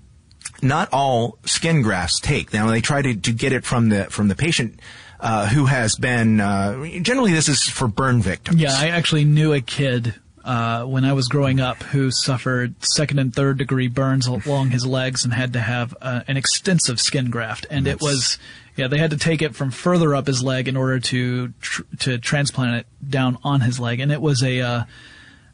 not 0.62 0.88
all 0.92 1.38
skin 1.44 1.82
grafts 1.82 2.18
take. 2.18 2.52
Now 2.52 2.68
they 2.68 2.80
try 2.80 3.02
to, 3.02 3.14
to 3.14 3.32
get 3.32 3.52
it 3.52 3.64
from 3.64 3.90
the 3.90 4.06
from 4.06 4.26
the 4.26 4.34
patient 4.34 4.80
uh, 5.20 5.46
who 5.48 5.66
has 5.66 5.94
been. 5.96 6.40
Uh, 6.40 6.86
generally, 7.02 7.32
this 7.32 7.48
is 7.48 7.62
for 7.62 7.88
burn 7.88 8.20
victims. 8.20 8.60
Yeah, 8.60 8.74
I 8.76 8.88
actually 8.88 9.24
knew 9.24 9.52
a 9.52 9.60
kid 9.60 10.14
uh, 10.44 10.84
when 10.84 11.04
I 11.04 11.12
was 11.12 11.28
growing 11.28 11.60
up 11.60 11.82
who 11.82 12.10
suffered 12.10 12.74
second 12.84 13.18
and 13.18 13.34
third 13.34 13.58
degree 13.58 13.88
burns 13.88 14.26
along 14.26 14.70
his 14.70 14.86
legs 14.86 15.24
and 15.24 15.34
had 15.34 15.52
to 15.52 15.60
have 15.60 15.94
uh, 16.00 16.22
an 16.26 16.36
extensive 16.36 17.00
skin 17.00 17.30
graft. 17.30 17.66
And 17.70 17.86
it 17.86 18.00
was, 18.00 18.38
yeah, 18.76 18.88
they 18.88 18.98
had 18.98 19.10
to 19.10 19.18
take 19.18 19.42
it 19.42 19.54
from 19.54 19.70
further 19.70 20.14
up 20.14 20.26
his 20.26 20.42
leg 20.42 20.68
in 20.68 20.76
order 20.76 20.98
to 20.98 21.52
tr- 21.60 21.82
to 22.00 22.18
transplant 22.18 22.76
it 22.76 23.10
down 23.10 23.38
on 23.44 23.60
his 23.60 23.78
leg, 23.78 24.00
and 24.00 24.10
it 24.10 24.20
was 24.20 24.42
a 24.42 24.60
uh, 24.60 24.84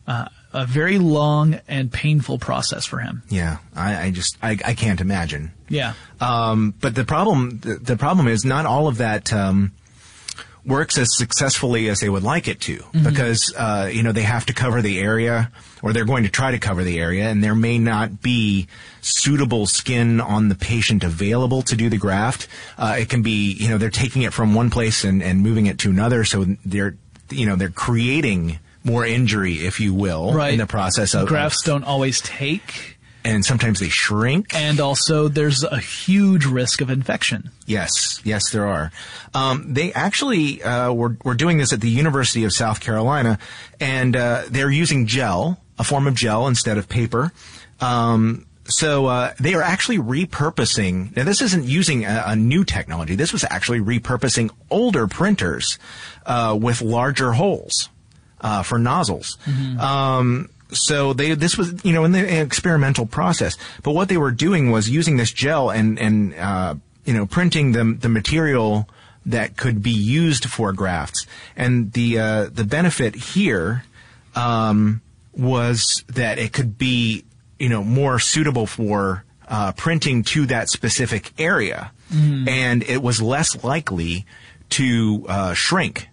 uh, 0.06 0.28
a 0.56 0.64
very 0.64 0.98
long 0.98 1.60
and 1.68 1.92
painful 1.92 2.38
process 2.38 2.86
for 2.86 2.98
him. 2.98 3.22
Yeah, 3.28 3.58
I, 3.74 4.06
I 4.06 4.10
just 4.10 4.38
I, 4.42 4.52
I 4.64 4.74
can't 4.74 5.02
imagine. 5.02 5.52
Yeah. 5.68 5.92
Um, 6.18 6.74
but 6.80 6.94
the 6.94 7.04
problem, 7.04 7.58
the, 7.58 7.74
the 7.74 7.96
problem 7.96 8.26
is 8.26 8.44
not 8.44 8.64
all 8.64 8.88
of 8.88 8.96
that 8.96 9.32
um, 9.34 9.72
works 10.64 10.96
as 10.96 11.14
successfully 11.14 11.90
as 11.90 12.00
they 12.00 12.08
would 12.08 12.22
like 12.22 12.48
it 12.48 12.60
to, 12.62 12.82
because 13.04 13.52
uh, 13.54 13.90
you 13.92 14.02
know 14.02 14.12
they 14.12 14.22
have 14.22 14.46
to 14.46 14.54
cover 14.54 14.80
the 14.80 14.98
area, 14.98 15.52
or 15.82 15.92
they're 15.92 16.06
going 16.06 16.24
to 16.24 16.30
try 16.30 16.50
to 16.52 16.58
cover 16.58 16.84
the 16.84 16.98
area, 16.98 17.28
and 17.28 17.44
there 17.44 17.54
may 17.54 17.78
not 17.78 18.22
be 18.22 18.66
suitable 19.02 19.66
skin 19.66 20.22
on 20.22 20.48
the 20.48 20.54
patient 20.54 21.04
available 21.04 21.60
to 21.62 21.76
do 21.76 21.90
the 21.90 21.98
graft. 21.98 22.48
Uh, 22.78 22.96
it 22.98 23.10
can 23.10 23.22
be, 23.22 23.52
you 23.52 23.68
know, 23.68 23.76
they're 23.76 23.90
taking 23.90 24.22
it 24.22 24.32
from 24.32 24.54
one 24.54 24.70
place 24.70 25.04
and, 25.04 25.22
and 25.22 25.42
moving 25.42 25.66
it 25.66 25.78
to 25.78 25.90
another, 25.90 26.24
so 26.24 26.46
they're, 26.64 26.96
you 27.30 27.44
know, 27.44 27.56
they're 27.56 27.68
creating 27.68 28.58
more 28.86 29.04
injury, 29.04 29.54
if 29.66 29.80
you 29.80 29.92
will, 29.92 30.32
Right. 30.32 30.52
in 30.54 30.58
the 30.60 30.66
process 30.66 31.14
of 31.14 31.28
Grafts 31.28 31.62
don't 31.64 31.84
always 31.84 32.20
take. 32.22 32.96
and 33.24 33.44
sometimes 33.44 33.80
they 33.80 33.88
shrink. 33.88 34.54
And 34.54 34.78
also, 34.78 35.26
there's 35.26 35.64
a 35.64 35.80
huge 35.80 36.46
risk 36.46 36.80
of 36.80 36.90
infection. 36.90 37.50
Yes, 37.66 38.20
yes, 38.22 38.50
there 38.50 38.66
are. 38.68 38.92
Um, 39.34 39.74
they 39.74 39.92
actually 39.92 40.62
uh, 40.62 40.92
were 40.92 41.16
were 41.24 41.34
doing 41.34 41.58
this 41.58 41.72
at 41.72 41.80
the 41.80 41.90
University 41.90 42.44
of 42.44 42.52
South 42.52 42.78
Carolina, 42.80 43.40
and 43.80 44.14
uh, 44.14 44.42
they're 44.48 44.70
using 44.70 45.06
gel, 45.08 45.58
a 45.76 45.82
form 45.82 46.06
of 46.06 46.14
gel 46.14 46.46
instead 46.46 46.78
of 46.78 46.88
paper. 46.88 47.32
Um, 47.80 48.46
so 48.68 49.06
uh, 49.06 49.32
they 49.40 49.54
are 49.54 49.62
actually 49.62 49.98
repurposing. 49.98 51.14
Now, 51.16 51.24
this 51.24 51.42
isn't 51.42 51.64
using 51.64 52.04
a, 52.04 52.22
a 52.28 52.36
new 52.36 52.64
technology. 52.64 53.14
This 53.16 53.32
was 53.32 53.44
actually 53.44 53.80
repurposing 53.80 54.50
older 54.70 55.06
printers 55.08 55.78
uh, 56.26 56.56
with 56.60 56.80
larger 56.80 57.32
holes 57.32 57.88
uh, 58.40 58.62
for 58.62 58.78
nozzles. 58.78 59.38
Um, 59.78 60.48
so 60.72 61.12
they 61.12 61.34
this 61.34 61.56
was 61.56 61.84
you 61.84 61.92
know 61.92 62.04
in 62.04 62.12
the 62.12 62.40
experimental 62.40 63.06
process, 63.06 63.56
but 63.82 63.92
what 63.92 64.08
they 64.08 64.16
were 64.16 64.32
doing 64.32 64.70
was 64.70 64.88
using 64.90 65.16
this 65.16 65.32
gel 65.32 65.70
and 65.70 65.98
and 65.98 66.34
uh, 66.34 66.74
you 67.04 67.14
know 67.14 67.26
printing 67.26 67.72
the 67.72 67.96
the 67.98 68.08
material 68.08 68.88
that 69.24 69.56
could 69.56 69.82
be 69.82 69.90
used 69.90 70.44
for 70.44 70.72
grafts. 70.72 71.26
And 71.56 71.92
the 71.92 72.18
uh, 72.18 72.44
the 72.52 72.64
benefit 72.64 73.14
here 73.14 73.84
um, 74.34 75.02
was 75.32 76.04
that 76.08 76.38
it 76.38 76.52
could 76.52 76.78
be 76.78 77.24
you 77.58 77.68
know 77.68 77.84
more 77.84 78.18
suitable 78.18 78.66
for 78.66 79.24
uh, 79.48 79.72
printing 79.72 80.24
to 80.24 80.46
that 80.46 80.68
specific 80.68 81.32
area, 81.38 81.92
and 82.48 82.82
it 82.82 83.02
was 83.02 83.22
less 83.22 83.62
likely 83.62 84.26
to 84.70 85.24
uh, 85.28 85.54
shrink 85.54 86.08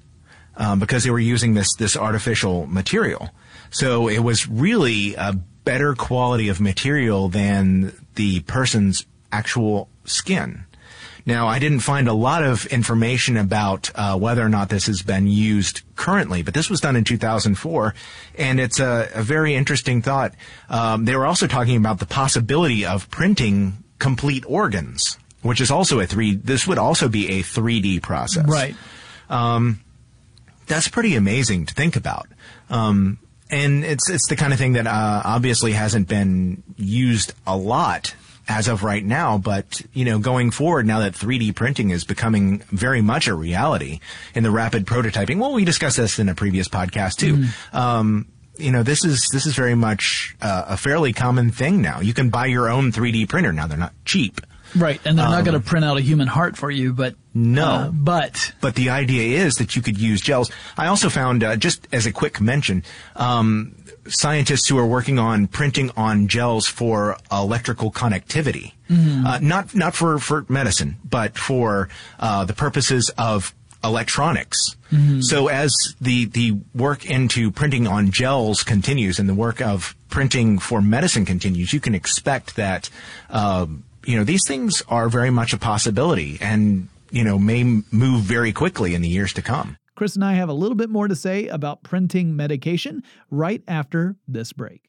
um, 0.58 0.80
because 0.80 1.04
they 1.04 1.12
were 1.12 1.20
using 1.20 1.54
this 1.54 1.76
this 1.76 1.98
artificial 1.98 2.68
material. 2.68 3.30
So 3.72 4.08
it 4.08 4.20
was 4.20 4.48
really 4.48 5.16
a 5.16 5.34
better 5.34 5.96
quality 5.96 6.50
of 6.50 6.62
material 6.62 7.30
than 7.30 7.94
the 8.16 8.42
person's 8.42 9.06
actual 9.32 9.90
skin. 10.06 10.66
Now, 11.26 11.48
I 11.48 11.58
didn't 11.58 11.80
find 11.80 12.10
a 12.10 12.14
lot 12.14 12.44
of 12.44 12.66
information 12.66 13.38
about 13.38 13.90
uh, 13.96 14.18
whether 14.18 14.46
or 14.46 14.50
not 14.50 14.70
this 14.70 14.88
has 14.88 15.02
been 15.02 15.28
used 15.28 15.82
currently, 15.96 16.44
but 16.44 16.54
this 16.54 16.70
was 16.70 16.82
done 16.82 16.98
in 16.98 17.06
2004, 17.06 17.96
and 18.38 18.60
it's 18.60 18.80
a, 18.80 19.10
a 19.14 19.24
very 19.24 19.56
interesting 19.56 20.02
thought. 20.02 20.34
Um, 20.70 21.06
they 21.06 21.16
were 21.16 21.26
also 21.26 21.48
talking 21.48 21.78
about 21.78 22.00
the 22.00 22.06
possibility 22.06 22.86
of 22.86 23.10
printing 23.10 23.84
complete 24.00 24.44
organs, 24.48 25.18
which 25.42 25.62
is 25.62 25.72
also 25.72 26.02
a 26.02 26.06
three. 26.06 26.36
This 26.36 26.68
would 26.68 26.78
also 26.78 27.08
be 27.08 27.40
a 27.40 27.42
3D 27.42 28.02
process 28.02 28.46
Right. 28.46 28.76
That's 30.68 30.88
pretty 30.88 31.16
amazing 31.16 31.66
to 31.68 31.74
think 31.74 31.96
about. 31.96 32.28
Um, 32.70 33.20
and 33.50 33.84
it's 33.84 34.10
it's 34.10 34.28
the 34.28 34.36
kind 34.36 34.54
of 34.54 34.60
thing 34.60 34.74
that 34.74 34.88
uh, 34.88 35.22
obviously 35.24 35.74
hasn't 35.74 36.08
been 36.08 36.64
used 36.78 37.34
a 37.46 37.56
lot 37.56 38.16
as 38.48 38.68
of 38.68 38.84
right 38.84 39.04
now. 39.04 39.38
But 39.38 39.82
you 39.94 40.06
know, 40.06 40.20
going 40.20 40.52
forward, 40.52 40.86
now 40.86 41.00
that 41.00 41.14
3D 41.14 41.56
printing 41.56 41.92
is 41.92 42.04
becoming 42.04 42.60
very 42.72 43.02
much 43.02 43.28
a 43.28 43.34
reality 43.36 44.00
in 44.34 44.44
the 44.44 44.52
rapid 44.52 44.86
prototyping. 44.86 45.40
Well, 45.40 45.54
we 45.54 45.66
discussed 45.66 45.98
this 45.98 46.20
in 46.20 46.30
a 46.30 46.36
previous 46.36 46.68
podcast 46.68 47.18
too. 47.18 47.46
Um, 47.74 48.28
you 48.58 48.72
know, 48.72 48.84
this 48.84 49.04
is 49.04 49.28
this 49.32 49.46
is 49.46 49.56
very 49.56 49.76
much 49.76 50.36
uh, 50.42 50.66
a 50.70 50.78
fairly 50.78 51.14
common 51.14 51.52
thing 51.52 51.82
now. 51.82 52.00
You 52.02 52.14
can 52.14 52.30
buy 52.30 52.48
your 52.48 52.70
own 52.70 52.92
3D 52.92 53.28
printer 53.30 53.52
now. 53.54 53.68
They're 53.68 53.78
not 53.78 53.94
cheap. 54.06 54.42
Right, 54.76 55.00
and 55.06 55.18
they're 55.18 55.26
um, 55.26 55.32
not 55.32 55.46
going 55.46 55.60
to 55.60 55.66
print 55.66 55.86
out 55.86 55.98
a 55.98 56.02
human 56.02 56.28
heart 56.28 56.58
for 56.58 56.72
you, 56.72 56.94
but 56.94 57.16
no, 57.34 57.66
uh, 57.66 57.90
but 57.92 58.54
but 58.62 58.76
the 58.76 58.90
idea 58.90 59.44
is 59.44 59.56
that 59.56 59.76
you 59.76 59.82
could 59.82 59.98
use 59.98 60.22
gels. 60.22 60.52
I 60.78 60.88
also 60.88 61.10
found, 61.10 61.44
uh, 61.44 61.56
just 61.56 61.88
as 61.92 62.06
a 62.06 62.12
quick 62.12 62.42
mention, 62.42 62.84
um, 63.16 63.76
scientists 64.08 64.68
who 64.68 64.78
are 64.78 64.88
working 64.88 65.20
on 65.20 65.48
printing 65.48 65.92
on 65.96 66.28
gels 66.28 66.68
for 66.68 67.18
electrical 67.32 67.92
connectivity, 67.92 68.74
mm-hmm. 68.90 69.26
uh, 69.26 69.40
not 69.40 69.76
not 69.76 69.96
for 69.96 70.20
for 70.20 70.46
medicine, 70.50 70.98
but 71.04 71.38
for 71.38 71.90
uh, 72.20 72.46
the 72.46 72.54
purposes 72.54 73.12
of 73.18 73.54
electronics. 73.84 74.76
Mm-hmm. 74.92 75.22
So 75.22 75.48
as 75.48 75.74
the 76.00 76.26
the 76.26 76.58
work 76.74 77.06
into 77.06 77.52
printing 77.52 77.88
on 77.88 78.12
gels 78.12 78.64
continues 78.64 79.20
and 79.20 79.28
the 79.28 79.34
work 79.34 79.62
of 79.62 79.96
printing 80.10 80.60
for 80.60 80.82
medicine 80.82 81.26
continues, 81.26 81.74
you 81.74 81.80
can 81.80 81.96
expect 81.96 82.56
that 82.56 82.90
uh, 83.30 83.68
you 84.06 84.18
know 84.18 84.24
these 84.24 84.42
things 84.48 84.84
are 84.88 85.10
very 85.10 85.30
much 85.30 85.54
a 85.54 85.58
possibility 85.58 86.38
and 86.42 86.88
you 87.12 87.24
know 87.24 87.38
may 87.38 87.64
move 87.64 88.22
very 88.22 88.52
quickly 88.52 88.96
in 88.96 89.02
the 89.02 89.10
years 89.10 89.34
to 89.34 89.42
come. 89.42 89.78
Chris 89.96 90.16
and 90.16 90.26
I 90.26 90.34
have 90.34 90.50
a 90.50 90.54
little 90.54 90.76
bit 90.76 90.90
more 90.90 91.08
to 91.08 91.16
say 91.16 91.48
about 91.48 91.84
printing 91.84 92.36
medication 92.36 93.04
right 93.30 93.62
after 93.68 94.16
this 94.28 94.52
break. 94.52 94.82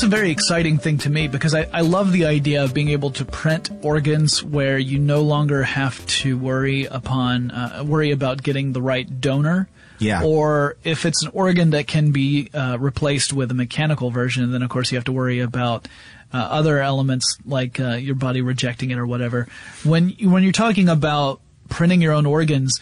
it's 0.00 0.06
a 0.06 0.08
very 0.08 0.30
exciting 0.30 0.78
thing 0.78 0.96
to 0.96 1.10
me 1.10 1.28
because 1.28 1.54
I, 1.54 1.68
I 1.74 1.82
love 1.82 2.10
the 2.10 2.24
idea 2.24 2.64
of 2.64 2.72
being 2.72 2.88
able 2.88 3.10
to 3.10 3.24
print 3.26 3.68
organs 3.82 4.42
where 4.42 4.78
you 4.78 4.98
no 4.98 5.20
longer 5.20 5.62
have 5.62 6.06
to 6.06 6.38
worry 6.38 6.86
upon 6.86 7.50
uh, 7.50 7.84
worry 7.86 8.10
about 8.10 8.42
getting 8.42 8.72
the 8.72 8.80
right 8.80 9.20
donor. 9.20 9.68
Yeah. 10.00 10.24
Or 10.24 10.76
if 10.82 11.06
it's 11.06 11.22
an 11.22 11.30
organ 11.32 11.70
that 11.70 11.86
can 11.86 12.10
be 12.10 12.50
uh, 12.52 12.78
replaced 12.78 13.32
with 13.32 13.50
a 13.50 13.54
mechanical 13.54 14.10
version, 14.10 14.50
then 14.50 14.62
of 14.62 14.70
course 14.70 14.90
you 14.90 14.96
have 14.96 15.04
to 15.04 15.12
worry 15.12 15.40
about 15.40 15.86
uh, 16.32 16.38
other 16.38 16.80
elements 16.80 17.38
like 17.44 17.78
uh, 17.78 17.92
your 17.92 18.14
body 18.14 18.40
rejecting 18.40 18.90
it 18.90 18.98
or 18.98 19.06
whatever. 19.06 19.46
When 19.84 20.10
when 20.22 20.42
you're 20.42 20.52
talking 20.52 20.88
about 20.88 21.40
printing 21.68 22.00
your 22.00 22.12
own 22.12 22.26
organs, 22.26 22.80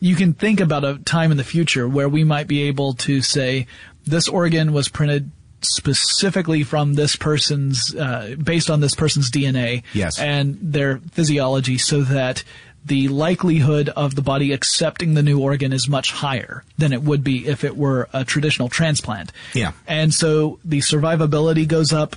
you 0.00 0.14
can 0.14 0.34
think 0.34 0.60
about 0.60 0.84
a 0.84 0.98
time 0.98 1.30
in 1.30 1.36
the 1.36 1.44
future 1.44 1.88
where 1.88 2.08
we 2.08 2.24
might 2.24 2.46
be 2.46 2.62
able 2.64 2.94
to 2.94 3.22
say 3.22 3.66
this 4.04 4.28
organ 4.28 4.72
was 4.72 4.88
printed 4.88 5.30
specifically 5.62 6.62
from 6.62 6.94
this 6.94 7.16
person's, 7.16 7.94
uh, 7.94 8.36
based 8.42 8.70
on 8.70 8.80
this 8.80 8.94
person's 8.94 9.30
DNA 9.30 9.82
yes. 9.92 10.18
and 10.18 10.58
their 10.60 10.98
physiology 11.12 11.78
so 11.78 12.02
that 12.02 12.44
the 12.86 13.08
likelihood 13.08 13.88
of 13.90 14.14
the 14.14 14.22
body 14.22 14.52
accepting 14.52 15.14
the 15.14 15.22
new 15.22 15.40
organ 15.40 15.72
is 15.72 15.88
much 15.88 16.12
higher 16.12 16.64
than 16.78 16.92
it 16.92 17.02
would 17.02 17.24
be 17.24 17.46
if 17.46 17.64
it 17.64 17.76
were 17.76 18.08
a 18.12 18.24
traditional 18.24 18.68
transplant. 18.68 19.32
Yeah. 19.54 19.72
And 19.86 20.14
so 20.14 20.60
the 20.64 20.78
survivability 20.78 21.66
goes 21.66 21.92
up. 21.92 22.16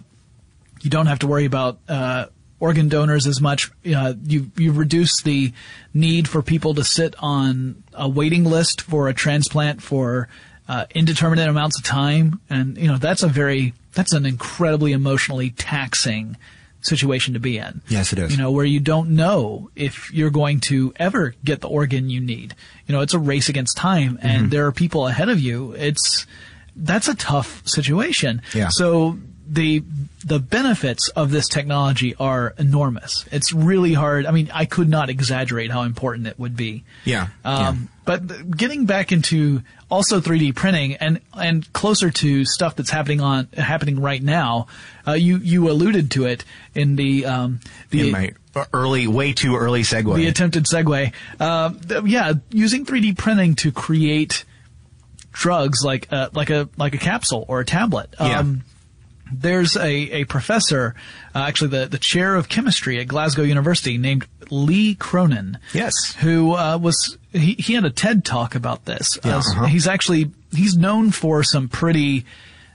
You 0.81 0.89
don't 0.89 1.07
have 1.07 1.19
to 1.19 1.27
worry 1.27 1.45
about, 1.45 1.79
uh, 1.89 2.27
organ 2.59 2.89
donors 2.89 3.25
as 3.25 3.39
much. 3.39 3.71
Uh, 3.85 4.13
you 4.25 4.51
you 4.57 4.71
reduce 4.71 5.21
the 5.21 5.53
need 5.93 6.27
for 6.27 6.41
people 6.41 6.73
to 6.75 6.83
sit 6.83 7.15
on 7.19 7.83
a 7.93 8.07
waiting 8.07 8.43
list 8.43 8.81
for 8.81 9.07
a 9.07 9.13
transplant 9.13 9.81
for 9.81 10.27
uh, 10.67 10.85
indeterminate 10.93 11.47
amounts 11.47 11.79
of 11.79 11.85
time, 11.85 12.41
and 12.49 12.77
you 12.77 12.87
know 12.87 12.97
that's 12.97 13.23
a 13.23 13.27
very 13.27 13.73
that's 13.93 14.13
an 14.13 14.25
incredibly 14.25 14.91
emotionally 14.91 15.51
taxing 15.51 16.37
situation 16.81 17.33
to 17.33 17.39
be 17.39 17.57
in. 17.57 17.81
Yes, 17.87 18.13
it 18.13 18.19
is. 18.19 18.31
You 18.31 18.37
know, 18.37 18.51
where 18.51 18.65
you 18.65 18.79
don't 18.79 19.09
know 19.09 19.69
if 19.75 20.13
you're 20.13 20.29
going 20.29 20.59
to 20.61 20.93
ever 20.97 21.35
get 21.43 21.61
the 21.61 21.67
organ 21.67 22.09
you 22.09 22.21
need. 22.21 22.55
You 22.87 22.95
know, 22.95 23.01
it's 23.01 23.13
a 23.13 23.19
race 23.19 23.49
against 23.49 23.77
time, 23.77 24.19
and 24.21 24.43
mm-hmm. 24.43 24.49
there 24.49 24.65
are 24.65 24.71
people 24.71 25.07
ahead 25.07 25.29
of 25.29 25.39
you. 25.39 25.73
It's 25.73 26.25
that's 26.75 27.07
a 27.07 27.15
tough 27.15 27.67
situation. 27.67 28.41
Yeah. 28.53 28.69
So 28.69 29.17
the 29.49 29.83
the 30.23 30.39
benefits 30.39 31.09
of 31.09 31.31
this 31.31 31.47
technology 31.47 32.13
are 32.15 32.53
enormous. 32.57 33.25
It's 33.31 33.51
really 33.51 33.93
hard. 33.93 34.27
I 34.27 34.31
mean, 34.31 34.51
I 34.53 34.65
could 34.65 34.87
not 34.87 35.09
exaggerate 35.09 35.71
how 35.71 35.81
important 35.83 36.27
it 36.27 36.37
would 36.37 36.55
be. 36.55 36.83
Yeah. 37.03 37.29
Um, 37.43 37.59
yeah. 37.59 37.75
But 38.05 38.57
getting 38.57 38.85
back 38.85 39.11
into 39.11 39.63
also 39.89 40.19
3D 40.19 40.55
printing 40.55 40.95
and 40.95 41.19
and 41.33 41.71
closer 41.73 42.11
to 42.11 42.45
stuff 42.45 42.75
that's 42.75 42.91
happening 42.91 43.21
on 43.21 43.47
happening 43.57 43.99
right 43.99 44.21
now, 44.21 44.67
uh, 45.07 45.13
you 45.13 45.37
you 45.37 45.69
alluded 45.69 46.11
to 46.11 46.25
it 46.25 46.45
in 46.75 46.95
the 46.95 47.25
um, 47.25 47.59
the 47.89 48.07
in 48.07 48.11
my 48.11 48.31
early 48.71 49.07
way 49.07 49.33
too 49.33 49.55
early 49.55 49.81
segue. 49.81 50.15
The 50.15 50.27
attempted 50.27 50.65
segue. 50.65 51.11
Uh, 51.39 51.73
yeah, 52.05 52.33
using 52.51 52.85
3D 52.85 53.17
printing 53.17 53.55
to 53.55 53.71
create 53.71 54.45
drugs 55.31 55.83
like 55.83 56.11
uh, 56.11 56.29
like 56.33 56.51
a 56.51 56.69
like 56.77 56.93
a 56.93 56.99
capsule 56.99 57.45
or 57.47 57.61
a 57.61 57.65
tablet. 57.65 58.13
Um, 58.19 58.29
yeah 58.29 58.68
there's 59.31 59.75
a, 59.75 59.89
a 59.89 60.23
professor, 60.25 60.95
uh, 61.35 61.39
actually 61.39 61.69
the, 61.69 61.85
the 61.85 61.97
chair 61.97 62.35
of 62.35 62.49
chemistry 62.49 62.99
at 62.99 63.07
Glasgow 63.07 63.43
University 63.43 63.97
named 63.97 64.27
Lee 64.49 64.95
Cronin. 64.95 65.57
Yes. 65.73 66.15
Who 66.15 66.53
uh, 66.53 66.77
was, 66.77 67.17
he, 67.31 67.53
he 67.53 67.73
had 67.73 67.85
a 67.85 67.89
TED 67.89 68.25
talk 68.25 68.55
about 68.55 68.85
this. 68.85 69.17
Yeah, 69.23 69.37
uh-huh. 69.37 69.65
He's 69.65 69.87
actually, 69.87 70.31
he's 70.51 70.75
known 70.75 71.11
for 71.11 71.43
some 71.43 71.67
pretty 71.67 72.25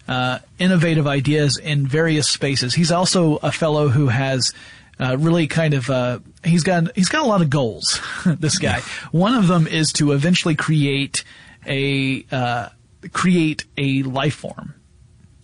uh, 0.09 0.39
innovative 0.59 1.07
ideas 1.07 1.57
in 1.57 1.87
various 1.87 2.29
spaces. 2.29 2.75
He's 2.75 2.93
also 2.93 3.37
a 3.37 3.53
fellow 3.53 3.89
who 3.89 4.09
has 4.09 4.53
uh, 5.01 5.17
really 5.19 5.47
kind 5.47 5.75
of 5.75 5.91
uh, 5.91 6.21
he's 6.45 6.63
got 6.63 6.95
he's 6.95 7.09
got 7.09 7.25
a 7.25 7.27
lot 7.27 7.43
of 7.43 7.51
goals. 7.51 8.01
this 8.27 8.59
guy. 8.59 8.81
One 9.11 9.35
of 9.35 9.49
them 9.49 9.67
is 9.67 9.93
to 9.95 10.13
eventually 10.13 10.55
create 10.55 11.25
a 11.67 12.25
uh, 12.31 12.69
create 13.13 13.65
a 13.77 14.03
life 14.05 14.35
form 14.35 14.75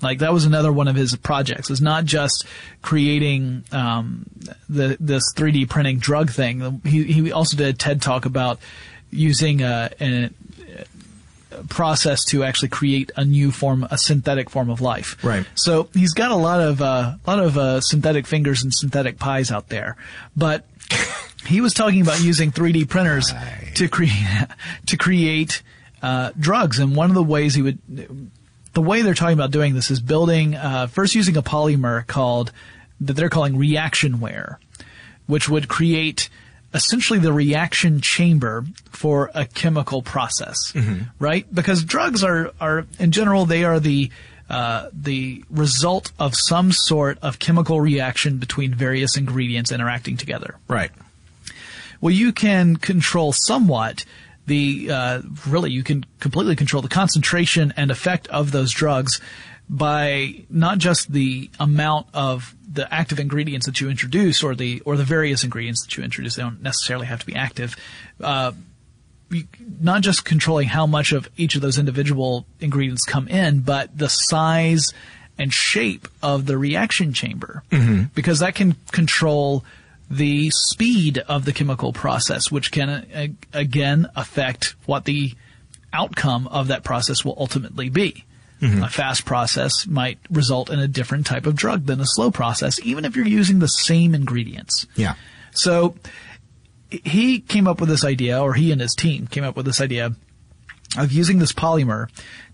like 0.03 0.21
that 0.21 0.33
was 0.33 0.45
another 0.45 0.73
one 0.73 0.89
of 0.89 0.97
his 0.97 1.15
projects. 1.17 1.71
Is 1.71 1.81
not 1.81 2.05
just 2.05 2.47
creating 2.83 3.65
um, 3.73 4.27
the 4.69 4.97
this 5.01 5.23
3D 5.37 5.69
printing 5.69 5.99
drug 5.99 6.31
thing. 6.31 6.81
He 6.85 7.05
he 7.05 7.33
also 7.33 7.57
did 7.57 7.69
a 7.69 7.73
TED 7.73 8.03
talk 8.03 8.25
about 8.25 8.59
using 9.11 9.63
a, 9.63 9.91
a, 10.01 10.31
a 11.53 11.65
process 11.65 12.25
to 12.27 12.45
actually 12.45 12.69
create 12.69 13.11
a 13.17 13.25
new 13.25 13.51
form, 13.51 13.87
a 13.91 13.99
synthetic 13.99 14.49
form 14.49 14.71
of 14.71 14.81
life. 14.81 15.23
Right. 15.25 15.45
So 15.55 15.89
he's 15.95 16.15
got 16.15 16.31
a 16.31 16.37
lot 16.37 16.61
of 16.61 16.81
uh, 16.81 17.15
a 17.25 17.31
lot 17.31 17.41
of 17.41 17.59
uh, 17.59 17.81
synthetic 17.81 18.27
fingers 18.27 18.63
and 18.63 18.73
synthetic 18.73 19.19
pies 19.19 19.51
out 19.51 19.69
there, 19.69 19.97
but 20.37 20.67
he 21.47 21.61
was 21.61 21.75
talking 21.75 22.01
about 22.01 22.21
using 22.21 22.53
3D 22.53 22.89
printers 22.89 23.33
to 23.75 23.89
create 23.89 24.47
to 24.87 24.97
create 24.97 25.63
uh, 26.03 26.31
drugs, 26.39 26.79
and 26.79 26.97
one 26.97 27.11
of 27.11 27.15
the 27.15 27.23
ways 27.23 27.55
he 27.55 27.63
would 27.63 27.79
the 28.73 28.83
way 28.83 29.03
they're 29.03 29.15
talking 29.15 29.35
about 29.35 29.51
doing 29.51 29.75
this 29.75 29.91
is 29.91 30.01
building 30.01 30.55
uh, 30.55 30.87
first 30.87 31.15
using 31.15 31.37
a 31.37 31.43
polymer 31.43 32.07
called 32.07 32.53
that 33.01 33.15
they're 33.15 33.31
calling 33.31 33.55
reactionware, 33.55 34.57
which 35.27 35.49
would 35.49 35.69
create 35.69 36.29
essentially 36.73 37.19
the 37.19 37.33
reaction 37.33 38.01
chamber 38.01 38.65
for 38.91 39.31
a 39.35 39.45
chemical 39.45 40.03
process, 40.03 40.73
mm-hmm. 40.73 41.05
right? 41.19 41.53
Because 41.53 41.85
drugs 41.85 42.23
are 42.23 42.53
are 42.61 42.87
in 42.99 43.11
general 43.11 43.47
they 43.47 43.65
are 43.65 43.81
the 43.81 44.11
uh, 44.49 44.89
the 44.93 45.45
result 45.49 46.13
of 46.19 46.35
some 46.35 46.73
sort 46.73 47.19
of 47.23 47.39
chemical 47.39 47.81
reaction 47.81 48.39
between 48.39 48.75
various 48.75 49.17
ingredients 49.17 49.71
interacting 49.71 50.17
together. 50.17 50.57
Right. 50.67 50.91
Well, 52.01 52.13
you 52.13 52.33
can 52.33 52.77
control 52.77 53.33
somewhat 53.33 54.05
the 54.51 54.91
uh, 54.91 55.23
really 55.47 55.71
you 55.71 55.85
can 55.85 56.05
completely 56.19 56.57
control 56.57 56.83
the 56.83 56.89
concentration 56.89 57.73
and 57.77 57.93
effect 57.93 58.27
of 58.29 58.51
those 58.51 58.73
drugs 58.73 59.21
by 59.69 60.45
not 60.51 60.79
just 60.79 61.13
the 61.13 61.49
amount 61.61 62.09
of 62.13 62.53
the 62.69 62.93
active 62.93 63.21
ingredients 63.21 63.67
that 63.67 63.81
you 63.81 63.89
introduce 63.89 64.43
or 64.43 64.57
the 64.57 64.81
or 64.81 64.97
the 64.97 65.05
various 65.05 65.45
ingredients 65.45 65.85
that 65.85 65.97
you 65.97 66.03
introduce. 66.03 66.35
They 66.35 66.43
don't 66.43 66.61
necessarily 66.61 67.07
have 67.07 67.21
to 67.21 67.27
be 67.27 67.37
active. 67.37 67.77
Uh, 68.21 68.53
not 69.81 70.03
just 70.03 70.25
controlling 70.25 70.67
how 70.67 70.89
much 70.89 71.13
of 71.13 71.31
each 71.37 71.55
of 71.55 71.63
those 71.63 71.79
individual 71.79 72.47
ingredients 72.59 73.05
come 73.05 73.29
in 73.29 73.61
but 73.61 73.97
the 73.97 74.09
size 74.09 74.93
and 75.39 75.53
shape 75.53 76.09
of 76.21 76.47
the 76.47 76.59
reaction 76.59 77.13
chamber. 77.13 77.63
Mm-hmm. 77.71 78.07
because 78.17 78.41
that 78.41 78.57
can 78.57 78.75
control 78.91 79.65
the 80.11 80.51
speed 80.51 81.19
of 81.19 81.45
the 81.45 81.53
chemical 81.53 81.93
process, 81.93 82.51
which 82.51 82.73
can 82.73 82.89
uh, 82.89 83.29
again 83.53 84.09
affect 84.17 84.75
what 84.87 85.05
the 85.05 85.35
outcome 85.93 86.49
of 86.49 86.69
that 86.69 86.83
process 86.83 87.25
will 87.25 87.37
ultimately 87.39 87.89
be. 87.89 88.25
Mm-hmm. 88.61 88.83
A 88.83 88.89
fast 88.89 89.25
process 89.25 89.87
might 89.87 90.19
result 90.31 90.69
in 90.69 90.79
a 90.79 90.89
different 90.89 91.27
type 91.27 91.47
of 91.47 91.57
drug 91.57 91.87
than 91.87 92.01
a 92.01 92.07
slow 92.07 92.31
process, 92.31 92.79
even 92.83 93.05
if 93.05 93.17
you're 93.17 93.27
using 93.27 93.59
the 93.59 93.69
same 93.69 94.15
ingredients. 94.15 94.87
Yeah. 94.97 95.15
So 95.53 95.95
he 96.91 97.41
came 97.41 97.67
up 97.67 97.81
with 97.81 97.89
this 97.89 98.05
idea, 98.05 98.41
or 98.41 98.53
he 98.53 98.73
and 98.73 98.81
his 98.81 98.95
team 98.95 99.27
came 99.29 99.45
up 99.45 99.57
with 99.57 99.65
this 99.65 99.81
idea 99.81 100.15
of 100.97 101.13
using 101.13 101.39
this 101.39 101.53
polymer 101.53 102.09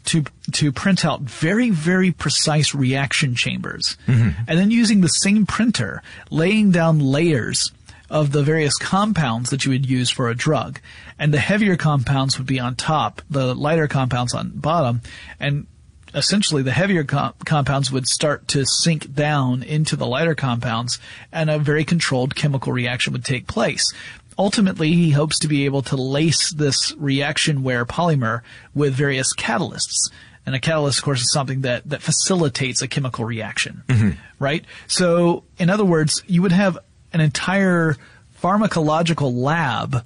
to 0.04 0.24
to 0.52 0.72
print 0.72 1.04
out 1.04 1.22
very 1.22 1.70
very 1.70 2.12
precise 2.12 2.74
reaction 2.74 3.34
chambers, 3.34 3.96
mm-hmm. 4.06 4.30
and 4.46 4.58
then 4.58 4.70
using 4.70 5.00
the 5.00 5.08
same 5.08 5.46
printer, 5.46 6.02
laying 6.30 6.70
down 6.70 6.98
layers 6.98 7.72
of 8.08 8.32
the 8.32 8.42
various 8.42 8.76
compounds 8.76 9.50
that 9.50 9.64
you 9.64 9.72
would 9.72 9.86
use 9.86 10.10
for 10.10 10.28
a 10.28 10.34
drug, 10.34 10.80
and 11.18 11.34
the 11.34 11.38
heavier 11.38 11.76
compounds 11.76 12.38
would 12.38 12.46
be 12.46 12.60
on 12.60 12.76
top, 12.76 13.20
the 13.28 13.54
lighter 13.54 13.88
compounds 13.88 14.32
on 14.32 14.50
bottom, 14.54 15.00
and 15.40 15.66
essentially 16.14 16.62
the 16.62 16.72
heavier 16.72 17.04
com- 17.04 17.34
compounds 17.44 17.92
would 17.92 18.06
start 18.06 18.48
to 18.48 18.64
sink 18.64 19.12
down 19.12 19.62
into 19.62 19.96
the 19.96 20.06
lighter 20.06 20.34
compounds 20.34 20.98
and 21.30 21.50
a 21.50 21.58
very 21.58 21.84
controlled 21.84 22.34
chemical 22.34 22.72
reaction 22.72 23.12
would 23.12 23.24
take 23.24 23.46
place. 23.46 23.92
Ultimately, 24.38 24.92
he 24.92 25.10
hopes 25.10 25.38
to 25.40 25.48
be 25.48 25.64
able 25.64 25.82
to 25.82 25.96
lace 25.96 26.52
this 26.52 26.94
reaction 26.98 27.62
ware 27.62 27.86
polymer 27.86 28.42
with 28.74 28.94
various 28.94 29.34
catalysts. 29.34 30.10
And 30.44 30.54
a 30.54 30.60
catalyst, 30.60 30.98
of 30.98 31.04
course, 31.04 31.20
is 31.20 31.32
something 31.32 31.62
that, 31.62 31.88
that 31.88 32.02
facilitates 32.02 32.80
a 32.82 32.88
chemical 32.88 33.24
reaction, 33.24 33.82
mm-hmm. 33.88 34.10
right? 34.38 34.64
So, 34.86 35.44
in 35.58 35.70
other 35.70 35.84
words, 35.84 36.22
you 36.26 36.42
would 36.42 36.52
have 36.52 36.78
an 37.12 37.20
entire 37.20 37.96
pharmacological 38.40 39.34
lab 39.34 40.04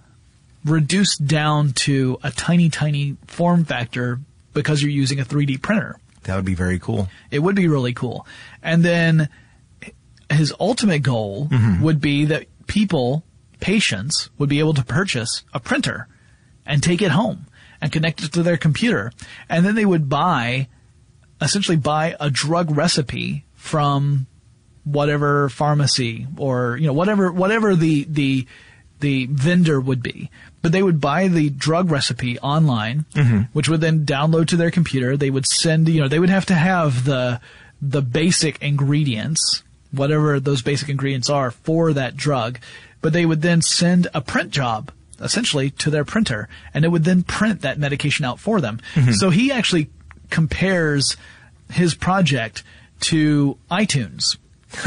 reduced 0.64 1.26
down 1.26 1.72
to 1.72 2.18
a 2.22 2.30
tiny, 2.30 2.68
tiny 2.68 3.16
form 3.26 3.64
factor 3.64 4.20
because 4.54 4.82
you're 4.82 4.90
using 4.90 5.20
a 5.20 5.24
3D 5.24 5.60
printer. 5.60 5.98
That 6.24 6.36
would 6.36 6.44
be 6.44 6.54
very 6.54 6.78
cool. 6.78 7.08
It 7.30 7.40
would 7.40 7.56
be 7.56 7.68
really 7.68 7.94
cool. 7.94 8.26
And 8.62 8.82
then 8.82 9.28
his 10.30 10.54
ultimate 10.60 11.02
goal 11.02 11.48
mm-hmm. 11.50 11.82
would 11.82 12.00
be 12.00 12.26
that 12.26 12.46
people, 12.66 13.24
patients, 13.60 14.30
would 14.38 14.48
be 14.48 14.58
able 14.58 14.74
to 14.74 14.84
purchase 14.84 15.44
a 15.52 15.60
printer 15.60 16.08
and 16.66 16.82
take 16.82 17.02
it 17.02 17.10
home 17.10 17.46
and 17.80 17.92
connect 17.92 18.22
it 18.22 18.32
to 18.32 18.42
their 18.42 18.56
computer. 18.56 19.12
And 19.48 19.64
then 19.64 19.74
they 19.74 19.86
would 19.86 20.08
buy, 20.08 20.68
essentially 21.40 21.76
buy 21.76 22.16
a 22.20 22.30
drug 22.30 22.76
recipe 22.76 23.44
from 23.54 24.26
whatever 24.84 25.48
pharmacy 25.48 26.26
or, 26.36 26.76
you 26.76 26.86
know, 26.86 26.92
whatever, 26.92 27.30
whatever 27.32 27.74
the, 27.74 28.04
the, 28.04 28.46
the 29.00 29.26
vendor 29.26 29.80
would 29.80 30.02
be. 30.02 30.30
But 30.62 30.72
they 30.72 30.82
would 30.82 31.00
buy 31.00 31.28
the 31.28 31.48
drug 31.48 31.90
recipe 31.90 32.38
online, 32.40 33.06
mm-hmm. 33.14 33.42
which 33.52 33.68
would 33.68 33.80
then 33.80 34.04
download 34.04 34.48
to 34.48 34.56
their 34.56 34.70
computer. 34.70 35.16
They 35.16 35.30
would 35.30 35.46
send, 35.46 35.88
you 35.88 36.00
know, 36.00 36.08
they 36.08 36.18
would 36.18 36.30
have 36.30 36.46
to 36.46 36.54
have 36.54 37.04
the, 37.04 37.40
the 37.80 38.02
basic 38.02 38.60
ingredients, 38.62 39.62
whatever 39.90 40.38
those 40.38 40.62
basic 40.62 40.88
ingredients 40.90 41.30
are 41.30 41.50
for 41.50 41.94
that 41.94 42.16
drug. 42.16 42.58
But 43.00 43.12
they 43.12 43.24
would 43.24 43.42
then 43.42 43.62
send 43.62 44.08
a 44.12 44.20
print 44.20 44.50
job 44.50 44.92
essentially 45.20 45.70
to 45.70 45.90
their 45.90 46.04
printer 46.04 46.48
and 46.72 46.84
it 46.84 46.88
would 46.88 47.04
then 47.04 47.22
print 47.22 47.60
that 47.60 47.78
medication 47.78 48.24
out 48.24 48.40
for 48.40 48.60
them. 48.60 48.80
Mm-hmm. 48.94 49.12
So 49.12 49.30
he 49.30 49.52
actually 49.52 49.90
compares 50.30 51.16
his 51.70 51.94
project 51.94 52.62
to 53.00 53.56
iTunes 53.70 54.36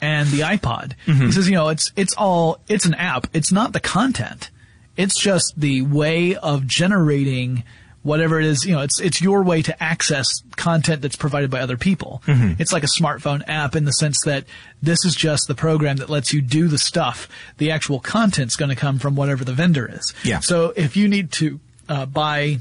and 0.00 0.28
the 0.28 0.40
iPod. 0.40 0.94
Mm-hmm. 1.06 1.26
He 1.26 1.32
says, 1.32 1.48
you 1.48 1.54
know, 1.54 1.68
it's 1.68 1.92
it's 1.96 2.14
all 2.14 2.60
it's 2.68 2.84
an 2.84 2.94
app. 2.94 3.28
It's 3.32 3.52
not 3.52 3.72
the 3.72 3.80
content. 3.80 4.50
It's 4.96 5.18
just 5.20 5.54
the 5.56 5.82
way 5.82 6.36
of 6.36 6.66
generating 6.66 7.64
whatever 8.06 8.38
it 8.40 8.46
is, 8.46 8.64
you 8.64 8.72
know, 8.74 8.80
it's 8.82 9.00
it's 9.00 9.20
your 9.20 9.42
way 9.42 9.60
to 9.62 9.82
access 9.82 10.26
content 10.56 11.02
that's 11.02 11.16
provided 11.16 11.50
by 11.50 11.60
other 11.60 11.76
people. 11.76 12.22
It's 12.26 12.72
like 12.72 12.84
a 12.84 12.88
smartphone 13.00 13.42
app 13.48 13.74
in 13.76 13.84
the 13.84 13.90
sense 13.92 14.16
that 14.24 14.44
this 14.80 15.04
is 15.04 15.14
just 15.14 15.48
the 15.48 15.54
program 15.54 15.96
that 15.96 16.08
lets 16.08 16.32
you 16.32 16.40
do 16.40 16.68
the 16.68 16.78
stuff. 16.78 17.28
The 17.58 17.70
actual 17.72 17.98
content's 18.00 18.56
going 18.56 18.68
to 18.70 18.76
come 18.76 18.98
from 18.98 19.16
whatever 19.16 19.44
the 19.44 19.52
vendor 19.52 19.90
is. 19.92 20.14
Yeah. 20.24 20.40
So 20.40 20.72
if 20.76 20.96
you 20.96 21.08
need 21.08 21.32
to 21.32 21.60
uh, 21.88 22.06
buy 22.06 22.58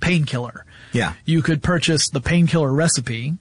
painkiller, 0.00 0.64
Yeah. 0.92 1.12
you 1.24 1.42
could 1.42 1.62
purchase 1.62 2.08
the 2.10 2.20
painkiller 2.20 2.72
recipe, 2.72 3.34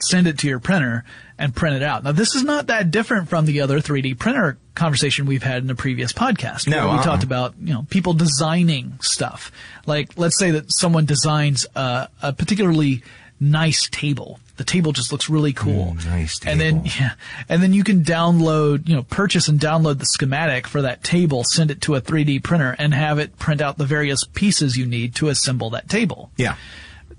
send 0.00 0.26
it 0.26 0.38
to 0.38 0.48
your 0.48 0.58
printer, 0.60 1.04
and 1.38 1.54
print 1.54 1.76
it 1.76 1.82
out. 1.82 2.04
Now, 2.04 2.12
this 2.12 2.34
is 2.34 2.42
not 2.42 2.68
that 2.68 2.90
different 2.90 3.28
from 3.28 3.46
the 3.46 3.60
other 3.60 3.80
3D 3.80 4.18
printer 4.18 4.58
conversation 4.74 5.26
we've 5.26 5.42
had 5.42 5.62
in 5.62 5.70
a 5.70 5.74
previous 5.74 6.12
podcast. 6.12 6.66
No, 6.66 6.78
where 6.78 6.86
we 6.86 6.92
uh-uh. 6.94 7.02
talked 7.02 7.24
about 7.24 7.54
you 7.60 7.72
know 7.72 7.86
people 7.90 8.12
designing 8.12 8.98
stuff. 9.00 9.52
Like, 9.86 10.16
let's 10.16 10.38
say 10.38 10.50
that 10.52 10.66
someone 10.68 11.04
designs 11.04 11.66
a, 11.74 12.08
a 12.22 12.32
particularly 12.32 13.02
nice 13.40 13.88
table. 13.90 14.40
The 14.56 14.64
table 14.64 14.92
just 14.92 15.12
looks 15.12 15.28
really 15.28 15.52
cool. 15.52 15.94
Mm, 15.96 16.06
nice 16.06 16.40
And 16.46 16.58
then 16.58 16.86
yeah, 16.86 17.12
and 17.48 17.62
then 17.62 17.74
you 17.74 17.84
can 17.84 18.02
download, 18.02 18.88
you 18.88 18.96
know, 18.96 19.02
purchase 19.02 19.48
and 19.48 19.60
download 19.60 19.98
the 19.98 20.06
schematic 20.06 20.66
for 20.66 20.82
that 20.82 21.04
table, 21.04 21.44
send 21.44 21.70
it 21.70 21.82
to 21.82 21.94
a 21.94 22.00
3D 22.00 22.42
printer, 22.42 22.74
and 22.78 22.94
have 22.94 23.18
it 23.18 23.38
print 23.38 23.60
out 23.60 23.76
the 23.76 23.84
various 23.84 24.24
pieces 24.24 24.78
you 24.78 24.86
need 24.86 25.14
to 25.16 25.28
assemble 25.28 25.70
that 25.70 25.88
table 25.88 26.30
Yeah. 26.36 26.56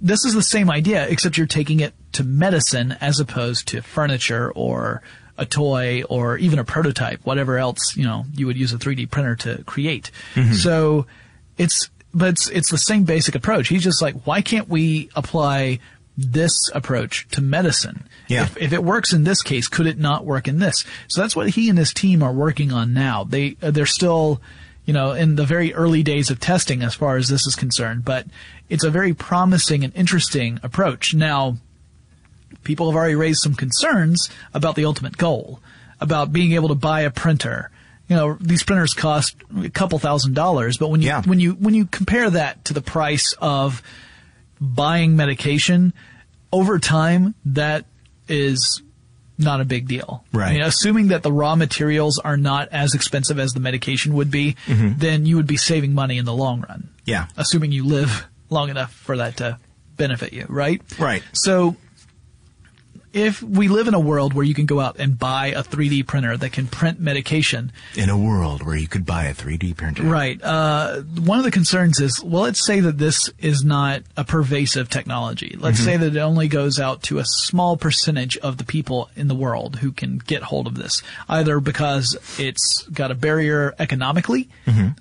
This 0.02 0.26
is 0.26 0.34
the 0.34 0.44
same 0.44 0.70
idea, 0.70 1.08
except 1.08 1.38
you're 1.38 1.48
taking 1.48 1.80
it 1.80 1.94
to 2.14 2.24
medicine 2.24 2.96
as 3.02 3.20
opposed 3.20 3.68
to 3.70 3.82
furniture 3.82 4.52
or 4.52 5.02
a 5.38 5.46
toy 5.46 6.04
or 6.10 6.38
even 6.38 6.60
a 6.60 6.64
prototype, 6.64 7.22
whatever 7.24 7.58
else, 7.58 7.96
you 7.96 8.04
know, 8.04 8.26
you 8.34 8.48
would 8.48 8.58
use 8.58 8.74
a 8.74 8.78
3D 8.78 9.10
printer 9.10 9.36
to 9.36 9.64
create. 9.64 10.12
Mm-hmm. 10.34 10.54
So 10.54 11.06
it's, 11.58 11.90
but 12.14 12.30
it's, 12.30 12.50
it's 12.50 12.72
the 12.72 12.78
same 12.78 13.04
basic 13.04 13.36
approach. 13.36 13.68
He's 13.68 13.84
just 13.84 14.02
like, 14.02 14.26
why 14.26 14.42
can't 14.42 14.68
we 14.68 15.10
apply 15.16 15.80
this 16.18 16.54
approach 16.74 17.28
to 17.30 17.42
medicine? 17.42 18.08
Yeah. 18.28 18.44
If, 18.44 18.58
if 18.58 18.74
it 18.74 18.84
works 18.84 19.14
in 19.14 19.24
this 19.24 19.44
case, 19.44 19.68
could 19.68 19.86
it 19.86 20.00
not 20.00 20.26
work 20.26 20.48
in 20.48 20.58
this? 20.60 20.86
So 21.08 21.22
that's 21.22 21.36
what 21.36 21.50
he 21.50 21.70
and 21.70 21.78
his 21.78 21.94
team 21.94 22.24
are 22.24 22.34
working 22.34 22.72
on 22.72 22.94
now. 22.94 23.24
They, 23.24 23.52
they're 23.60 23.86
still, 23.86 24.42
you 24.88 24.94
know, 24.94 25.12
in 25.12 25.36
the 25.36 25.46
very 25.46 25.72
early 25.76 26.02
days 26.02 26.32
of 26.32 26.40
testing 26.40 26.82
as 26.82 26.96
far 26.96 27.18
as 27.18 27.28
this 27.28 27.46
is 27.46 27.54
concerned, 27.56 28.04
but 28.06 28.26
it's 28.70 28.84
a 28.86 28.90
very 28.90 29.14
promising 29.14 29.84
and 29.84 29.94
interesting 29.96 30.60
approach. 30.64 31.14
Now, 31.14 31.58
people 32.64 32.90
have 32.90 32.96
already 32.96 33.14
raised 33.16 33.42
some 33.44 33.54
concerns 33.54 34.30
about 34.54 34.76
the 34.76 34.86
ultimate 34.86 35.18
goal, 35.18 35.60
about 36.00 36.32
being 36.34 36.54
able 36.54 36.70
to 36.70 36.76
buy 36.76 37.02
a 37.02 37.12
printer. 37.12 37.70
You 38.08 38.16
know, 38.16 38.38
these 38.40 38.64
printers 38.64 38.94
cost 38.94 39.36
a 39.62 39.70
couple 39.70 40.00
thousand 40.00 40.34
dollars, 40.34 40.78
but 40.78 40.90
when 40.90 41.02
you 41.02 41.08
Yeah. 41.10 41.22
when 41.24 41.42
you 41.42 41.52
when 41.54 41.74
you 41.76 41.86
compare 41.86 42.30
that 42.30 42.64
to 42.66 42.74
the 42.74 42.82
price 42.82 43.34
of 43.40 43.84
buying 44.62 45.18
medication 45.18 45.92
over 46.54 46.80
time, 46.80 47.36
that 47.46 47.84
is 48.30 48.82
not 49.38 49.62
a 49.62 49.66
big 49.66 49.88
deal. 49.88 50.24
Right. 50.34 50.50
I 50.50 50.54
mean, 50.54 50.62
assuming 50.62 51.10
that 51.10 51.24
the 51.24 51.32
raw 51.32 51.56
materials 51.56 52.20
are 52.20 52.38
not 52.38 52.70
as 52.70 52.94
expensive 52.94 53.40
as 53.40 53.52
the 53.54 53.60
medication 53.60 54.14
would 54.16 54.32
be, 54.32 54.56
mm-hmm. 54.66 54.98
then 54.98 55.26
you 55.26 55.36
would 55.36 55.48
be 55.48 55.58
saving 55.58 55.94
money 55.94 56.18
in 56.18 56.26
the 56.26 56.34
long 56.34 56.62
run. 56.62 56.90
Yeah. 57.06 57.28
Assuming 57.38 57.72
you 57.72 57.86
live 57.86 58.28
long 58.50 58.70
enough 58.70 58.94
for 58.94 59.18
that 59.18 59.38
to 59.38 59.60
benefit 59.96 60.34
you, 60.34 60.46
right? 60.50 60.82
Right. 61.00 61.24
So 61.34 61.76
if 63.18 63.42
we 63.42 63.68
live 63.68 63.88
in 63.88 63.94
a 63.94 64.00
world 64.00 64.34
where 64.34 64.46
you 64.46 64.54
can 64.54 64.66
go 64.66 64.80
out 64.80 64.98
and 65.00 65.18
buy 65.18 65.48
a 65.48 65.64
3D 65.64 66.06
printer 66.06 66.38
that 66.38 66.52
can 66.52 66.68
print 66.68 67.00
medication, 67.00 67.72
In 67.96 68.10
a 68.10 68.18
world 68.18 68.64
where 68.64 68.76
you 68.76 68.88
could 68.88 69.06
buy 69.06 69.26
a 69.26 69.34
3D 69.34 69.76
printer. 69.76 70.04
Right. 70.04 70.42
Uh, 70.42 71.02
one 71.02 71.40
of 71.40 71.46
the 71.46 71.52
concerns 71.52 72.00
is, 72.00 72.24
well, 72.24 72.44
let's 72.44 72.66
say 72.66 72.80
that 72.80 72.98
this 72.98 73.30
is 73.40 73.64
not 73.64 74.04
a 74.16 74.24
pervasive 74.24 74.90
technology. 74.90 75.56
Let's 75.60 75.80
say 75.80 75.98
that 75.98 76.16
it 76.16 76.20
only 76.20 76.48
goes 76.48 76.80
out 76.80 77.04
to 77.04 77.20
a 77.20 77.26
small 77.26 77.78
percentage 77.78 78.38
of 78.38 78.58
the 78.58 78.64
people 78.64 79.10
in 79.16 79.28
the 79.28 79.36
world 79.36 79.78
who 79.78 79.92
can 79.92 80.18
get 80.20 80.44
hold 80.44 80.68
of 80.68 80.76
this, 80.76 81.02
either 81.28 81.60
because 81.60 82.18
it's 82.38 82.84
got 82.94 83.12
a 83.12 83.16
barrier 83.16 83.74
economically, 83.80 84.50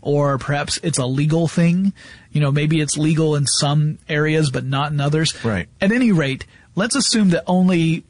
or 0.03 0.39
perhaps 0.39 0.79
it's 0.83 0.99
a 0.99 1.07
legal 1.07 1.49
thing. 1.49 1.93
You 2.33 2.41
know, 2.41 2.51
maybe 2.51 2.81
it's 2.81 2.97
legal 2.99 3.35
in 3.37 3.47
some 3.47 3.99
areas 4.09 4.51
but 4.51 4.65
not 4.65 4.93
in 4.93 5.01
others. 5.01 5.35
Right. 5.45 5.69
At 5.81 5.93
any 5.93 6.13
rate, 6.13 6.47
let's 6.77 6.95
assume 6.95 7.31
that 7.31 7.43
only 7.47 8.05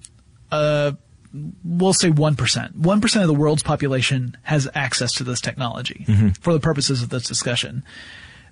uh, 0.53 0.93
we'll 1.64 1.93
say 1.93 2.11
1%. 2.11 2.73
1% 2.73 3.21
of 3.21 3.27
the 3.27 3.35
world's 3.35 3.62
population 3.62 4.37
has 4.43 4.69
access 4.75 5.12
to 5.14 5.25
this 5.25 5.41
technology 5.41 6.05
for 6.41 6.53
the 6.53 6.61
purposes 6.61 7.03
of 7.03 7.09
this 7.09 7.25
discussion. 7.25 7.85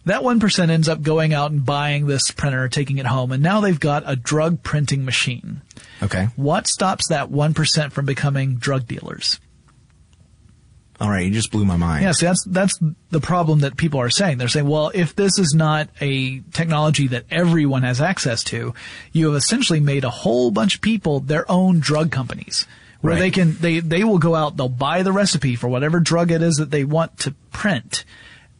That 0.06 0.20
1% 0.20 0.70
ends 0.70 0.88
up 0.88 1.00
going 1.00 1.32
out 1.32 1.50
and 1.50 1.64
buying 1.64 2.06
this 2.06 2.30
printer, 2.30 2.68
taking 2.68 2.98
it 2.98 3.06
home, 3.06 3.32
and 3.32 3.42
now 3.42 3.60
they've 3.60 3.80
got 3.80 4.02
a 4.06 4.16
drug 4.16 4.62
printing 4.62 5.04
machine. 5.04 5.62
Okay. 6.02 6.28
What 6.36 6.66
stops 6.66 7.08
that 7.08 7.30
1% 7.30 7.92
from 7.92 8.04
becoming 8.04 8.56
drug 8.56 8.86
dealers? 8.86 9.40
All 11.00 11.10
right. 11.10 11.26
You 11.26 11.32
just 11.32 11.50
blew 11.50 11.64
my 11.64 11.76
mind. 11.76 12.04
Yeah, 12.04 12.12
see, 12.12 12.26
that's 12.26 12.44
that's 12.44 12.78
the 13.10 13.20
problem 13.20 13.60
that 13.60 13.76
people 13.76 14.00
are 14.00 14.10
saying. 14.10 14.38
They're 14.38 14.48
saying, 14.48 14.68
well, 14.68 14.92
if 14.94 15.16
this 15.16 15.38
is 15.38 15.52
not 15.54 15.88
a 16.00 16.40
technology 16.52 17.08
that 17.08 17.24
everyone 17.30 17.82
has 17.82 18.00
access 18.00 18.44
to, 18.44 18.74
you 19.12 19.26
have 19.26 19.34
essentially 19.34 19.80
made 19.80 20.04
a 20.04 20.10
whole 20.10 20.50
bunch 20.52 20.76
of 20.76 20.80
people 20.80 21.18
their 21.20 21.50
own 21.50 21.80
drug 21.80 22.12
companies, 22.12 22.64
where 23.00 23.14
Right. 23.14 23.18
they 23.18 23.30
can 23.32 23.56
they 23.60 23.80
they 23.80 24.04
will 24.04 24.18
go 24.18 24.36
out, 24.36 24.56
they'll 24.56 24.68
buy 24.68 25.02
the 25.02 25.12
recipe 25.12 25.56
for 25.56 25.66
whatever 25.68 25.98
drug 25.98 26.30
it 26.30 26.42
is 26.42 26.56
that 26.56 26.70
they 26.70 26.84
want 26.84 27.18
to 27.20 27.32
print, 27.52 28.04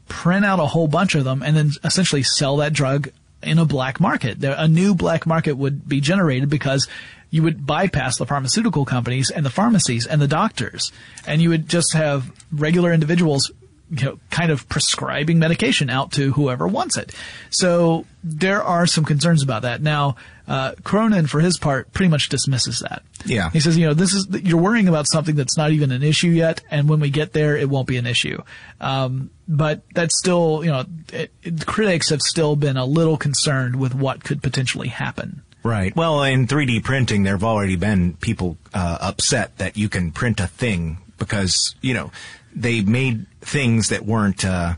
print 0.09 0.45
out 0.45 0.59
a 0.59 0.67
whole 0.67 0.89
bunch 0.89 1.15
of 1.15 1.23
them, 1.25 1.41
and 1.43 1.57
then 1.57 1.71
essentially 1.85 2.25
sell 2.25 2.57
that 2.57 2.73
drug 2.73 3.11
in 3.45 3.59
a 3.61 3.65
black 3.65 4.01
market. 4.01 4.41
There, 4.41 4.55
a 4.59 4.67
new 4.67 4.95
black 4.97 5.25
market 5.27 5.53
would 5.53 5.89
be 5.89 6.01
generated 6.01 6.49
because 6.49 6.89
you 7.35 7.43
would 7.43 7.67
bypass 7.67 8.17
the 8.17 8.25
pharmaceutical 8.25 8.85
companies 8.85 9.29
and 9.29 9.45
the 9.45 9.51
pharmacies 9.51 10.07
and 10.07 10.23
the 10.23 10.29
doctors, 10.29 10.93
and 11.27 11.43
you 11.43 11.49
would 11.49 11.69
just 11.69 11.93
have 11.93 12.31
regular 12.53 12.93
individuals 12.93 13.51
you 13.91 14.05
know, 14.05 14.21
kind 14.31 14.53
of 14.53 14.69
prescribing 14.69 15.41
medication 15.41 15.91
out 15.91 16.13
to 16.13 16.33
whoever 16.35 16.69
wants 16.69 16.97
it. 16.97 17.13
So 17.51 18.07
there 18.23 18.63
are 18.63 18.87
some 18.87 19.05
concerns 19.05 19.43
about 19.43 19.63
that. 19.63 19.83
Now, 19.83 20.15
uh, 20.47 20.75
Cronin, 20.85 21.27
for 21.27 21.41
his 21.41 21.59
part, 21.59 21.93
pretty 21.93 22.09
much 22.09 22.29
dismisses 22.29 22.79
that. 22.89 23.03
Yeah. 23.27 23.51
He 23.51 23.59
says, 23.59 23.77
you 23.77 23.87
know, 23.89 23.95
this 23.95 24.15
is, 24.15 24.29
you're 24.31 24.61
worrying 24.63 24.87
about 24.87 25.09
something 25.11 25.35
that's 25.35 25.57
not 25.57 25.73
even 25.73 25.91
an 25.91 26.05
issue 26.05 26.29
yet, 26.29 26.61
and 26.71 26.89
when 26.89 27.01
we 27.01 27.11
get 27.11 27.33
there, 27.33 27.57
it 27.57 27.69
won't 27.69 27.89
be 27.89 27.97
an 27.97 28.07
issue. 28.07 28.41
Um, 28.81 29.31
but 29.49 29.83
that's 29.93 30.17
still, 30.17 30.65
you 30.65 30.71
know, 30.71 30.85
it, 31.13 31.33
it, 31.43 31.67
critics 31.67 32.11
have 32.11 32.23
still 32.23 32.55
been 32.55 32.77
a 32.77 32.87
little 32.87 33.17
concerned 33.17 33.75
with 33.75 33.93
what 33.93 34.23
could 34.23 34.41
potentially 34.41 34.89
happen. 34.89 35.43
Right. 35.65 35.97
Well, 35.97 36.23
in 36.23 36.47
3D 36.47 36.85
printing, 36.85 37.23
there 37.23 37.35
have 37.35 37.43
already 37.43 37.77
been 37.77 38.15
people 38.15 38.59
uh, 38.75 38.99
upset 39.01 39.57
that 39.59 39.77
you 39.77 39.89
can 39.89 40.13
print 40.13 40.39
a 40.39 40.47
thing 40.47 40.99
because, 41.19 41.75
you 41.81 41.95
know, 41.95 42.13
they 42.55 42.83
made 42.83 43.27
things 43.41 43.89
that 43.89 44.05
weren't 44.05 44.45
uh, 44.45 44.75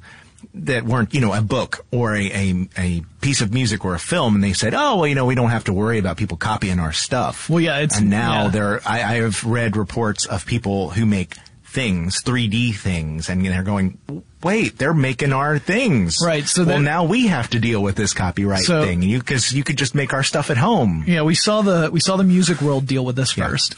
that 0.55 0.85
weren't 0.85 1.13
you 1.13 1.21
know 1.21 1.33
a 1.33 1.43
book 1.43 1.85
or 1.91 2.15
a, 2.15 2.31
a, 2.33 2.69
a 2.79 3.03
piece 3.21 3.41
of 3.41 3.53
music 3.53 3.85
or 3.85 3.95
a 3.95 3.99
film, 3.99 4.35
and 4.35 4.43
they 4.43 4.53
said, 4.53 4.75
oh 4.75 4.97
well, 4.97 5.07
you 5.07 5.15
know 5.15 5.27
we 5.27 5.35
don't 5.35 5.51
have 5.51 5.65
to 5.65 5.73
worry 5.73 5.99
about 5.99 6.17
people 6.17 6.37
copying 6.37 6.81
our 6.81 6.93
stuff. 6.93 7.51
Well, 7.51 7.61
yeah, 7.61 7.79
it's 7.79 7.99
and 7.99 8.11
now 8.11 8.45
yeah. 8.45 8.49
there 8.49 8.81
I, 8.87 9.03
I 9.03 9.15
have 9.17 9.45
read 9.45 9.77
reports 9.77 10.27
of 10.27 10.47
people 10.47 10.91
who 10.91 11.05
make 11.05 11.37
things, 11.77 12.23
3D 12.23 12.75
things, 12.75 13.29
and 13.29 13.45
they're 13.45 13.63
going, 13.63 13.99
wait, 14.43 14.79
they're 14.79 14.95
making 14.95 15.35
our 15.35 15.59
things. 15.59 16.17
Right. 16.25 16.47
So 16.47 16.65
well, 16.65 16.81
now 16.81 17.05
we 17.05 17.27
have 17.27 17.51
to 17.51 17.61
deal 17.61 17.83
with 17.83 17.97
this 17.97 18.15
copyright 18.15 18.63
so, 18.63 18.83
thing, 18.83 19.03
you 19.03 19.19
because 19.19 19.53
you 19.53 19.63
could 19.63 19.77
just 19.77 19.95
make 19.95 20.15
our 20.15 20.23
stuff 20.23 20.51
at 20.51 20.57
home. 20.57 21.05
Yeah, 21.07 21.21
we 21.21 21.35
saw 21.35 21.61
the 21.61 21.91
we 21.93 22.01
saw 22.01 22.17
the 22.17 22.25
music 22.25 22.63
world 22.63 22.87
deal 22.87 23.05
with 23.05 23.15
this 23.15 23.33
first, 23.33 23.75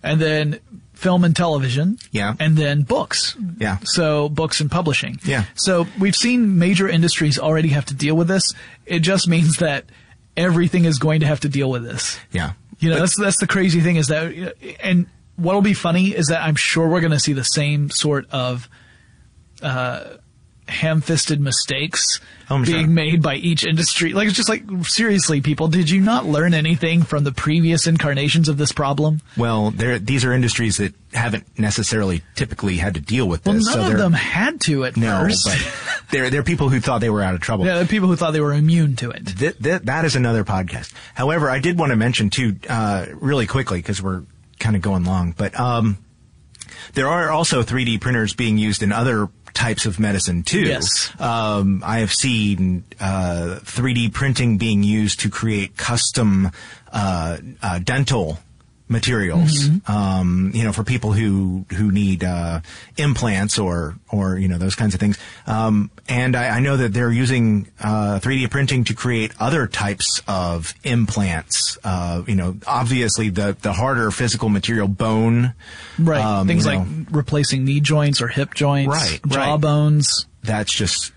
and 0.00 0.20
then 0.20 0.60
film 0.92 1.24
and 1.24 1.34
television. 1.34 1.98
Yeah. 2.12 2.34
And 2.38 2.56
then 2.56 2.82
books. 2.82 3.36
Yeah. 3.58 3.78
So 3.82 4.28
books 4.28 4.60
and 4.60 4.70
publishing. 4.70 5.18
Yeah. 5.24 5.44
So 5.56 5.88
we've 5.98 6.14
seen 6.14 6.56
major 6.58 6.88
industries 6.88 7.36
already 7.36 7.70
have 7.70 7.86
to 7.86 7.94
deal 7.94 8.14
with 8.14 8.28
this. 8.28 8.54
It 8.86 9.00
just 9.00 9.26
means 9.26 9.56
that 9.56 9.86
everything 10.36 10.84
is 10.84 11.00
going 11.00 11.20
to 11.20 11.26
have 11.26 11.40
to 11.40 11.48
deal 11.48 11.68
with 11.68 11.82
this. 11.82 12.16
Yeah. 12.30 12.52
You 12.78 12.90
know, 12.90 12.96
but, 12.96 13.00
that's 13.00 13.18
that's 13.18 13.40
the 13.40 13.48
crazy 13.48 13.80
thing 13.80 13.96
is 13.96 14.06
that 14.06 14.54
and 14.84 15.06
what'll 15.40 15.62
be 15.62 15.74
funny 15.74 16.08
is 16.08 16.28
that 16.28 16.42
I'm 16.42 16.56
sure 16.56 16.88
we're 16.88 17.00
going 17.00 17.12
to 17.12 17.20
see 17.20 17.32
the 17.32 17.44
same 17.44 17.90
sort 17.90 18.28
of 18.30 18.68
uh, 19.62 20.04
ham-fisted 20.68 21.40
mistakes 21.40 22.20
I'm 22.48 22.62
being 22.62 22.84
sure. 22.84 22.88
made 22.88 23.22
by 23.22 23.34
each 23.36 23.64
industry. 23.64 24.12
Like 24.12 24.28
it's 24.28 24.36
just 24.36 24.48
like 24.48 24.62
seriously, 24.82 25.40
people, 25.40 25.68
did 25.68 25.90
you 25.90 26.00
not 26.00 26.26
learn 26.26 26.54
anything 26.54 27.02
from 27.02 27.24
the 27.24 27.32
previous 27.32 27.86
incarnations 27.86 28.48
of 28.48 28.56
this 28.56 28.70
problem? 28.72 29.20
Well, 29.36 29.70
these 29.72 30.24
are 30.24 30.32
industries 30.32 30.76
that 30.78 30.94
haven't 31.12 31.44
necessarily 31.58 32.22
typically 32.36 32.76
had 32.76 32.94
to 32.94 33.00
deal 33.00 33.26
with 33.28 33.44
Well, 33.46 33.56
this. 33.56 33.66
none 33.66 33.74
so 33.86 33.92
of 33.92 33.98
them 33.98 34.12
had 34.12 34.60
to 34.62 34.84
at 34.84 34.96
no, 34.96 35.20
first. 35.22 35.44
but 35.46 36.02
they're 36.10 36.30
they're 36.30 36.42
people 36.44 36.68
who 36.68 36.80
thought 36.80 37.00
they 37.00 37.10
were 37.10 37.22
out 37.22 37.34
of 37.34 37.40
trouble. 37.40 37.66
yeah, 37.66 37.78
the 37.80 37.86
people 37.86 38.08
who 38.08 38.16
thought 38.16 38.32
they 38.32 38.40
were 38.40 38.52
immune 38.54 38.96
to 38.96 39.10
it. 39.10 39.26
Th- 39.26 39.58
th- 39.58 39.82
that 39.82 40.04
is 40.04 40.14
another 40.16 40.44
podcast. 40.44 40.92
However, 41.14 41.50
I 41.50 41.58
did 41.58 41.78
want 41.78 41.90
to 41.90 41.96
mention 41.96 42.30
too, 42.30 42.56
uh, 42.68 43.06
really 43.14 43.46
quickly 43.46 43.78
because 43.78 44.00
we're 44.02 44.22
kind 44.60 44.76
of 44.76 44.82
going 44.82 45.04
long, 45.04 45.32
but 45.36 45.58
um, 45.58 45.98
there 46.94 47.08
are 47.08 47.30
also 47.30 47.62
3D 47.62 48.00
printers 48.00 48.34
being 48.34 48.58
used 48.58 48.82
in 48.82 48.92
other 48.92 49.28
types 49.54 49.86
of 49.86 49.98
medicine 49.98 50.42
too. 50.42 50.60
Yes. 50.60 51.12
Um, 51.20 51.82
I 51.84 51.98
have 51.98 52.12
seen 52.12 52.84
uh, 53.00 53.58
3D 53.62 54.12
printing 54.12 54.58
being 54.58 54.82
used 54.82 55.20
to 55.20 55.30
create 55.30 55.76
custom 55.76 56.50
uh, 56.92 57.38
uh, 57.62 57.78
dental 57.80 58.38
materials. 58.90 59.68
Mm-hmm. 59.68 59.90
Um, 59.90 60.50
you 60.52 60.64
know, 60.64 60.72
for 60.72 60.84
people 60.84 61.12
who 61.12 61.64
who 61.76 61.90
need 61.90 62.24
uh, 62.24 62.60
implants 62.96 63.58
or 63.58 63.94
or 64.10 64.36
you 64.36 64.48
know 64.48 64.58
those 64.58 64.74
kinds 64.74 64.92
of 64.94 65.00
things. 65.00 65.16
Um, 65.46 65.90
and 66.08 66.34
I, 66.36 66.56
I 66.56 66.60
know 66.60 66.76
that 66.76 66.92
they're 66.92 67.12
using 67.12 67.68
uh, 67.80 68.18
3D 68.20 68.50
printing 68.50 68.84
to 68.84 68.94
create 68.94 69.32
other 69.38 69.66
types 69.66 70.20
of 70.26 70.74
implants. 70.84 71.78
Uh, 71.84 72.22
you 72.26 72.34
know, 72.34 72.56
obviously 72.66 73.30
the 73.30 73.56
the 73.62 73.72
harder 73.72 74.10
physical 74.10 74.48
material, 74.48 74.88
bone. 74.88 75.54
Right. 75.98 76.20
um, 76.24 76.46
Things 76.48 76.66
you 76.66 76.72
like 76.72 76.86
know, 76.88 77.06
replacing 77.10 77.64
knee 77.64 77.80
joints 77.80 78.20
or 78.20 78.28
hip 78.28 78.54
joints, 78.54 78.88
Right, 78.88 79.20
jaw 79.28 79.52
right. 79.52 79.60
bones. 79.60 80.26
that's 80.42 80.72
just 80.72 81.12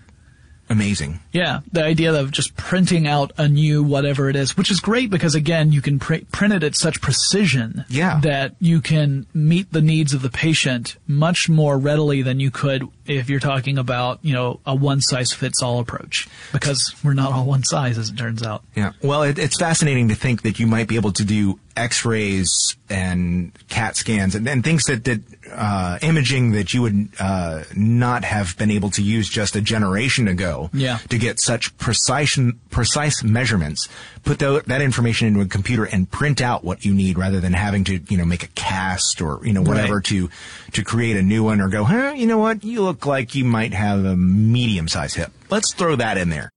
amazing. 0.68 1.20
Yeah, 1.32 1.60
the 1.72 1.84
idea 1.84 2.12
of 2.14 2.30
just 2.30 2.56
printing 2.56 3.06
out 3.06 3.32
a 3.36 3.48
new 3.48 3.82
whatever 3.82 4.28
it 4.28 4.36
is, 4.36 4.56
which 4.56 4.70
is 4.70 4.80
great 4.80 5.10
because 5.10 5.34
again, 5.34 5.72
you 5.72 5.80
can 5.80 5.98
pr- 5.98 6.24
print 6.32 6.54
it 6.54 6.62
at 6.62 6.74
such 6.74 7.00
precision 7.00 7.84
Yeah. 7.88 8.20
that 8.20 8.54
you 8.60 8.80
can 8.80 9.26
meet 9.34 9.72
the 9.72 9.82
needs 9.82 10.14
of 10.14 10.22
the 10.22 10.30
patient 10.30 10.96
much 11.06 11.48
more 11.48 11.78
readily 11.78 12.22
than 12.22 12.40
you 12.40 12.50
could 12.50 12.88
if 13.06 13.28
you're 13.30 13.40
talking 13.40 13.78
about, 13.78 14.18
you 14.22 14.32
know, 14.32 14.60
a 14.66 14.74
one 14.74 15.00
size 15.00 15.32
fits 15.32 15.62
all 15.62 15.80
approach 15.80 16.28
because 16.52 16.94
we're 17.04 17.14
not 17.14 17.32
all 17.32 17.44
one 17.46 17.62
size 17.64 17.98
as 17.98 18.10
it 18.10 18.16
turns 18.16 18.42
out. 18.42 18.62
Yeah. 18.74 18.92
Well, 19.02 19.22
it, 19.24 19.38
it's 19.38 19.58
fascinating 19.58 20.08
to 20.08 20.14
think 20.14 20.42
that 20.42 20.58
you 20.58 20.66
might 20.66 20.88
be 20.88 20.96
able 20.96 21.12
to 21.12 21.24
do 21.24 21.58
X-rays 21.76 22.76
and 22.88 23.52
CAT 23.68 23.96
scans 23.96 24.34
and, 24.34 24.46
and 24.48 24.62
things 24.62 24.84
that 24.84 25.04
that 25.04 25.20
uh, 25.52 25.98
imaging 26.02 26.52
that 26.52 26.72
you 26.72 26.82
would 26.82 27.08
uh, 27.18 27.62
not 27.76 28.24
have 28.24 28.56
been 28.58 28.70
able 28.70 28.90
to 28.90 29.02
use 29.02 29.28
just 29.28 29.56
a 29.56 29.60
generation 29.60 30.28
ago. 30.28 30.70
Yeah. 30.72 30.98
To 31.08 31.18
get 31.18 31.40
such 31.40 31.76
precise 31.78 32.38
precise 32.70 33.22
measurements, 33.24 33.88
put 34.24 34.38
tho- 34.38 34.60
that 34.60 34.80
information 34.82 35.28
into 35.28 35.40
a 35.40 35.46
computer 35.46 35.84
and 35.84 36.10
print 36.10 36.40
out 36.40 36.64
what 36.64 36.84
you 36.84 36.94
need 36.94 37.18
rather 37.18 37.40
than 37.40 37.52
having 37.52 37.84
to 37.84 37.98
you 38.08 38.16
know 38.18 38.24
make 38.24 38.42
a 38.44 38.48
cast 38.48 39.20
or 39.20 39.40
you 39.44 39.52
know 39.52 39.62
whatever 39.62 39.96
Right. 39.96 40.04
to 40.04 40.30
to 40.72 40.84
create 40.84 41.16
a 41.16 41.22
new 41.22 41.42
one 41.44 41.60
or 41.60 41.68
go, 41.68 41.84
huh? 41.84 42.12
You 42.16 42.26
know 42.26 42.38
what? 42.38 42.64
You 42.64 42.82
look 42.82 42.93
like 43.02 43.34
you 43.34 43.44
might 43.44 43.72
have 43.72 44.04
a 44.04 44.16
medium 44.16 44.88
sized 44.88 45.16
hip. 45.16 45.32
Let's 45.50 45.72
throw 45.74 45.96
that 45.96 46.18
in 46.18 46.28
there. 46.28 46.50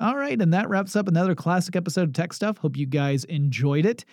All 0.00 0.16
right, 0.16 0.40
and 0.40 0.52
that 0.52 0.68
wraps 0.68 0.96
up 0.96 1.06
another 1.08 1.34
classic 1.34 1.76
episode 1.76 2.08
of 2.08 2.12
Tech 2.12 2.32
Stuff. 2.32 2.58
Hope 2.58 2.76
you 2.76 2.86
guys 2.86 3.24
enjoyed 3.24 3.86
it. 3.86 4.04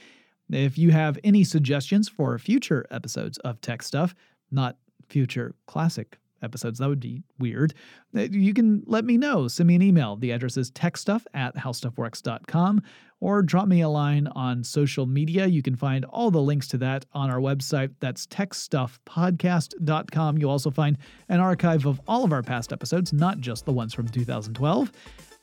If 0.51 0.77
you 0.77 0.91
have 0.91 1.17
any 1.23 1.43
suggestions 1.43 2.07
for 2.07 2.37
future 2.37 2.85
episodes 2.91 3.37
of 3.39 3.59
Tech 3.61 3.81
Stuff, 3.81 4.13
not 4.51 4.77
future 5.09 5.55
classic 5.65 6.17
episodes, 6.43 6.79
that 6.79 6.89
would 6.89 6.99
be 6.99 7.23
weird, 7.39 7.73
uh, 8.15 8.21
you 8.21 8.53
can 8.53 8.83
let 8.85 9.05
me 9.05 9.17
know. 9.17 9.47
Send 9.47 9.67
me 9.67 9.75
an 9.75 9.81
email. 9.81 10.15
The 10.15 10.31
address 10.31 10.57
is 10.57 10.69
techstuff 10.71 11.23
at 11.33 11.55
howstuffworks.com 11.55 12.83
or 13.21 13.41
drop 13.41 13.69
me 13.69 13.79
a 13.81 13.87
line 13.87 14.27
on 14.27 14.65
social 14.65 15.05
media. 15.05 15.47
You 15.47 15.61
can 15.61 15.77
find 15.77 16.03
all 16.05 16.31
the 16.31 16.41
links 16.41 16.67
to 16.69 16.77
that 16.79 17.05
on 17.13 17.29
our 17.29 17.39
website. 17.39 17.91
That's 18.01 18.27
techstuffpodcast.com. 18.27 20.37
You'll 20.37 20.51
also 20.51 20.71
find 20.71 20.97
an 21.29 21.39
archive 21.39 21.85
of 21.85 22.01
all 22.07 22.25
of 22.25 22.33
our 22.33 22.43
past 22.43 22.73
episodes, 22.73 23.13
not 23.13 23.39
just 23.39 23.65
the 23.65 23.71
ones 23.71 23.93
from 23.93 24.09
2012 24.09 24.91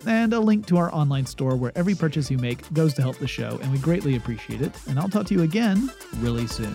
and 0.06 0.32
a 0.32 0.40
link 0.40 0.66
to 0.66 0.76
our 0.76 0.94
online 0.94 1.26
store 1.26 1.56
where 1.56 1.72
every 1.74 1.94
purchase 1.94 2.30
you 2.30 2.38
make 2.38 2.72
goes 2.72 2.94
to 2.94 3.02
help 3.02 3.18
the 3.18 3.26
show, 3.26 3.58
and 3.62 3.72
we 3.72 3.78
greatly 3.78 4.16
appreciate 4.16 4.60
it. 4.60 4.72
And 4.86 4.98
I'll 4.98 5.08
talk 5.08 5.26
to 5.26 5.34
you 5.34 5.42
again 5.42 5.90
really 6.18 6.46
soon. 6.46 6.74